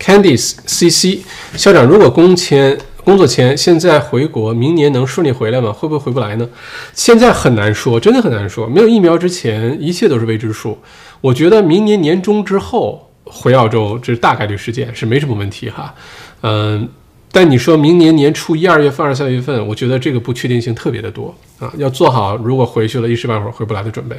[0.04, 1.24] Candice CC
[1.56, 5.72] 校长，如果工签工作签现在回国，明年能顺利回来吗？
[5.72, 6.46] 会不会回不来呢？
[6.92, 8.66] 现在很难说，真的很难说。
[8.66, 10.78] 没有疫苗之前，一切都是未知数。
[11.22, 15.94] 我觉得明年年中之后回澳洲，这是大概率事件，是没什么问题哈。
[16.42, 16.86] 嗯，
[17.32, 24.16] 但你说明年年初一二月份、二三月份，我觉得这个不确定性特别的多啊，要做好如果回去了一时半会儿回不来的准备。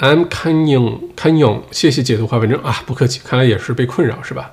[0.00, 4.52] I'm Kanyong Kanyong，谢谢解读花粉症啊，不客气，看来也是被困扰是吧？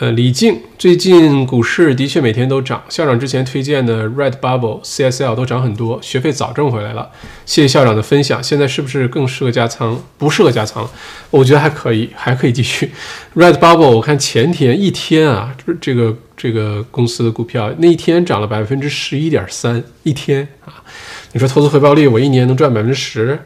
[0.00, 7.10] 呃，李静，最近股市的确每天都涨，校长之前推荐的 Red Bubble、CSL 都涨很多，学费早挣回来了。
[7.46, 9.98] 谢谢校长的分享，现在是不是更适合加仓？
[10.18, 10.86] 不适合加仓，
[11.30, 12.92] 我觉得还可以，还可以继续。
[13.34, 20.84] Red Bubble，我看前天一天啊，这个这个公司的股票那一天涨了百分之十一点三，一天啊，
[21.32, 23.38] 你说投资回报率，我一年能赚百分之十？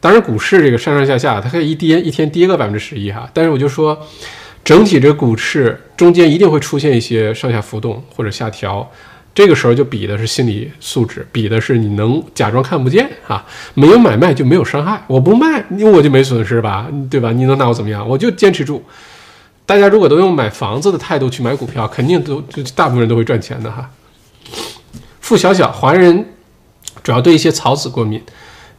[0.00, 3.28] 当然，股市这个上上下下，它可以一跌一天跌个百分之十一哈。
[3.34, 4.06] 但是我就说，
[4.64, 8.90] 整体这股市中间一定会出现一些上下浮动或者下调，
[9.34, 13.44] 这个时候就比的是心理素质，比的是你能假装看不见啊。
[13.74, 17.30] 没有买卖就没有伤害，我不卖，我就没损失吧，对吧？
[17.32, 18.08] 你能拿我怎么样？
[18.08, 18.82] 我就坚持住。
[19.66, 23.90] 大家如果都用买房子的态度去买股票，肯定都就大部分人都会赚钱的哈。
[25.20, 26.24] 付小小，华人
[27.02, 28.22] 主要对一些草籽过敏。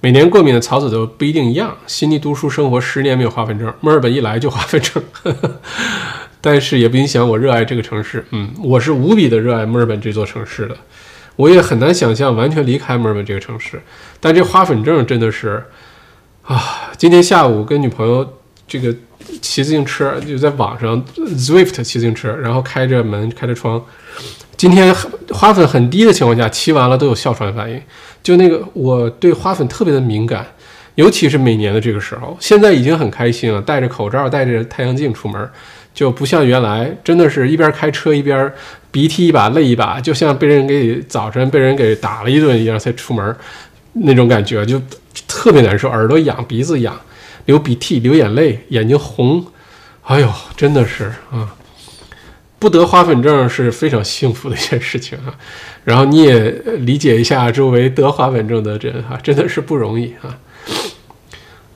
[0.03, 1.78] 每年过敏的草籽都不一定一样。
[1.86, 5.02] 悉尼读书生活十年没有花粉症，墨尔本一来就花粉症，
[6.41, 8.26] 但是也不影响我热爱这个城市。
[8.32, 10.76] 嗯，我是无比的热爱墨尔本这座城市的，
[11.36, 13.80] 我也很难想象完全离开墨尔本这个城市。
[14.19, 15.64] 但这花粉症真的是
[16.45, 16.91] 啊！
[16.98, 18.28] 今天下午跟女朋友
[18.68, 18.91] 这个
[19.40, 23.80] 骑自行车，就在网上 Zwift 骑自行车，然后开着门开着窗。
[24.61, 24.95] 今天
[25.31, 27.81] 花粉很低的情况下，骑完了都有哮喘反应。
[28.21, 30.45] 就那个，我对花粉特别的敏感，
[30.93, 32.38] 尤其是每年的这个时候。
[32.39, 35.49] 现在已经很开心了，戴着口罩、戴着太阳镜出门，
[35.95, 38.53] 就不像原来，真的是一边开车一边
[38.91, 43.35] 鼻涕一把泪一把，就像被人给早晨被人给打了一顿一样才出门，
[43.93, 44.79] 那种感觉就
[45.27, 46.95] 特别难受，耳朵痒、鼻子痒、
[47.45, 49.43] 流鼻涕、流眼泪、眼睛红，
[50.03, 51.49] 哎呦，真的是啊。
[52.61, 55.33] 不得花粉症是非常幸福的一件事情啊，
[55.83, 56.51] 然后你也
[56.81, 60.38] 理解一下周围得花粉症的人哈，真的是不容易啊。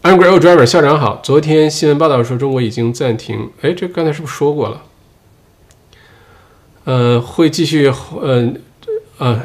[0.03, 4.83] Angry Old Driver 校长好，昨天新闻报道说中国已经暂停，哎，这刚才是不是说过了？
[6.83, 7.91] 呃，会继续，
[8.21, 8.61] 嗯，
[9.17, 9.41] 呃。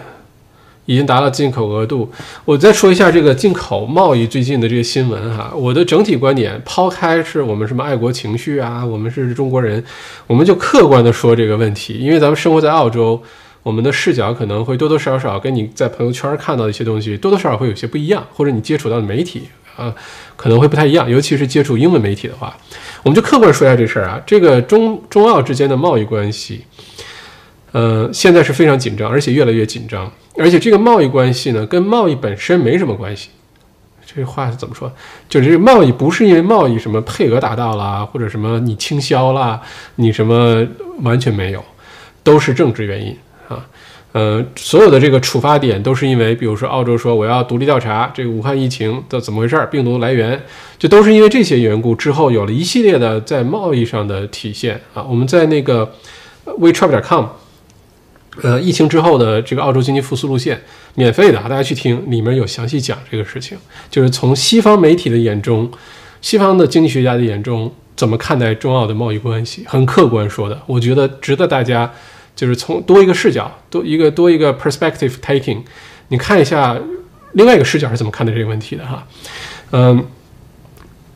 [0.91, 2.11] 已经达到进口额度。
[2.45, 5.53] 我再说一下这个进口贸易最近的这个新闻哈。
[5.55, 9.85] 我的整体观点，抛开是我们什么爱国情绪啊，我们是中国人，
[10.27, 11.95] 我们就客观的说这个问题。
[11.95, 13.23] 因为咱们生活在澳洲，
[13.63, 19.43] 我们的视角可能会多多少少跟你在朋友圈看到的一些东西多多少少会有些不一样，或者你接触到的媒体
[19.77, 19.95] 啊
[20.35, 21.09] 可能会不太一样。
[21.09, 22.57] 尤其是接触英文媒体的话，
[23.05, 24.21] 我们就客观说一下这事儿啊。
[24.27, 26.65] 这个中中澳之间的贸易关系，
[27.73, 30.11] 呃，现在是非常紧张，而且越来越紧张。
[30.37, 33.29] 而且这个贸易关系呢，跟贸易本身没什么关系。
[34.13, 34.91] 这话是怎么说？
[35.29, 39.61] 就是贸易不是因为贸易什么配额达到了，或者什么你倾销了，
[39.97, 40.67] 你什么
[41.03, 41.65] 完全没有，
[42.25, 43.17] 都是政治原因
[43.49, 43.65] 啊。
[44.11, 50.43] 呃，所有的这个出发点都是因为，比如说澳洲说我要独立调查这个武汉疫情的怎么回事儿，病毒来源，
[50.77, 55.05] 就都是因为这些缘故之后有了一系列的在贸易上的体现啊。
[55.09, 55.89] 我们在那个
[56.59, 57.27] wechat com。
[58.43, 60.61] 呃，疫情之后的这个澳洲经济复苏路线，
[60.95, 63.59] 免费的，大家去听，里面有详细讲这个事情，
[63.91, 65.71] 就是从西方媒体的眼中，
[66.23, 71.93] 西方的经济学家的眼中怎么看待中澳的贸易关系，很客观说的，我觉得值得大家
[72.35, 75.59] 就是从多一个视角，多一个多一个 perspective taking，
[76.09, 76.79] 你看一下
[77.33, 79.07] 另外一个视角是怎么看待这个问题的哈，
[79.73, 80.03] 嗯，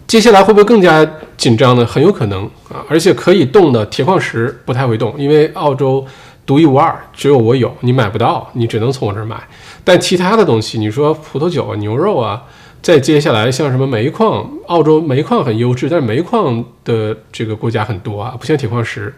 [0.07, 1.87] 接下来会不会更加紧张呢？
[1.87, 6.07] 很有可能啊，而且可以动的铁矿石不太会动，因为澳洲。
[6.47, 9.43] 独一无二，只有我有，你买不到，你只能从我这儿买。
[9.83, 12.45] 但其他的东西，你说葡萄酒啊、牛肉啊，
[12.83, 19.15] 再接下来像什么煤矿，澳洲煤矿很优质，但是煤矿的这个国家很多啊，不像铁矿石。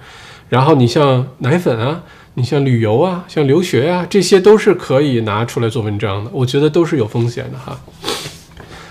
[0.48, 2.02] 然后你像奶粉啊，
[2.34, 6.30] 你像旅游啊，像留学啊，这些都是可以拿出来做文章的。
[6.32, 7.76] 我觉得都是有风险的哈。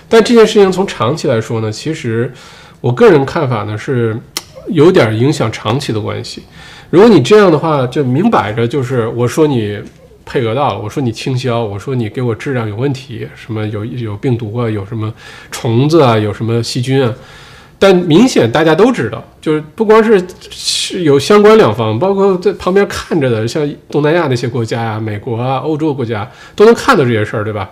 [0.08, 2.32] 但这件事情从长期来说呢，其实
[2.82, 4.18] 我个人看法呢是
[4.68, 6.42] 有点影响长期的关系。
[6.90, 9.78] 如果你这样的话，就明摆着就是我说你
[10.24, 15.12] 配额到了，我说你倾销，我说你给我质量有问题，什么有有病毒啊，有什么
[15.50, 17.12] 虫子啊，有什么细菌啊。
[17.78, 27.70] 但明显大家都知道，就是不光是是有相关两方，包括在旁边看着的，像东南亚那些国家呀、美国啊、欧洲国家都能看到这些事儿，对吧？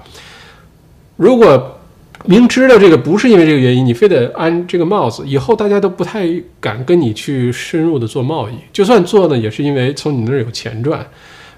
[1.16, 1.80] 如果
[2.26, 6.26] 明知道这个不是因为这个原因，你非得安这个帽子，以后大家都不太
[6.60, 8.54] 敢跟你去深入的做贸易。
[8.72, 11.06] 就算做呢，也是因为从你那儿有钱赚，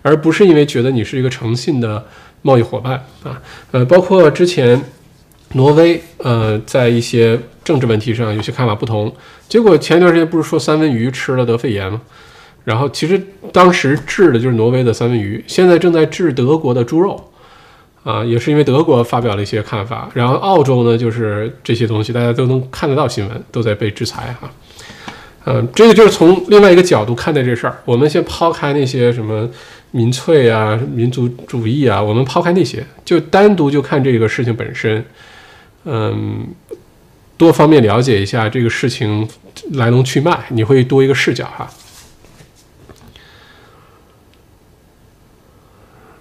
[0.03, 2.05] 而不是因为觉得你是一个诚信的
[2.43, 3.41] 贸易伙伴啊。
[3.71, 4.81] 呃，包括之前
[5.53, 7.39] 挪威，呃，在一些。
[7.67, 9.13] 政治问题上有些看法不同，
[9.49, 12.01] 结果前一段时间不是说三文鱼吃了得肺炎吗？
[12.63, 13.21] 然后其实
[13.53, 17.33] 当时治的就是挪威的三文鱼，现在正在治德国的猪肉，
[18.07, 20.09] 啊，也是因为德国发表了一些看法。
[20.15, 24.49] 然后澳洲呢，就是这些东西大家都能看得到新闻，都在被制裁哈。
[25.47, 27.77] 嗯，这个就是从另外一个角度看待这事儿。
[27.85, 29.51] 我们先抛开那些什么
[29.91, 35.05] 民粹啊、民族主义啊，我们抛开那些，就单独就看这个事情本身。
[35.85, 36.47] 嗯。
[37.39, 39.29] 多方面了解一下这个事情
[39.73, 41.71] 来龙去脉，你会多一个视角哈。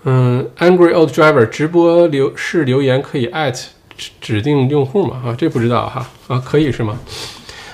[0.05, 3.57] 嗯，Angry Old Driver 直播留是留言可以艾特
[3.97, 5.21] 指指定用户吗？
[5.25, 6.07] 啊，这不知道哈。
[6.27, 6.97] 啊，可以是吗？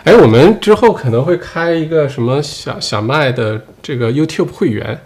[0.04, 5.00] 哎，我们之后可能会开一个什么小小麦的这个 YouTube 会员，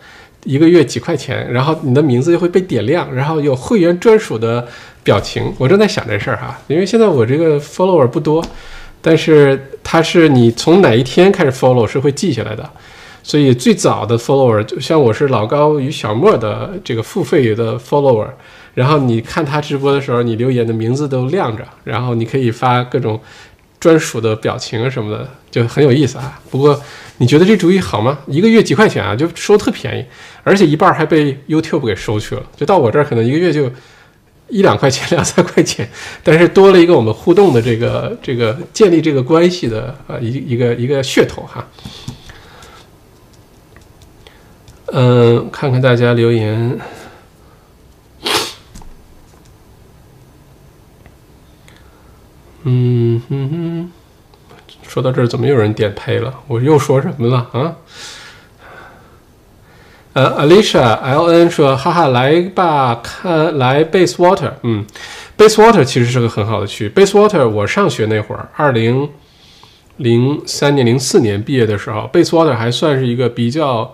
[0.46, 4.66] 一个月几块钱，然后你的名字就会被点亮，然后有会员专属的。
[5.06, 8.44] 表情，我正在想这事儿哈，因为现在我这个 follower 不多，
[9.04, 12.68] 但是它是你从哪一天开始 follow 是会记下来的，
[13.26, 18.28] 所以最早的 follower 就像我是老高与小莫的这个付费的 follower，
[18.76, 23.20] 然后你看他直播的时候，你留言的名字都亮着，然后你可以发各种
[23.80, 26.40] 专属的表情什么的，就很有意思啊。
[26.52, 26.80] 不过
[27.18, 28.20] 你觉得这主意好吗？
[28.28, 30.06] 一个月几块钱啊，就收特便宜，
[30.44, 33.72] 而且一半还被 YouTube 给收去了，就到我这儿可能一个月就。
[34.48, 35.90] 一两块钱，两三块钱，
[36.22, 41.68] 但是多了一个我们互动的这个这个建立这个关系的呃一一个一个噱头哈。
[44.88, 46.80] 嗯，看看大家留言。
[52.68, 53.92] 嗯哼哼，
[54.88, 56.34] 说到这儿怎么有人点呸了？
[56.48, 57.76] 我又说什么了啊？
[60.14, 64.86] 呃，Alicia L N 说，哈哈，来吧，看来 Basewater，嗯
[65.38, 66.90] ，Basewater 其实是个很好的区。
[66.90, 69.10] Basewater，我上学那会儿，二零
[69.98, 73.94] 零三年、零四年毕业的时候，Basewater 还算是一个比较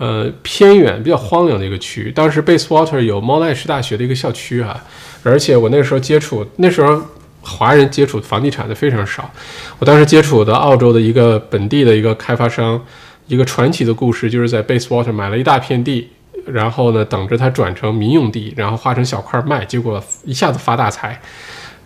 [0.00, 2.10] 呃偏远、比较荒凉的一个区域。
[2.10, 4.82] 当时 Basewater 有猫奈士大学的一个校区哈，
[5.22, 7.00] 而且我那时候接触，那时候
[7.40, 9.30] 华人接触房地产的非常少。
[9.78, 12.82] 我当时接触的澳洲的一个本地的一个开发商。
[13.26, 16.08] 一个传奇的故事，就是在 Basewater 买了一大片地，
[16.46, 21.16] 然后呢，等着它转成民用地，然后划成小块卖，结果一下子发大财。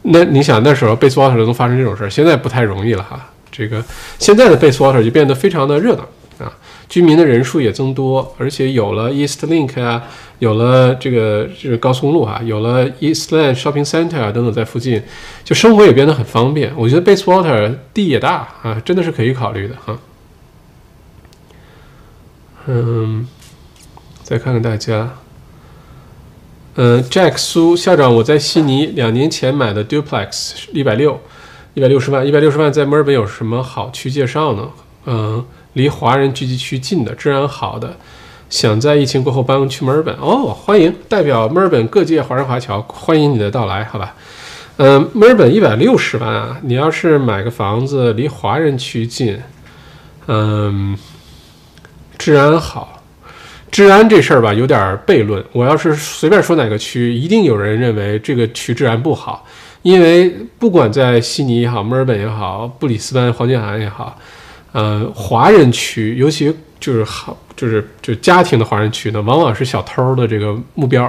[0.00, 3.28] 那你想，那时候 Basewater 能发生这种事儿，现在不太容易了哈。
[3.52, 3.84] 这个
[4.18, 6.08] 现在的 Basewater 就变得非常的热闹，
[6.88, 10.02] 居民的人数也增多，而且有了 East Link 啊，
[10.38, 15.02] 有了这个这个高速公路啊，有了 Eastland Shopping Center 啊等等在附近，
[15.42, 16.72] 就生活也变得很方便。
[16.76, 19.98] 我觉得 Basewater 地也大啊，真的是可以考虑的哈。
[22.66, 23.26] 嗯，
[24.22, 25.14] 再看看大家。
[26.76, 31.20] 嗯，Jack 苏校长，我在悉尼两年前买的 Duplex，一百六，
[31.74, 34.70] 一百六十万，一百六十万，在墨尔本有什么好区介绍呢？
[35.06, 37.96] 嗯，离华人聚集区近的，治安好的，
[38.50, 40.12] 想在疫情过后搬去墨尔本。
[40.16, 44.14] 哦，欢迎代表墨尔本各界华人华侨，欢迎你的到来，好吧？
[44.78, 49.38] 嗯，墨尔本一百六十万啊，你要是买个房子离华人区近，
[50.26, 50.98] 嗯。
[52.16, 53.02] 治安好，
[53.72, 55.44] 治安这事儿吧有点悖论。
[55.52, 59.44] 我要是随便说哪个区，一定有人认为这个区治安不好。
[59.82, 64.16] 因为不管在悉尼也好，墨尔本也好，布里斯班、黄金海岸也好，
[64.74, 71.08] 呃，华人区，尤其就是好，就是就家庭的华人区呢，往往是小偷的这个目标，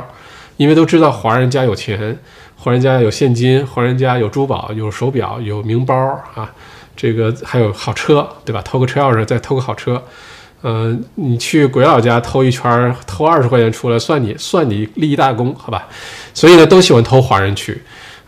[0.57, 2.15] 因为都知道华人家有钱，
[2.55, 5.95] 华人家有现金，华人家有珠宝、有手表、有名包
[6.35, 6.53] 啊，
[6.95, 8.61] 这个还有好车，对吧？
[8.61, 9.99] 偷个车钥匙，再偷个好车。
[10.61, 15.87] 嗯，你去鬼佬家偷一圈，偷二十块钱出来，算你算你立一大功，好吧？
[16.35, 17.81] 所以呢，都喜欢偷华人区。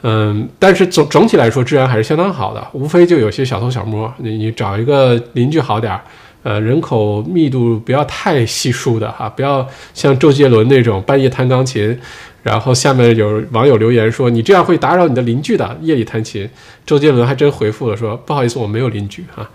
[0.04, 6.02] 嗯，但是总整体来说治安还是相当好的，无非就有些小偷小摸，你你找一个邻居好点儿，
[6.44, 11.98] 呃，人口密度不要太稀疏的哈，不要像周杰伦那种半夜弹钢琴，
[12.44, 16.48] 然后下面有网友留言说你这样会打扰你的邻居的，夜里弹琴，
[16.86, 19.50] 周杰伦还真回复了说不好意思，我没有邻居哈。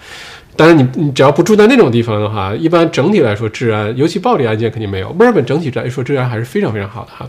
[0.57, 5.11] 但是你你只要不住在那种地方的话，一般整体来说治安，尤其暴力案件肯定没有。
[5.13, 7.27] 墨尔本整体来说治安还是非常非常好的哈。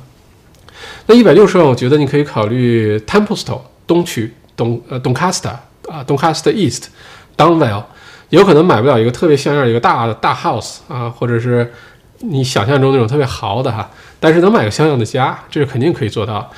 [1.05, 5.49] 那一百六十万，我觉得你可以考虑 Templestowe 东区东呃 Doncaster
[5.89, 6.89] 啊 Doncaster East
[7.35, 7.84] Downvale，
[8.30, 11.73] 有可能买不了一个特别像样一个大的大 house 啊，或者是
[12.19, 13.89] 你想象中那种特别豪的哈，
[14.19, 16.49] 但是能买个像样的家，这是肯定可以做到。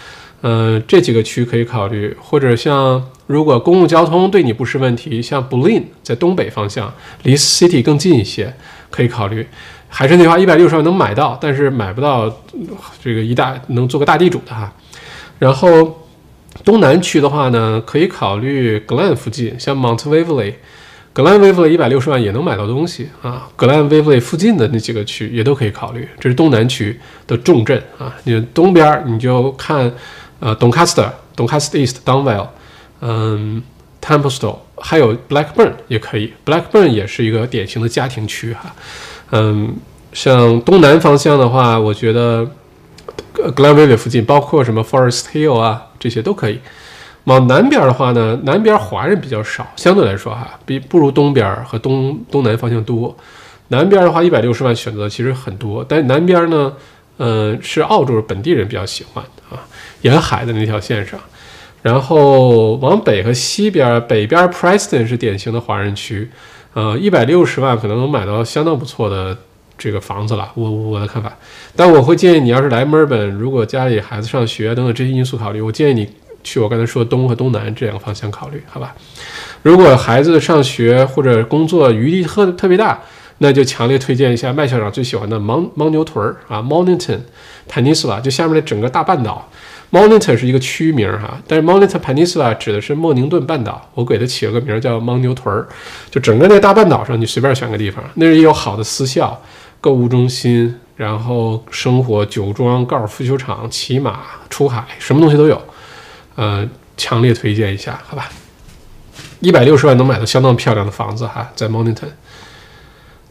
[0.41, 6.93] 嗯，这几个区可以考虑，或者像如果公共交通对你不是问题，像 b l i n 在东北方向，
[7.23, 8.53] 离 City 更近一些，
[8.91, 9.47] 可以考虑。
[9.97, 12.29] 还是那句话，一百六十万能买到，但是买不到
[13.01, 14.69] 这个一大能做个大地主的哈。
[15.39, 16.05] 然后
[16.65, 23.47] 东南区的话呢，可以考虑 Glen 附近，像 Mount Waverley，Glen Waverley 一百六十万也能买到东西啊。
[23.57, 28.13] Glen Waverley 附近的那几个区也都可以考虑，这是东南区的重镇啊。
[28.25, 29.91] 你东边你就看。
[30.41, 32.49] 呃，Doncaster、Doncaster East、Downvale，
[32.99, 33.63] 嗯
[34.01, 36.33] ，Templestowe，还有 Blackburn 也可以。
[36.45, 38.75] Blackburn 也是一个典型的家庭区哈。
[39.37, 39.75] 嗯，
[40.13, 42.49] 像东南方向的话，我觉得
[43.33, 46.59] Glenville 附近，包括什么 Forest Hill 啊，这些都可以。
[47.25, 53.13] 往南边的话呢，南边华人比较少，相对来说哈，比不如东边和东东南方向多。
[53.67, 56.71] 南边的话，一百六十万选择其实很多，但南边呢，
[57.17, 59.59] 嗯，是澳洲本地人比较喜欢啊。
[60.01, 61.19] 沿海的那条线上，
[61.81, 66.29] 然后往北和西边，北边 Preston 是典型的华人区，
[66.75, 69.37] 呃，一百六十万可能能买到相当不错的
[69.77, 70.51] 这个房子了。
[70.55, 71.33] 我我的看法，
[71.73, 76.09] 但我会建议你要是来墨尔本，如果家里孩子上学等等这些因素考虑，我建议你
[76.43, 78.93] 去我刚才说东和东南这两个方向考虑，好吧？
[79.63, 82.99] 如果孩子上学或者工作余地特特别大，
[83.37, 87.19] 那就强烈推荐一下麦校长最喜欢的牦牦牛屯儿啊，Mornington
[87.71, 89.49] Peninsula，就下面的整个大半岛。
[89.91, 95.67] Monitor 是一个区名哈，但是 Monitor Peninsula 指的是莫宁顿半岛，我给它起了个名叫牦牛屯儿，
[96.11, 99.41] 就整个那大半岛上，你随便选个地方，那儿也有好的私校、
[99.79, 105.61] 购物中心，然后生活酒庄、高尔夫球场、骑马、出海，什么东西都有，
[106.35, 106.67] 呃，
[106.97, 108.29] 强烈推荐一下，好吧？
[109.39, 112.07] 一百六十万能买到相当漂亮的房子哈，在 Monitor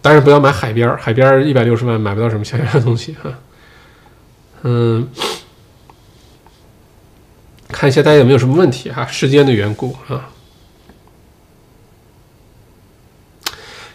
[0.01, 3.31] 但是不要买海边儿，海边儿一百六十万买不到什么像样的东西哈，
[4.63, 5.07] 嗯。
[7.69, 9.07] 看一下大家有没有什么问题哈？
[9.07, 10.31] 时间的缘故啊。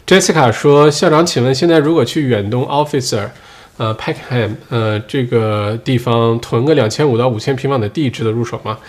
[0.05, 3.29] Jessica 说：“校长，请问现在如果去远东 Officer，
[3.77, 8.79] 呃，Peckham，呃，这个地方囤个两千五到五千平方的地，值得入手吗？”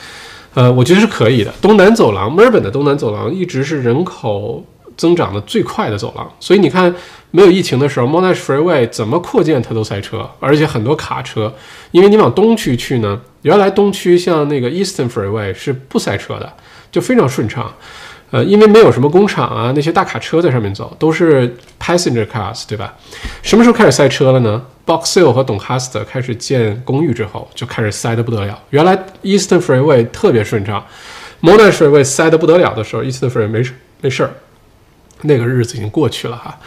[0.54, 1.52] 呃，我觉得是可以的。
[1.60, 4.64] 东南走廊，墨尔本的东南走廊一直是人口
[4.96, 6.92] 增长的最快的走廊，所以你看，
[7.30, 11.54] 没有疫情的时候，Monash Freeway 怎么扩建它都塞车，而且很多卡车，
[11.92, 13.20] 因为你往东区去呢。
[13.42, 16.52] 原来东区像那个 Eastern Freeway 是不塞车的，
[16.92, 17.72] 就非常顺畅，
[18.30, 22.94] 呃，因为没有什么工厂啊，那些大卡车在上面走，都是 passenger cars，对吧？
[23.42, 28.60] 什么时候开始塞车了呢？Box Hill 和 Doncaster 开始建公寓之后，就开始塞得不得了。
[28.70, 30.84] 原来 Eastern Freeway 特别顺畅
[31.40, 34.30] ，Monash Freeway 塞得不得了的时候，Eastern Freeway 没事没事儿，
[35.22, 36.58] 那个日子已经过去了哈。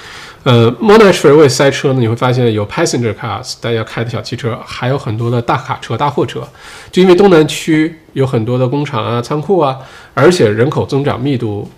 [0.44, 6.48] 呃，Monash Freeway 塞车呢，你会发现有 passenger cars，大家开的小汽车，还有很多的大卡车、大货车。
[6.92, 9.78] 就因为东南区有很多的工厂啊、仓库啊，
[10.14, 11.70] 而且人口增长密度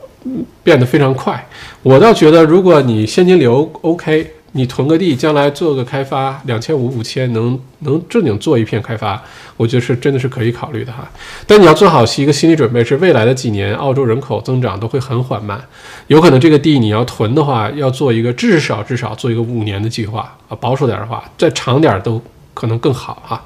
[0.63, 1.47] 变得非常快。
[1.83, 4.34] 我倒觉得，如果你现金流 OK。
[4.57, 9.21] 你囤个地，将来做个开发，两千五五千能能正经做一片开发，
[9.57, 11.05] 我觉得是真的是可以考虑的哈。
[11.45, 15.61] 但你要做好一个心理准备，是未来的几年澳洲人口增长都会很缓慢，
[16.07, 22.21] 有可能这个地你要囤的话，要做一个至少至少做一个五年的计划啊，保守点的话，再长点都
[22.53, 23.43] 可能更好哈。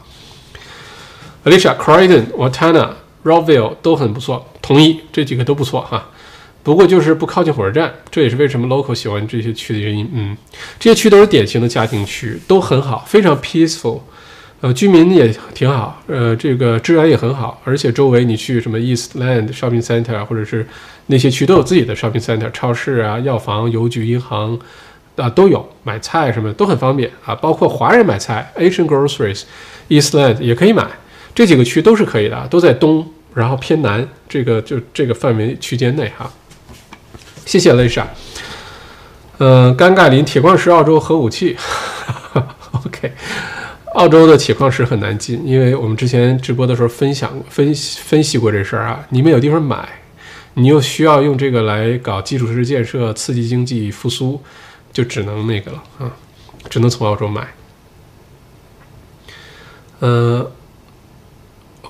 [1.44, 2.90] Alicia Croydon、Watana、
[3.24, 6.06] Roville 都很不错，同意这几个都不错哈。
[6.62, 10.08] 不过就是不靠近火车站，这也是为什么 local 喜欢这些区的原因。
[10.14, 10.38] 嗯，
[10.78, 14.02] 这些区都是典型的家庭区，都很好，非常 peaceful，
[14.62, 20.68] 呃，居民也挺好，呃，这个治安也很好，而且周围你去什么 Eastland Shopping Center 或者是
[21.08, 24.60] 那些区都有自己的 Shopping Center，超市啊、药房、邮局、银行
[25.16, 30.86] 啊都有，买菜什么都很方便啊，包括华人买菜，Asian Groceries，Eastland 也可以买，
[31.34, 36.30] 这几个区都是可以的，都在东，然后偏南，这个就这个范围区间内哈。
[37.50, 38.08] 谢谢雷莎。
[39.40, 41.58] 嗯，尴尬林铁矿石澳洲核武器。
[42.86, 43.12] OK，
[43.96, 49.90] 澳洲的铁矿石很难进，因为我们之前直播的时候分享分分析过这事儿啊，你没有地方买，
[50.54, 54.40] 你又需要用这个来搞基础设施建设，刺激经济复苏，
[54.94, 56.12] 就只能那个了啊，
[56.70, 57.48] 只能从澳洲买。
[60.02, 60.46] 嗯，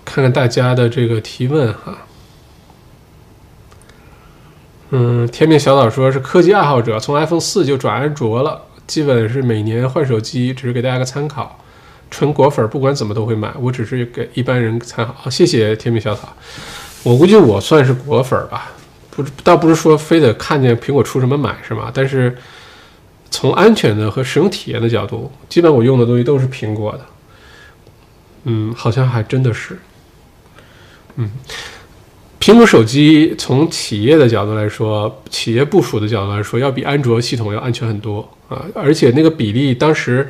[0.05, 1.97] 看看大家的这个提问哈。
[4.91, 11.59] 嗯，天命小岛说是科技爱好者，从 iPhone 四就转安卓了，基本是每年换手机，只是给大家个参考。
[12.09, 15.29] 纯果粉不管怎么都会买，我只是给一般人参考。
[15.29, 16.27] 谢谢天命小草，
[17.03, 18.71] 我估计我算是果粉吧，
[19.11, 22.35] 不倒不是说非得看见苹果出什么买什么，但是
[23.29, 27.05] 从安全的和使用体验的角度，基本我用的东西都是苹果的。
[28.45, 29.77] 嗯，好像还真的是，
[31.17, 31.31] 嗯。
[32.39, 38.63] 苹果手机从企业的角度来说，企业部署的角度来说，要比安卓系统要安全很多啊！
[38.73, 40.25] 而且那个比例，当时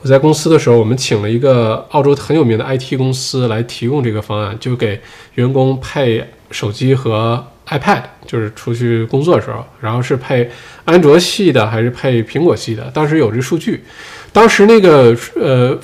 [0.00, 5.00] 我在公司的时候，我们请了一个澳洲很有名的 IT 公司来提供这个方案，就给
[5.36, 10.50] 员工配手机和 iPad，就是出去工作的时候，然后是配
[10.84, 12.90] 安卓系的还是配苹果系的？
[12.92, 13.84] 当时有这数据，
[14.32, 15.78] 当时那个呃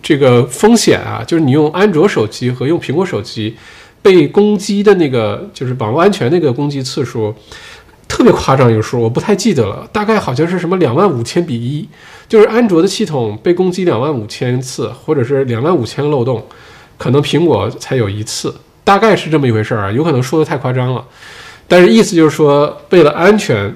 [0.00, 3.56] 这个风险啊，就是你用安卓手机和用苹果手机。
[4.06, 7.34] 被攻击的那个就是网络安全那个攻击次数
[8.06, 11.88] 特别夸张，一个数我不太记得了，大概好像是什么两万五千比一，
[12.28, 16.46] 就是安卓的系统被攻击两万五千次，或者是两万五千漏洞，
[16.96, 18.54] 可能苹果才有一次，
[18.84, 21.04] 大概是这么一回事儿啊，有可能说的太夸张了，
[21.66, 23.74] 但是意思就是说，为了安全，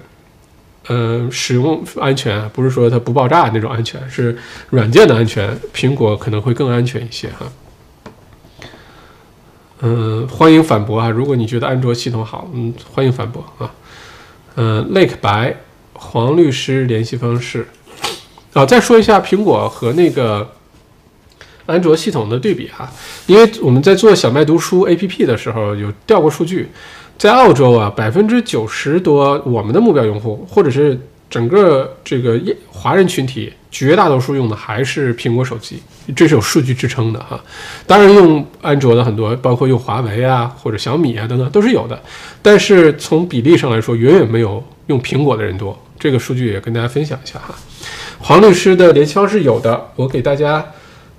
[0.89, 4.39] 嗯，使用安全，不是说它不爆炸那种安全，是
[4.69, 7.45] 软件的安全，苹果可能会更安全一些哈。
[9.83, 11.09] 嗯，欢迎反驳啊！
[11.09, 13.71] 如果你觉得安卓系统好，嗯，欢迎反驳啊。
[14.57, 15.57] 嗯，Lake 白
[15.95, 17.67] 黄律师联系方式
[18.53, 18.67] 啊。
[18.67, 20.51] 再说一下苹果和那个
[21.67, 22.91] 安卓系统的对比哈，
[23.27, 26.69] 因为我们在做小麦读书 APP 的时候有调过数据，
[27.17, 30.99] 在澳洲啊，百分之九十多我们的目标用户或者是。
[31.31, 35.81] 整个这个华人群体绝大多数用的还是苹果手机，
[36.15, 37.41] 这是有数据支撑的哈。
[37.87, 42.01] 当然用安卓的很多，包括用华为啊或者小米啊等等都是有的，
[42.43, 45.79] 但是从比例上来说，远远没有用苹果的人多。
[45.99, 47.55] 这个数据也跟大家分享一下哈。
[48.19, 50.65] 黄律师的联系方式有的，我给大家，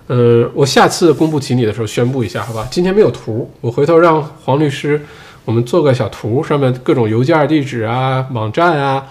[0.08, 2.68] 呃，我下次公布锦鲤的时候宣布一下，好吧？
[2.72, 5.00] 今天没有图，我回头让黄律师
[5.46, 9.06] 我们做个小图，上面各种邮件地址啊、网站啊。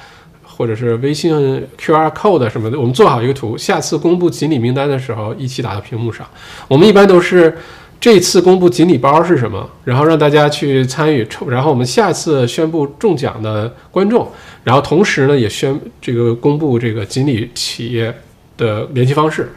[0.61, 1.33] 或者是微信
[1.79, 6.27] QR code 什么的，我们做好一个图，下次公布锦鲤名单的时候一起打到屏幕上。
[6.69, 7.57] 我们一般都是
[7.99, 14.31] 这次公布锦鲤包是什么，然后让大家去参与抽，然后我们下次宣布中奖的观众，
[14.63, 18.15] 然后同时呢也宣这个公布这个锦鲤企业
[18.59, 19.51] 的联系方式，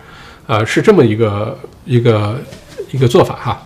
[0.47, 2.39] 呃，是这么一个一个
[2.93, 3.61] 一个做法哈。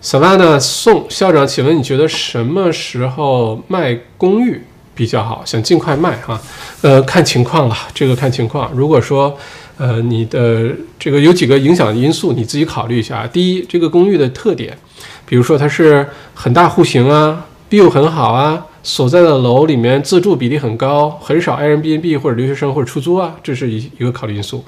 [0.00, 4.62] Savana 宋校长，请问你觉得什么时候卖公寓
[4.94, 5.42] 比较好？
[5.44, 6.40] 想尽快卖哈？
[6.82, 8.70] 呃，看情况了，这个看情况。
[8.72, 9.36] 如果说，
[9.76, 10.70] 呃，你的
[11.00, 13.26] 这个有几个影响因素，你自己考虑一下。
[13.26, 14.78] 第一，这个公寓的特点，
[15.26, 24.64] 比如说它是很大户型啊，view 很好啊，所在的楼里面自住比例很高，很少 Airbnb 或者留学生或者出租啊，这是一一个考虑因素。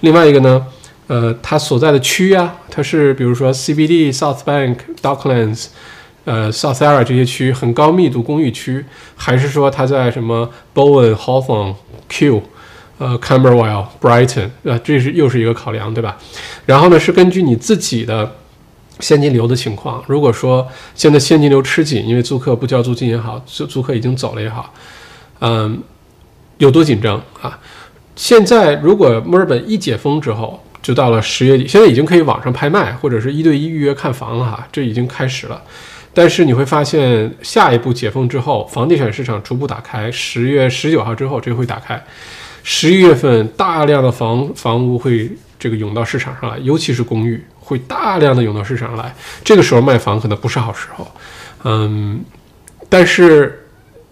[0.00, 0.66] 另外一个呢？
[1.06, 5.66] 呃，它所在的区啊，它是比如说 CBD、South Bank、Docklands、
[6.24, 11.74] 呃 South Area 这些区很高密度公寓区，还是说它在什么 Bowen、Hawthorne、
[12.08, 12.42] Q、
[12.96, 16.16] 呃 Camberwell、Brighton，呃，这是又是一个考量，对吧？
[16.64, 18.36] 然后呢，是根据你自己的
[19.00, 24.72] 现金流的情况，如果说现在现金流吃紧，因为租客不交租金也好，租租客已经走了也好，
[25.40, 25.82] 嗯，
[26.56, 27.58] 有多紧张啊？
[28.16, 35.62] 现在如果墨尔本一解封之后，就到了十月底，现在已经可以网上拍卖或者是一对一预约看房了哈，这已经开始了。
[36.12, 42.00] 但是你会发现，下一步解封之后，房地产市场逐步打开，十月十九号之后，这会打开。
[42.62, 49.14] 十一月份，大量的房房屋会这个涌到市场上来，尤其是公寓会大量的涌到市场上来。
[49.42, 51.10] 这个时候卖房可能不是好时候，
[51.64, 52.22] 嗯，
[52.90, 53.62] 但是。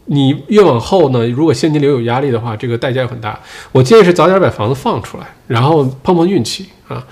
[0.07, 3.39] 你越往后呢，如果现金流有压力的话，这个代价很大。
[3.71, 7.03] 我建议是早点把房子放出来，然后碰碰运气啊，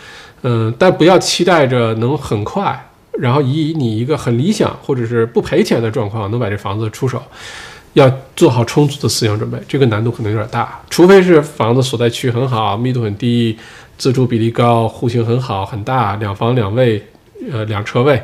[0.42, 7.22] 嗯，但不要期待着能很快，然后以你一个很理想或者是不赔钱的状况能把这房子出手，
[7.92, 10.80] 要做好充足的思想准备，这个难度可能有点大。
[10.90, 13.56] 除非是房子所在区很好，密度很低，
[13.96, 17.02] 自住比例高，户型很好很大，两房两卫，
[17.52, 18.20] 呃，两车位。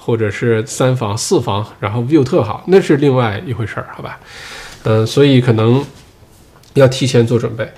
[0.00, 4.18] 或者是三房四房，然后 view 特好，那是另外一回事儿，好吧？
[4.84, 5.84] 嗯，所以可能
[6.74, 7.70] 要提前做准备。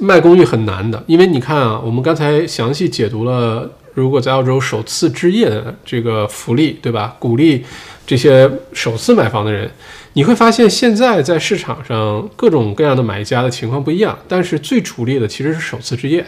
[0.00, 7.14] 卖公寓很难的，因为你看啊，我们刚才详细解读了，如果在澳洲首次置业的这个福利，对吧？
[7.20, 7.64] 鼓励
[8.06, 9.70] 这些首次买房的人，
[10.14, 16.26] 你会发现现在在市场上各种各样的买家的情况不一样，但是最主力的其实是首次置业，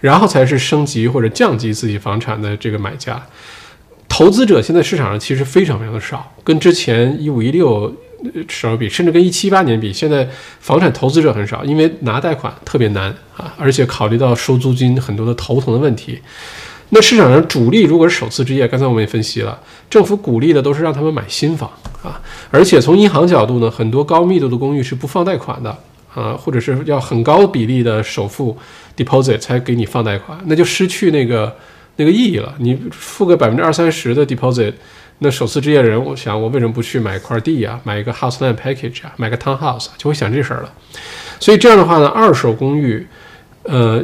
[0.00, 3.20] 然后才是升级或者降级自己房产的这个买家。
[4.08, 7.92] 投资者现在市场上其实非常非常的少，跟之前一五一六。
[8.48, 10.28] 时候比，甚至跟一七八年比，现在
[10.58, 16.18] 房产投资者很少，因为拿贷款特别难啊，而且考虑到收租金很多的头疼的问题。
[16.88, 19.56] 那市场上主力如果是首次置业，刚才我们也分析了，
[19.88, 21.70] 政府鼓励的都是让他们买新房
[22.02, 22.20] 啊，
[22.50, 25.70] 而且从银行角度呢，很多高密度的公寓是不放贷款的
[26.12, 28.58] 啊，或者是要很高比例的首付
[28.96, 31.56] deposit 才给你放贷款，那就失去那个
[31.98, 32.54] 那个意义了。
[32.58, 34.72] 你付个百分之二三十的 deposit。
[35.20, 40.72] 那首次置业人，我想我为什么不去买一块地啊，买一个 house land package 啊，买个 townhouse 就会想这事儿了。
[41.40, 43.04] 所以这样的话呢，二手公寓，
[43.64, 44.00] 呃，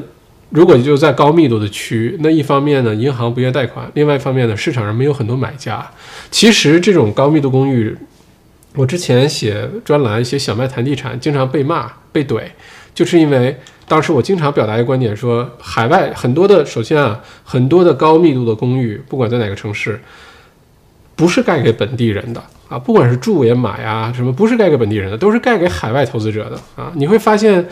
[0.50, 5.88] 如果就在高密度的区，那一方面呢，银行不愿贷款；，另外一方面呢，市场上没有很多买家。
[6.32, 7.96] 其实这种高密度公寓，
[8.74, 12.42] 我之前写专栏写小麦谈地产，经常被骂被怼，
[12.92, 13.56] 就是因为
[13.86, 20.00] 当时我经常表达一个观点，说海外很多的，首先啊，很多的高密度的公寓，不管在哪个城市。
[21.16, 26.90] 不是盖给本地人的啊，不管是住也买呀什么，不是盖给本地人的，都是盖给海外投资者的啊。
[26.96, 27.64] 你会发现，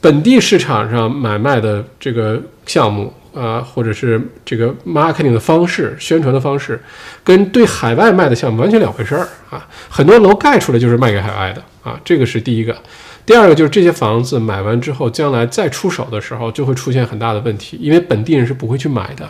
[0.00, 6.80] 本地市场上买卖的这个项目啊，或者是这个 marketing 的方式、宣传的方式，
[7.22, 9.68] 跟对海外卖的项目完全两回事儿啊。
[9.90, 12.74] 很多楼盖出来就是卖给海外的啊，这个是第一个。
[13.24, 19.28] 第二个就是这些房子买完之后，将来再出手的时候就会出现很大的问题，因为本地人是不会去买的。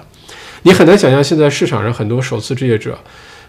[0.63, 2.99] 你很难想象现在市场上很多首次置业者。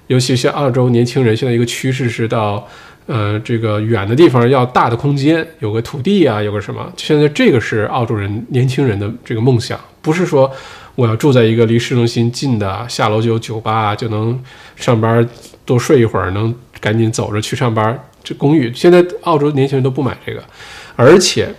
[0.08, 2.68] 尤其是澳洲年轻人，现在一个趋势是到，
[3.06, 6.92] 呃，这个远的地方要大的空间，有个土地啊，有个什么。
[6.98, 10.52] 现在这个是澳洲人年轻人的这个梦想，不是说
[10.96, 14.38] 我要住在一个离市中心近的，下楼就有酒吧，就能
[14.76, 15.26] 上班
[15.64, 17.98] 多睡一会儿，能赶紧走着去上班。
[18.24, 20.44] 这公寓现在澳洲年轻人都不买这个，
[20.96, 21.54] 而且。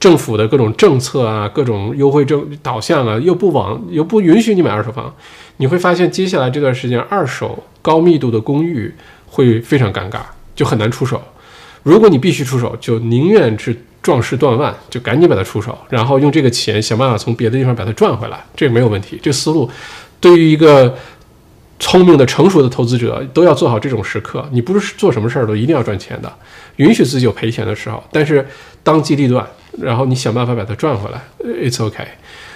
[0.00, 5.14] 政府的各种政策啊，各种优惠政导向啊，又不往又不允许你买二手房，
[5.56, 8.94] 你会发现接下来这段时间二手高密度的公寓
[9.26, 10.18] 会非常尴尬，
[10.54, 11.22] 就很难出手。
[11.82, 19.18] 如果你必须出手，就宁愿是壮士断腕，就赶紧把它出手，然后用这个钱想办法从别的地方把它赚回来，这个没有问题。
[19.22, 19.70] 这思路
[20.20, 20.94] 对于一个
[21.78, 24.46] 聪明的成熟的投资者都要做好这种时刻。
[24.52, 26.32] 你不是做什么事儿都一定要赚钱的，
[26.76, 28.46] 允许自己有赔钱的时候，但是
[28.82, 29.46] 当机立断。
[29.80, 32.06] 然后你想办法把它赚回来，It's OK。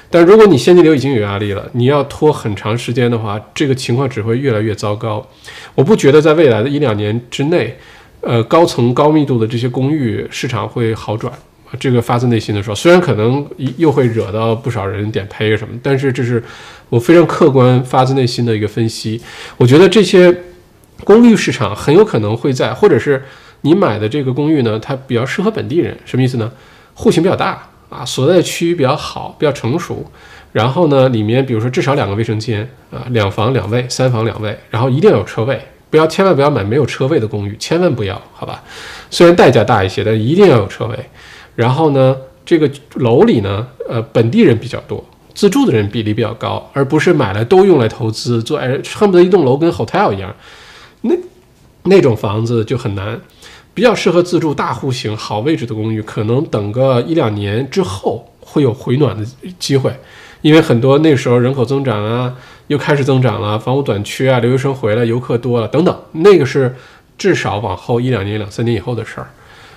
[0.09, 5.27] 但如果你现金流已经有压力了，你要拖很长时间的话，这个情况只会越来越糟糕。
[5.75, 7.77] 我不觉得在未来的一两年之内，
[8.21, 11.33] 呃，高层高密度的这些公寓市场会好转。
[11.79, 13.47] 这个发自内心的说，虽然可能
[13.77, 16.43] 又会惹到不少人点呸什么，但是这是
[16.89, 19.21] 我非常客观、发自内心的一个分析。
[19.57, 20.35] 我觉得这些
[21.05, 23.23] 公寓市场很有可能会在，或者是
[23.61, 26.51] 你买的这个公寓呢，它比较适合本地人，什么意思呢？
[26.95, 30.05] 户型比较大啊，所在区域比较好，比较成熟。
[30.53, 38.63] 然后呢，里面比如说至少两个卫生间啊，两房两卫，三房两卫，然后一定要有车位，不要千万不要买没有车位的公寓，千万不要，好吧？
[39.11, 40.99] 虽然代价大一些，但一定要有车位。
[41.59, 42.17] 然后呢，
[42.47, 45.05] 这个楼里呢，呃，本地人比较多，
[45.35, 50.33] 自住的人比例比较高，而不是买来都用来投资做，哎，恨不得一栋楼跟 hotel 一样，
[51.01, 51.17] 那
[51.83, 53.21] 那种房子就很难。
[53.75, 59.27] 比较适合自住大户型好位置的公寓，可能等个一两年之后会有回暖的
[59.59, 59.93] 机会，
[60.41, 62.33] 因为很多那时候人口增长啊
[62.69, 66.77] 又开始增长了，房屋短缺啊，留学生回来，游客多了等等，那个是
[67.19, 69.27] 至少往后一两年、两三年以后的事儿。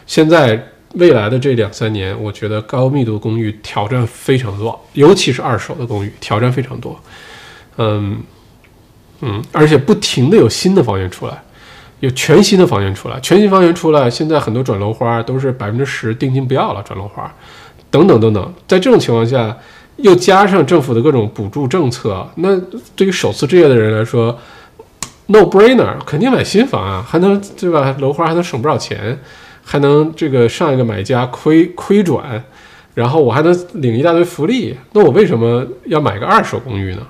[0.06, 7.00] 现在未来的这两三年，我觉得高密度公寓挑战非常多，尤其是二手的公寓挑战非常多。
[7.78, 8.22] 嗯
[9.22, 11.42] 嗯，而且不停的有新的房源出来。
[12.02, 17.32] 有全新的房源出来，全新房源出来，现在很多转楼花都是百分之十定金不要了，转楼花，
[17.92, 18.54] 等等等等。
[18.68, 19.56] 在这种情况下，
[19.98, 22.60] 又加上政府的各种补助政策，那
[22.96, 24.36] 对于首次置业的人来说
[25.28, 27.96] ，no brainer，肯定买新房啊，还能对吧？
[28.00, 29.20] 楼花还能省不少钱，
[29.64, 32.44] 还能这个上一个买家亏亏转，
[32.94, 37.08] 然后我还能领一大堆福利，那我为什么要买个二手公寓呢？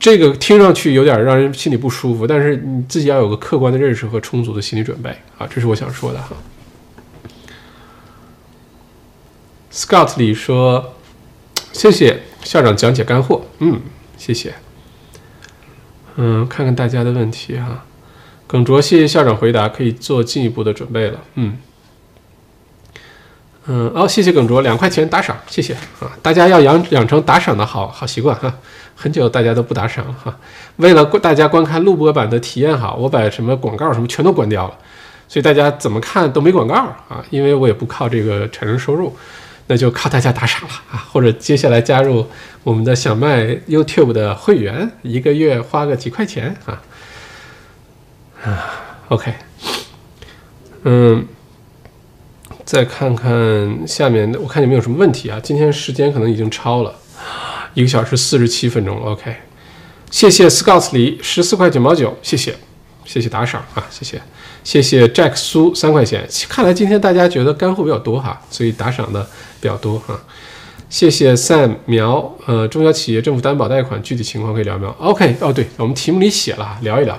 [0.00, 6.36] 这个听上去有点让人心里不舒服，但是你自己要有个客观的认识和充足的心理准备啊，这是我想说的哈。
[9.72, 10.94] Scott 里说
[11.72, 13.80] ：“谢谢校长讲解干货，嗯，
[14.16, 14.54] 谢谢。
[16.16, 17.84] 嗯，看看大家的问题哈。
[18.48, 21.20] 耿卓，谢谢校长回答，可以做进一步的准备了。
[21.34, 21.58] 嗯
[23.66, 26.10] 嗯，哦，谢谢耿卓，两块钱打赏，谢谢啊！
[26.22, 28.52] 大家要养养成打赏的好好习惯哈。
[28.96, 30.34] 很久大家都不打赏了哈。
[30.76, 34.74] 为了大家观看录播版的体验好，我把什么广告什么全都关掉了，
[35.28, 37.22] 所以大家怎么看都没广告啊。
[37.28, 39.14] 因为我也不靠这个产生收入，
[39.66, 41.04] 那就靠大家打赏了啊。
[41.12, 42.26] 或者接下来加入
[42.64, 46.80] 我们的小麦 YouTube 的会员，一个月花个几块钱啊。
[48.44, 48.70] 啊，
[49.08, 49.34] OK，
[50.84, 51.26] 嗯。
[52.64, 55.40] 再看看下面，我看有没有什么问题啊？
[55.42, 56.94] 今天时间可能已经超了
[57.72, 59.12] 一个小时四十七分钟了。
[59.12, 59.34] OK，
[60.10, 62.54] 谢谢 Scouts 里十四块九毛九，谢谢，
[63.06, 64.20] 谢谢打赏啊，谢谢，
[64.62, 66.28] 谢谢 Jack 苏三块钱。
[66.46, 69.26] 看来今天大家觉得干货比较多哈，所以打赏的
[69.62, 70.20] 比较多哈。
[70.90, 74.90] 谢谢 Sam 苗，呃，中小企业政府担保贷款具体情况可以聊聊。
[74.98, 77.18] OK，哦对，我们题目里写了，聊一聊，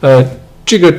[0.00, 0.28] 呃，
[0.64, 0.92] 这个。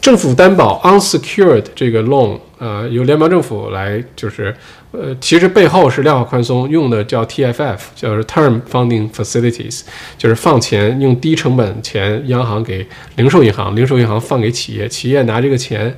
[0.00, 4.54] 政府担保 unsecured 这个 loan，呃，由联邦政府来，就是，
[4.92, 9.82] 呃，其实背后是量化宽松用的叫 TFF，叫 Term Funding Facilities，
[10.16, 15.94] 就是放钱用低成本钱，央行给零售银行，零售银行放给企业，企业拿这个钱，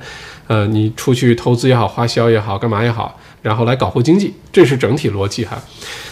[0.47, 5.57] 呃，你出去投资也好，花销也好，干嘛也好，然后来搞活经济，这是整体逻辑哈。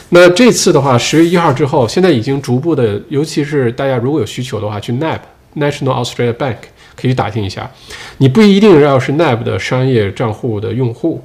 [0.09, 5.19] 那这次的话，十月一号之后，现在已经逐步的，尤其是大家如果有需求的话，去 NAB
[5.57, 6.57] National Australia Bank。
[7.01, 7.69] 可以打听一下，
[8.17, 11.23] 你不一定要是 NAB 的商业账户的用户，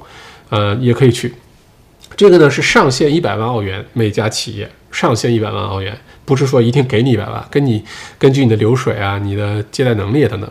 [0.49, 1.33] 呃，也可以去。
[2.15, 5.95] 这个呢是上限一百万澳元每家企业，上限一百万澳元，
[6.25, 7.83] 不是说一定给你一百万，跟你
[8.17, 10.49] 根据你的流水啊、你的借贷能力等等。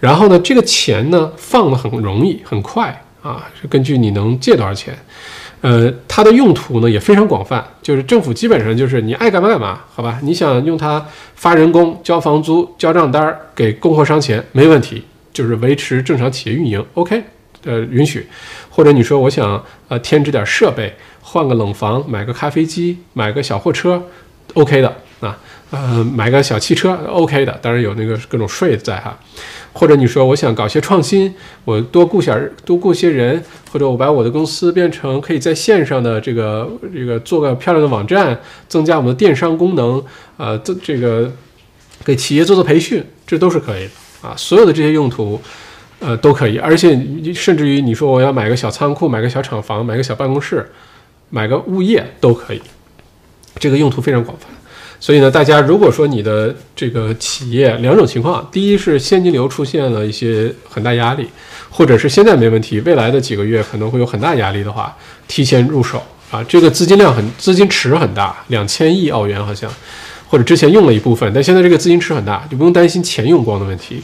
[0.00, 4.98] 然后呢，这个钱呢放的很容易、很快啊，是根据你能借多少钱。
[5.64, 10.18] 呃，它的用途呢也非常广泛，就是政府基本上就是你爱干嘛干嘛，好吧？
[10.22, 11.02] 你想用它
[11.36, 17.24] 发人工、交房租、交账单儿、给供货商钱，没问题，就是维持正常企业运营，OK，
[17.64, 18.26] 呃，允许。
[18.68, 24.02] 或者你说我想呃添置点设备，换个冷房，买个咖啡机，买个小货车
[24.52, 25.38] ，OK 的啊，
[25.70, 29.18] 呃，买个小汽车，OK 的，当然有那个各种税在哈。
[29.72, 31.34] 或者你说我想搞些创新，
[31.64, 32.32] 我多雇些
[32.64, 33.42] 多雇些人，
[33.72, 38.38] 或者我把我的公司变成可以在线上的这个这个做个漂亮的网站，
[38.68, 40.00] 增加我们的电商功能，
[40.36, 41.32] 呃，这这个
[42.04, 44.32] 给企业做做培训，这都是可以的啊。
[44.36, 45.42] 所有的这些用途，
[45.98, 46.56] 呃，都可以。
[46.58, 46.96] 而且
[47.34, 50.70] 甚至于你说我要买个小仓库，买个小厂房，买个小办公室，
[51.30, 52.62] 买个物业都可以，
[53.58, 54.46] 这个用途非常广泛。
[55.04, 61.28] 所以呢，大家如果说你的这个企业两种情况，第一是现金流出现了一些很大压力，
[61.68, 64.96] 或者是现在没问题，未来的几个月可能会有很大压力的话，
[65.28, 69.70] 提前入手啊，这个资金量很资金池很大，两千亿澳元好像，
[70.26, 74.02] 或者之前用了一部分，但现在这个资金池很大，就不用担心钱用光的问题，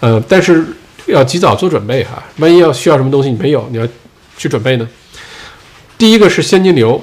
[0.00, 0.62] 呃，但是
[1.06, 3.88] 要及早做准备哈，万一要需要什么东西你没有，你要
[4.36, 4.86] 去准备呢。
[5.96, 7.02] 第一个是现金流。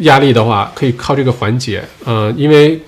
[0.00, 2.80] 压力的话，可以靠这个缓解，呃，因为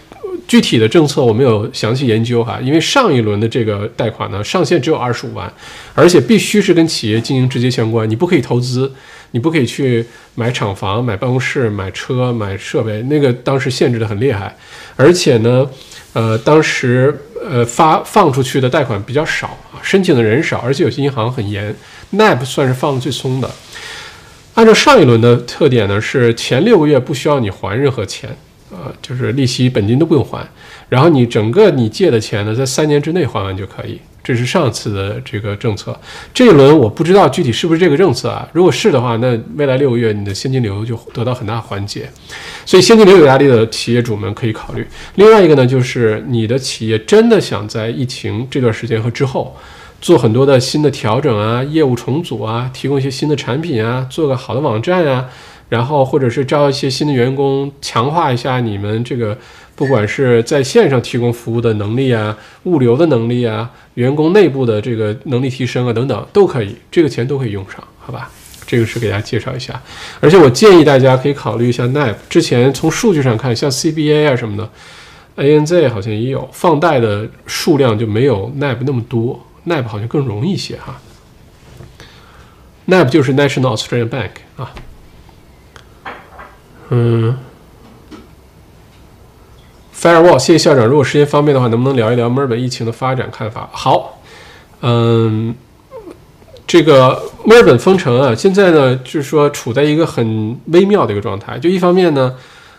[0.47, 5.53] 具体的政策我没有详细研究哈，因为上一轮的这个贷款呢，上限只有二十五万，
[5.95, 8.91] 而且必须是跟企业经营直接相关，你不可以投资，
[9.33, 10.05] 你不可以去
[10.35, 14.57] 买厂房、买办公室、买车、买设备，那个当时限制的很厉害，
[14.97, 15.69] 而且呢，
[16.15, 17.15] 呃，当时
[17.47, 21.75] 呃发放出去的贷款比较少，申请的人少，而且有些银行很严
[22.13, 23.51] ，NAB 算是放的最松的。
[24.59, 28.29] 按照上一轮的特点呢，是前六个月不需要你还任何钱，
[28.73, 30.45] 啊，就是利息、本金都不用还，
[30.89, 34.01] 然后你整个你借的钱呢，在三年之内还完就可以。
[34.25, 35.97] 这是上次的这个政策，
[36.35, 38.49] 这一轮我不知道具体是不是这个政策啊。
[38.53, 42.11] 如果是的话，那未来六个月你的现金流就得到很大缓解，
[42.67, 44.85] 所以现金流有压力的企业主们可以考虑。
[45.15, 49.57] 另外一个呢，就是你的企业真的想在疫情这段时间和之后。
[50.01, 55.29] 做很多的新的调整啊，业务重组啊，提供一些新的产品啊，做个好的网站啊，
[55.69, 59.37] 然后或者是招一些新的员工，强化一下你们这个
[59.75, 68.31] 不管是在线上提供服务的能力啊，物流的能力啊，员工内部的这个能力提升啊等等都可以，这个钱都可以用上，好吧？
[68.71, 69.81] 这个是给大家介绍一下，
[70.21, 72.15] 而且我建议大家可以考虑一下 NAB。
[72.29, 74.71] 之前从数据上看，像 CBA 啊什么的
[75.43, 79.41] ，ANZ 好像也有放贷的数量就没有 NAB 那么多。
[79.69, 81.01] NAB 好像更容易一些哈
[82.87, 84.73] ，NAB 就是 National Australia Bank 啊，
[86.89, 87.37] 嗯
[89.95, 90.87] ，Firewall，谢谢校长。
[90.87, 93.69] 如果时间方便的话，能不能聊一聊墨尔本疫情的发展看法？
[93.73, 94.21] 好，
[94.81, 95.55] 嗯，
[96.67, 101.59] 这个墨尔本封城啊，现在呢就是说处在一个很微妙的一个状态。
[101.59, 102.35] 就一方面呢，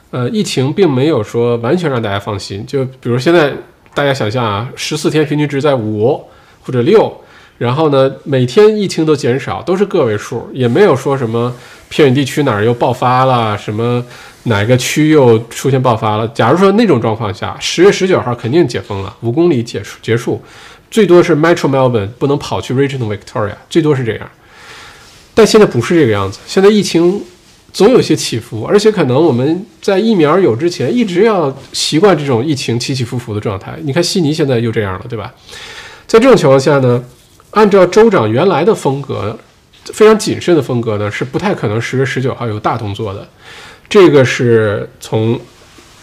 [0.10, 2.66] 呃，疫情并没有说完全让大家放心。
[2.66, 3.54] 就比如现在
[3.94, 6.24] 大家想象啊，十四天平均值在五。
[6.62, 7.16] 或者六，
[7.58, 11.54] 然后呢，每天疫情都减少，都是个位数，也没有说什么
[11.90, 14.04] 偏远地区哪儿又爆发了，什么
[14.44, 16.28] 哪个区又出现爆发了。
[16.30, 20.42] 假如说那种状况下，十月十九号肯定解封了，五公里结束结束，
[20.90, 24.30] 最多是 Metro Melbourne 不能跑去 Regional Victoria，最多是这样。
[25.34, 27.22] 但现在不是这个样子，现在疫情
[27.72, 33.78] 总有些起伏，而且可能我们在疫苗有之前一直要习惯这种疫情起起伏伏的状态。
[33.84, 35.34] 你看悉尼现在又这样了，对吧？
[36.10, 37.04] 在这种情况下呢？
[37.52, 39.38] 按照州长原来的风格，
[39.94, 43.28] 非常谨慎的风格呢，是不太可能十月十九号有大动作的。
[43.88, 45.40] 这个是从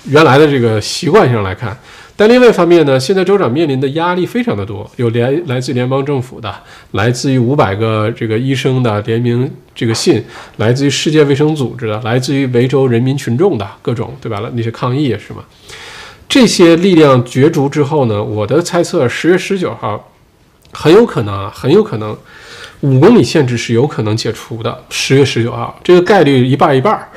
[0.04, 1.76] 原来的这个习惯上来看。
[2.14, 6.54] 但另外一方面呢，现在州长面临的压力非常的多，有联来自联邦政府的，
[6.92, 10.24] 来自于五百个这个医生的联名这个信，
[10.58, 14.40] 来自于世界卫生组织的，来自于维州人民群众的各种，对吧？
[14.54, 15.42] 那些抗议也是嘛。
[16.28, 20.12] 这些力量角逐之后呢，我的猜测，十月十九号。
[20.72, 22.14] 很有可能啊，很有可能，
[22.80, 24.84] 五公里限制是有可能解除的。
[24.90, 27.08] 十月十九号，这个概率一半一半。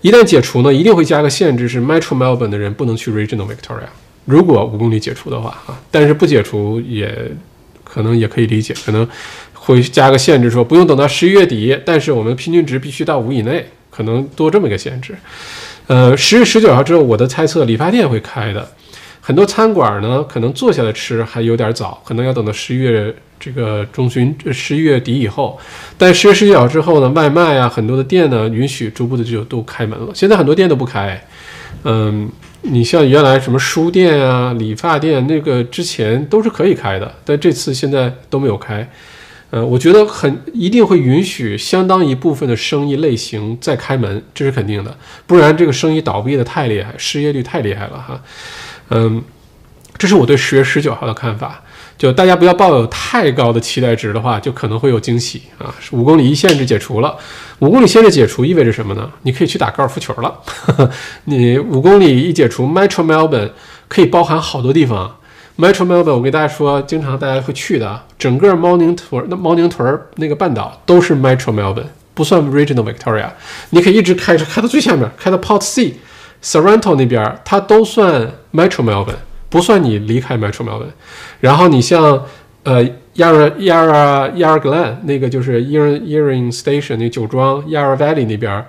[0.00, 3.86] 一旦解除呢，一定会加个限制，是 Metro Melbourne 的人不能去 Regional Victoria。
[4.24, 7.30] 如果五公里解除的话啊，但是不解除也
[7.84, 9.08] 可能也可以理解，可能
[9.52, 15.14] 会加个限制，说不用等到十一月底，但是我们平均值必须到五以内，可能多这么一个限制。
[15.86, 18.66] 呃，十月十九号之后，我的猜测，理发店会开的。
[19.20, 25.58] 很多餐馆呢，可能坐下来吃还有点早，可能要等到十一月这个中旬、十一月底以后。
[25.96, 30.08] 但十月十九号之后呢，外卖啊，很多的店呢，允许逐步的就都开门了。
[30.14, 31.22] 现在很多店都不开，
[31.84, 32.30] 嗯，
[32.62, 38.86] 你像原来什么书店啊、理发店，那个之前都是可以开的，但这次现在都没有开。
[39.54, 44.98] 呃，我觉得很一定会允许相当一部分的生意类型再开门，这是肯定的，
[45.28, 48.20] 不然这个生意倒闭的太厉害，失业率太厉害了哈。
[48.90, 49.22] 嗯，
[49.96, 51.62] 这是我对十月十九号的看法。
[51.96, 55.72] 就大家不要抱有太高的期待值的话，就可能会有惊喜啊！
[55.92, 57.16] 五公里一限制解除了，
[57.60, 59.08] 五公里限制解除意味着什么呢？
[59.22, 60.40] 你可以去打高尔夫球了。
[61.26, 63.52] 你五公里一解除，Metro Melbourne
[63.86, 65.18] 可以包含好多地方。
[65.56, 73.28] Metro Melbourne，我给大家说，经常大家会去的，整个猫宁屯那猫宁屯那个半岛都是 Metro Melbourne，不算 Regional Victoria。
[73.70, 75.94] 你可以一直开车开到最下面，开到 Port C。
[76.42, 79.14] Sorrento 那边它都算 Metro Melbourne，
[79.48, 80.92] 不算你离开 Metro Melbourne。
[81.40, 82.24] 然后你像
[82.64, 88.62] 呃 Yarra Yarra Yarra Glen 那个就是 Yarra Yarra Station 那个酒庄 Yarra Valley 那边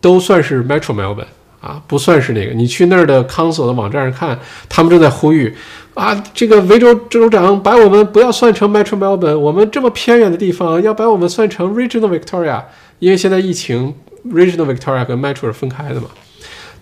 [0.00, 1.24] 都算是 Metro Melbourne
[1.60, 2.54] 啊，不算是那个。
[2.54, 4.38] 你去那儿的 Council 的网站上看，
[4.68, 5.56] 他们正在呼吁
[6.00, 12.62] 啊，这个维州州长把我们不要算成 Metro Melbourne，我们这么偏远的地方要把我们算成 Regional Victoria，
[13.00, 13.94] 因为现在疫情
[14.26, 16.08] Regional Victoria 跟 Metro 是分开的嘛。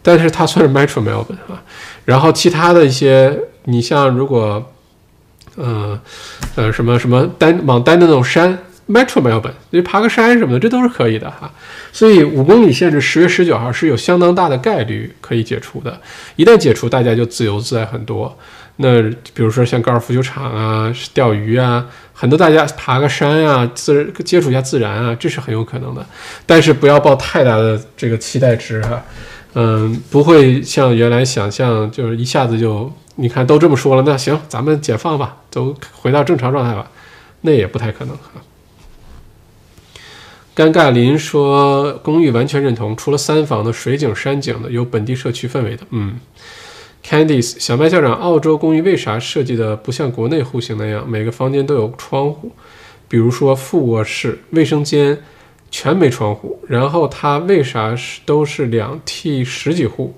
[0.02, 1.60] 但是它算是 Metro Melbourne 啊，
[2.04, 4.64] 然后其他的一些，你像如果，
[5.56, 6.00] 呃，
[6.54, 8.56] 呃什么什么单往单的那种山
[8.88, 11.52] ，Metro Melbourne，你爬个山什么的，这都是可以的哈。
[11.92, 16.00] 所以五公里限制十月十九号是有相当大的概率可以解除的，
[16.36, 18.38] 一旦解除，大家就自由自在很多。
[18.80, 19.02] 那
[19.34, 26.06] 比如说像高尔夫球场啊、钓鱼啊，很多大家爬个山啊，自接触一下自然啊，这是很有可能的。
[26.46, 29.02] 但是不要抱太大的这个期待值哈。
[29.54, 36.88] 嗯，不会像原来想象，就是一下子就你看都这么说了，那行，咱们解放吧，都回到正常状态吧，
[37.40, 38.40] 那也不太可能哈。
[40.54, 45.82] 尴尬林说，公寓完全认同，除了三房的水景山景的，有本地社区氛围的。
[45.90, 46.20] 嗯
[47.08, 52.52] ，Candice 小麦校长，澳洲公寓为啥设计的不像国内户型那样，每个房间都有窗户？
[53.08, 55.18] 比如说副卧室、卫生间。
[55.70, 60.14] 全没窗户，然后它为啥是都是两梯十几户？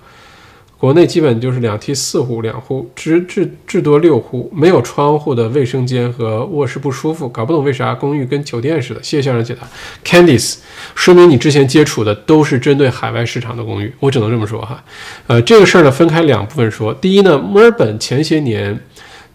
[0.81, 9.03] 国内基本就是两梯四户两户，至至至多六户，没有窗户的卫生间和卧室不舒服，搞不懂为啥公寓跟酒店似的。
[9.03, 9.69] 谢谢校长解答
[10.03, 10.57] ，Candice，
[10.95, 14.83] 说明你之前接触的都是针对海外市场的公寓，我只能这么说哈。
[15.27, 18.81] 呃，这个事儿呢分开两部分说，第一呢，墨尔本前些年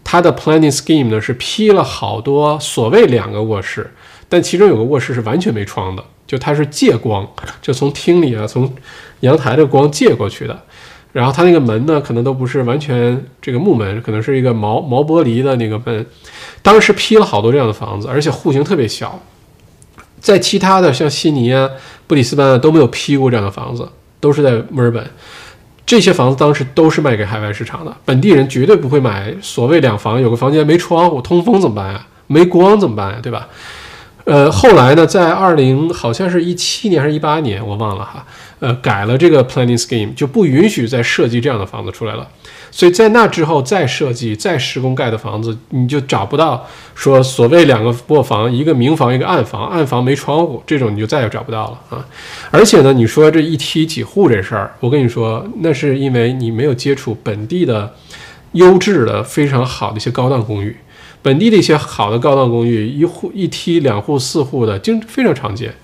[0.02, 3.88] 它的 planning scheme 呢是批了好多所谓两个卧室。
[4.28, 7.24] 但其中有个卧室是完全没窗的，就它是借光，
[7.62, 8.74] 就从厅里啊，从
[9.20, 10.64] 阳台的光借过去的。
[11.16, 16.04] 然后它那个门呢，可能都不是完全这个木门，可能是一个毛毛玻璃的那个门。
[16.60, 19.18] 当时批了好多这样的房子，而且户型特别小。
[20.20, 21.70] 在其他的像悉尼啊、
[22.06, 23.88] 布里斯班啊都没有批过这样的房子，
[24.20, 25.08] 都是在墨尔本。
[25.86, 29.34] 这些房子当时都是卖给海外市场的，本地人绝对不会买。
[29.40, 32.06] 所谓两房有个房间没窗户，通风怎么办呀？
[32.26, 33.18] 没光怎么办呀？
[33.22, 33.48] 对吧？
[34.24, 38.26] 呃，后来呢，在二零好像是一七年还是一八年，我忘了哈。
[38.58, 42.26] 呃，改了这个 planning scheme，就不允许再设计这样的房子出来了。
[42.70, 52.04] 所以在那之后再设计、再施工盖的房子，你就找不到说所谓两个卧房，一个明房，一个暗房，暗房没窗户这种，你就再也找不到了啊！
[52.50, 57.94] 而且呢，你说这一梯几户这事儿，我跟你说，那是因为你没有接触本地的
[58.52, 60.76] 优质的、非常好的一些高档公寓。
[61.22, 65.74] 本地的一些好的高档公寓，一户一梯两户四户的，经非常常见。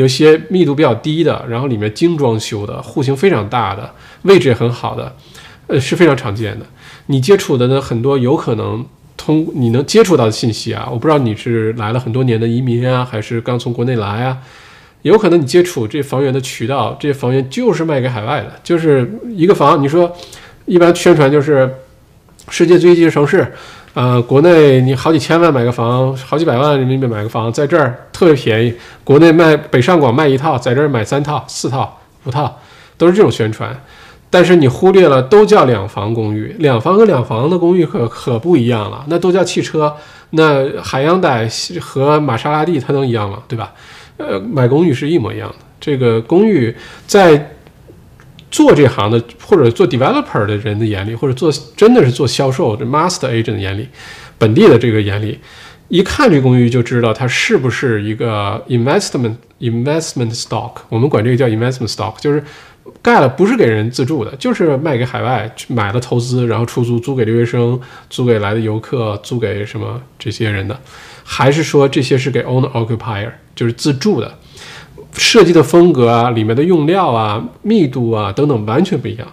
[0.00, 5.14] 有些密度比较低的，然后里面精装修的，户型非常大的，位置也很好的。
[5.66, 6.64] 呃，是非常常见的。
[7.06, 8.84] 你接触的呢，很多有可能
[9.16, 14.38] 通你能接触到的信息啊，我不知道你是来了很多年的移民啊，还是刚从国内来啊？
[15.02, 19.82] 有可能你接触这房源的渠道，这房源就是卖给海外的，就是一个房。
[19.82, 20.10] 你说
[20.64, 21.70] 一般宣传就是
[22.48, 23.52] 世界最低的城市，
[23.92, 28.72] 呃，国内你好几千万买个房，好几百万人民币买个房，在这儿特别便宜。
[29.02, 32.56] 国内卖北上广卖一套，在这儿买三套、四套、五套，
[32.96, 33.76] 都是这种宣传。
[34.32, 39.04] 但是你忽略了，都叫两房公寓，两房和两房的公寓可可不一样了。
[39.08, 39.92] 那都叫汽车，
[40.30, 43.38] 那海洋傣和玛莎拉蒂它能一样吗？
[43.48, 43.72] 对吧？
[44.18, 45.56] 呃，买公寓是一模一样的。
[45.80, 46.72] 这个公寓
[47.08, 47.56] 在
[48.50, 53.88] 做这行的或者做 developer 的人的眼里，或者做真的是做销售的 master agent 的眼里，
[54.38, 55.38] 本地的这个眼里，
[55.88, 60.72] 一看这公寓就知道它是不是一个 investment investment stock。
[60.88, 62.42] 我们管这个叫 investment stock，就是。
[63.02, 67.78] 盖了不是给人自住的，就是卖给海外买了投资，然后出租租给留学生，
[68.08, 70.78] 租给来的游客，租给什么这些人的，
[71.22, 74.36] 还是说这些是给 owner occupier，就是自住的，
[75.14, 79.26] 设计的风格啊，里面的用料啊，密度啊等等完全不一样。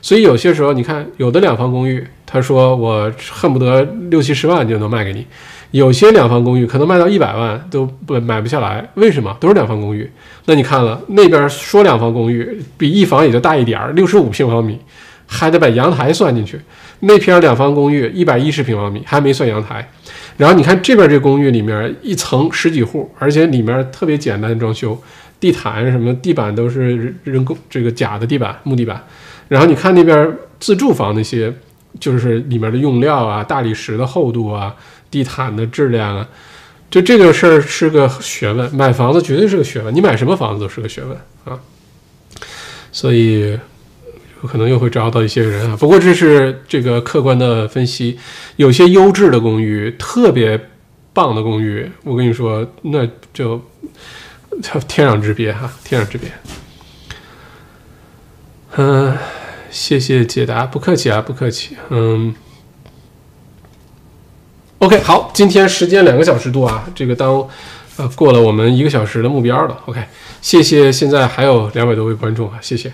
[0.00, 5.26] 所以有些时候你看，有的两房公寓，他说我恨不得六七十万就能卖给你。
[5.72, 9.36] 有些两房公寓可能卖到一百万都不买不下来，为什么？
[9.40, 10.08] 都是两房公寓。
[10.44, 14.78] 那你看了那边说两房公寓比一房也就大一点儿，六十五平方米，
[15.26, 16.60] 还得把阳台算进去。
[17.00, 19.86] 那片两房公寓一百一十平方米，还没算阳台。
[20.36, 25.00] 然后你看这边这公寓里面一层十几户，而且里面特别简单装修，
[25.40, 29.02] 地毯什么地板都是人工这个假的地板木地板。
[29.48, 31.52] 然后你看那边自住房那些，
[32.00, 34.74] 就是里面的用料啊，大理石的厚度啊。
[35.08, 36.28] 地毯的质量啊，
[36.90, 38.74] 就这个事儿是个学问。
[38.74, 41.58] 买房子绝对是个学问，你买什么房子都是个学问啊。
[42.90, 43.56] 所以
[44.42, 45.76] 可能又会招到一些人啊。
[45.76, 48.18] 不过这是这个客观的分析。
[48.56, 50.68] 有些优质的公寓，特别
[51.12, 53.60] 棒的公寓，我跟你说，那就
[54.88, 56.30] 天壤之别哈，天壤之别。
[58.76, 59.16] 嗯，
[59.70, 61.76] 谢谢解答，不客气啊，不客气。
[61.90, 62.34] 嗯。
[64.78, 67.48] OK，好，今天时间两个小时多啊，这个当
[67.96, 69.82] 呃过了我们一个小时的目标了。
[69.86, 70.02] OK，
[70.42, 72.92] 谢谢，现在还有两百多位观众啊，谢谢。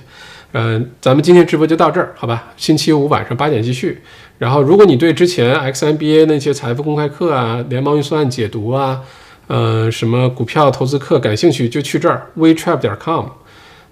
[0.52, 2.52] 嗯，咱们今天直播就到这儿，好吧？
[2.56, 4.00] 星期五晚上八点继续。
[4.38, 9.00] 然后，如果你对之前 XNBA 那些财富公开课啊、联邦预算解读啊、
[9.46, 13.26] 呃什么股票投资课感兴趣，就去这儿 WeTrap 点 com。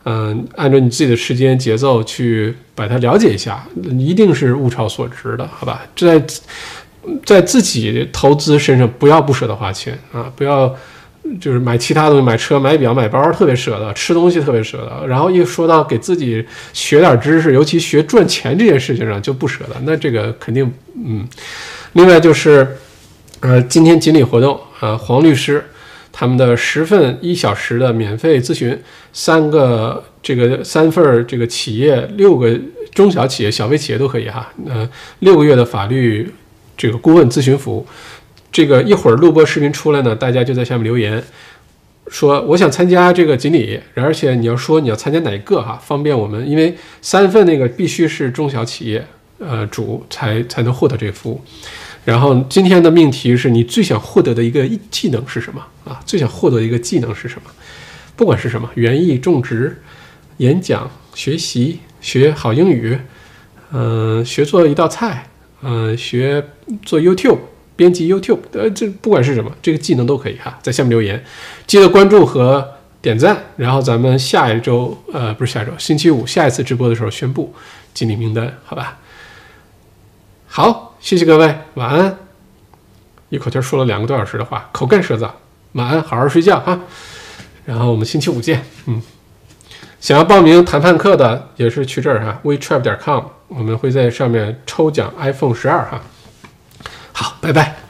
[0.05, 3.66] 嗯，按照你自己的时间节奏去把它了解一下，
[3.99, 5.82] 一定是物超所值的，好吧？
[5.95, 6.27] 这在。
[7.24, 10.31] 在自己投资身上不要不舍得花钱啊！
[10.37, 10.77] 不要
[11.40, 15.06] 就是买其他东西，买车、买表、买包特别舍得，吃东西特别舍得。
[15.06, 19.76] 然后一说到给自己学点知识，尤其学赚钱这件事情上就不舍得。
[19.84, 21.26] 那这个肯定嗯。
[21.92, 22.76] 另外就是，
[23.40, 25.64] 呃，今天锦鲤活动啊，黄律师
[26.10, 28.76] 他们的十份一小时的免费咨询，
[29.12, 32.59] 三个这个三份这个企业六个
[32.92, 34.52] 中小企业、小微企业都可以哈。
[34.66, 34.88] 呃，
[35.20, 36.32] 六个月的法律。
[36.76, 37.86] 这个顾问咨询服务，
[38.52, 41.22] 这个一会儿录播视频出来呢，大家就在下面留言，
[42.09, 49.06] 说我想参加这个锦鲤，而且你要说你要参加哪个哈，方便我们，因为三份那个必须是中小企业
[49.39, 51.40] 呃主才才能获得这个服务。
[52.05, 56.01] 然后今天的命题是你最想获得的一个技能是什么啊？
[56.05, 57.51] 最想获得一个技能是什么？
[58.16, 59.81] 不管是什么，园艺、种植、
[60.39, 62.98] 演讲、学习、学好英语，
[63.72, 65.27] 嗯，学做一道菜。
[65.62, 66.43] 嗯，学
[66.86, 67.36] 做 YouTube
[67.81, 71.24] 编辑 YouTube，呃，这不管是什么，这个技能都可以哈，在下面留言，
[71.66, 77.55] 记得关注和点赞，然后咱们下一周，呃，不是下周，星期五下一次直播的时候宣布
[77.94, 78.98] 锦鲤名单，好吧？
[80.47, 82.19] 好，谢谢各位，晚安。
[83.31, 85.31] 一口气说了两个多小时的话，口干舌燥，
[85.73, 86.78] 晚安，好好睡觉哈。
[87.65, 89.02] 然后我们星期五见，嗯。
[90.01, 96.02] 想要报名谈判课的也是去这儿哈，wetrap 点 com，我们会在上面抽奖 iPhone 十二哈。
[97.20, 97.89] 好拜拜。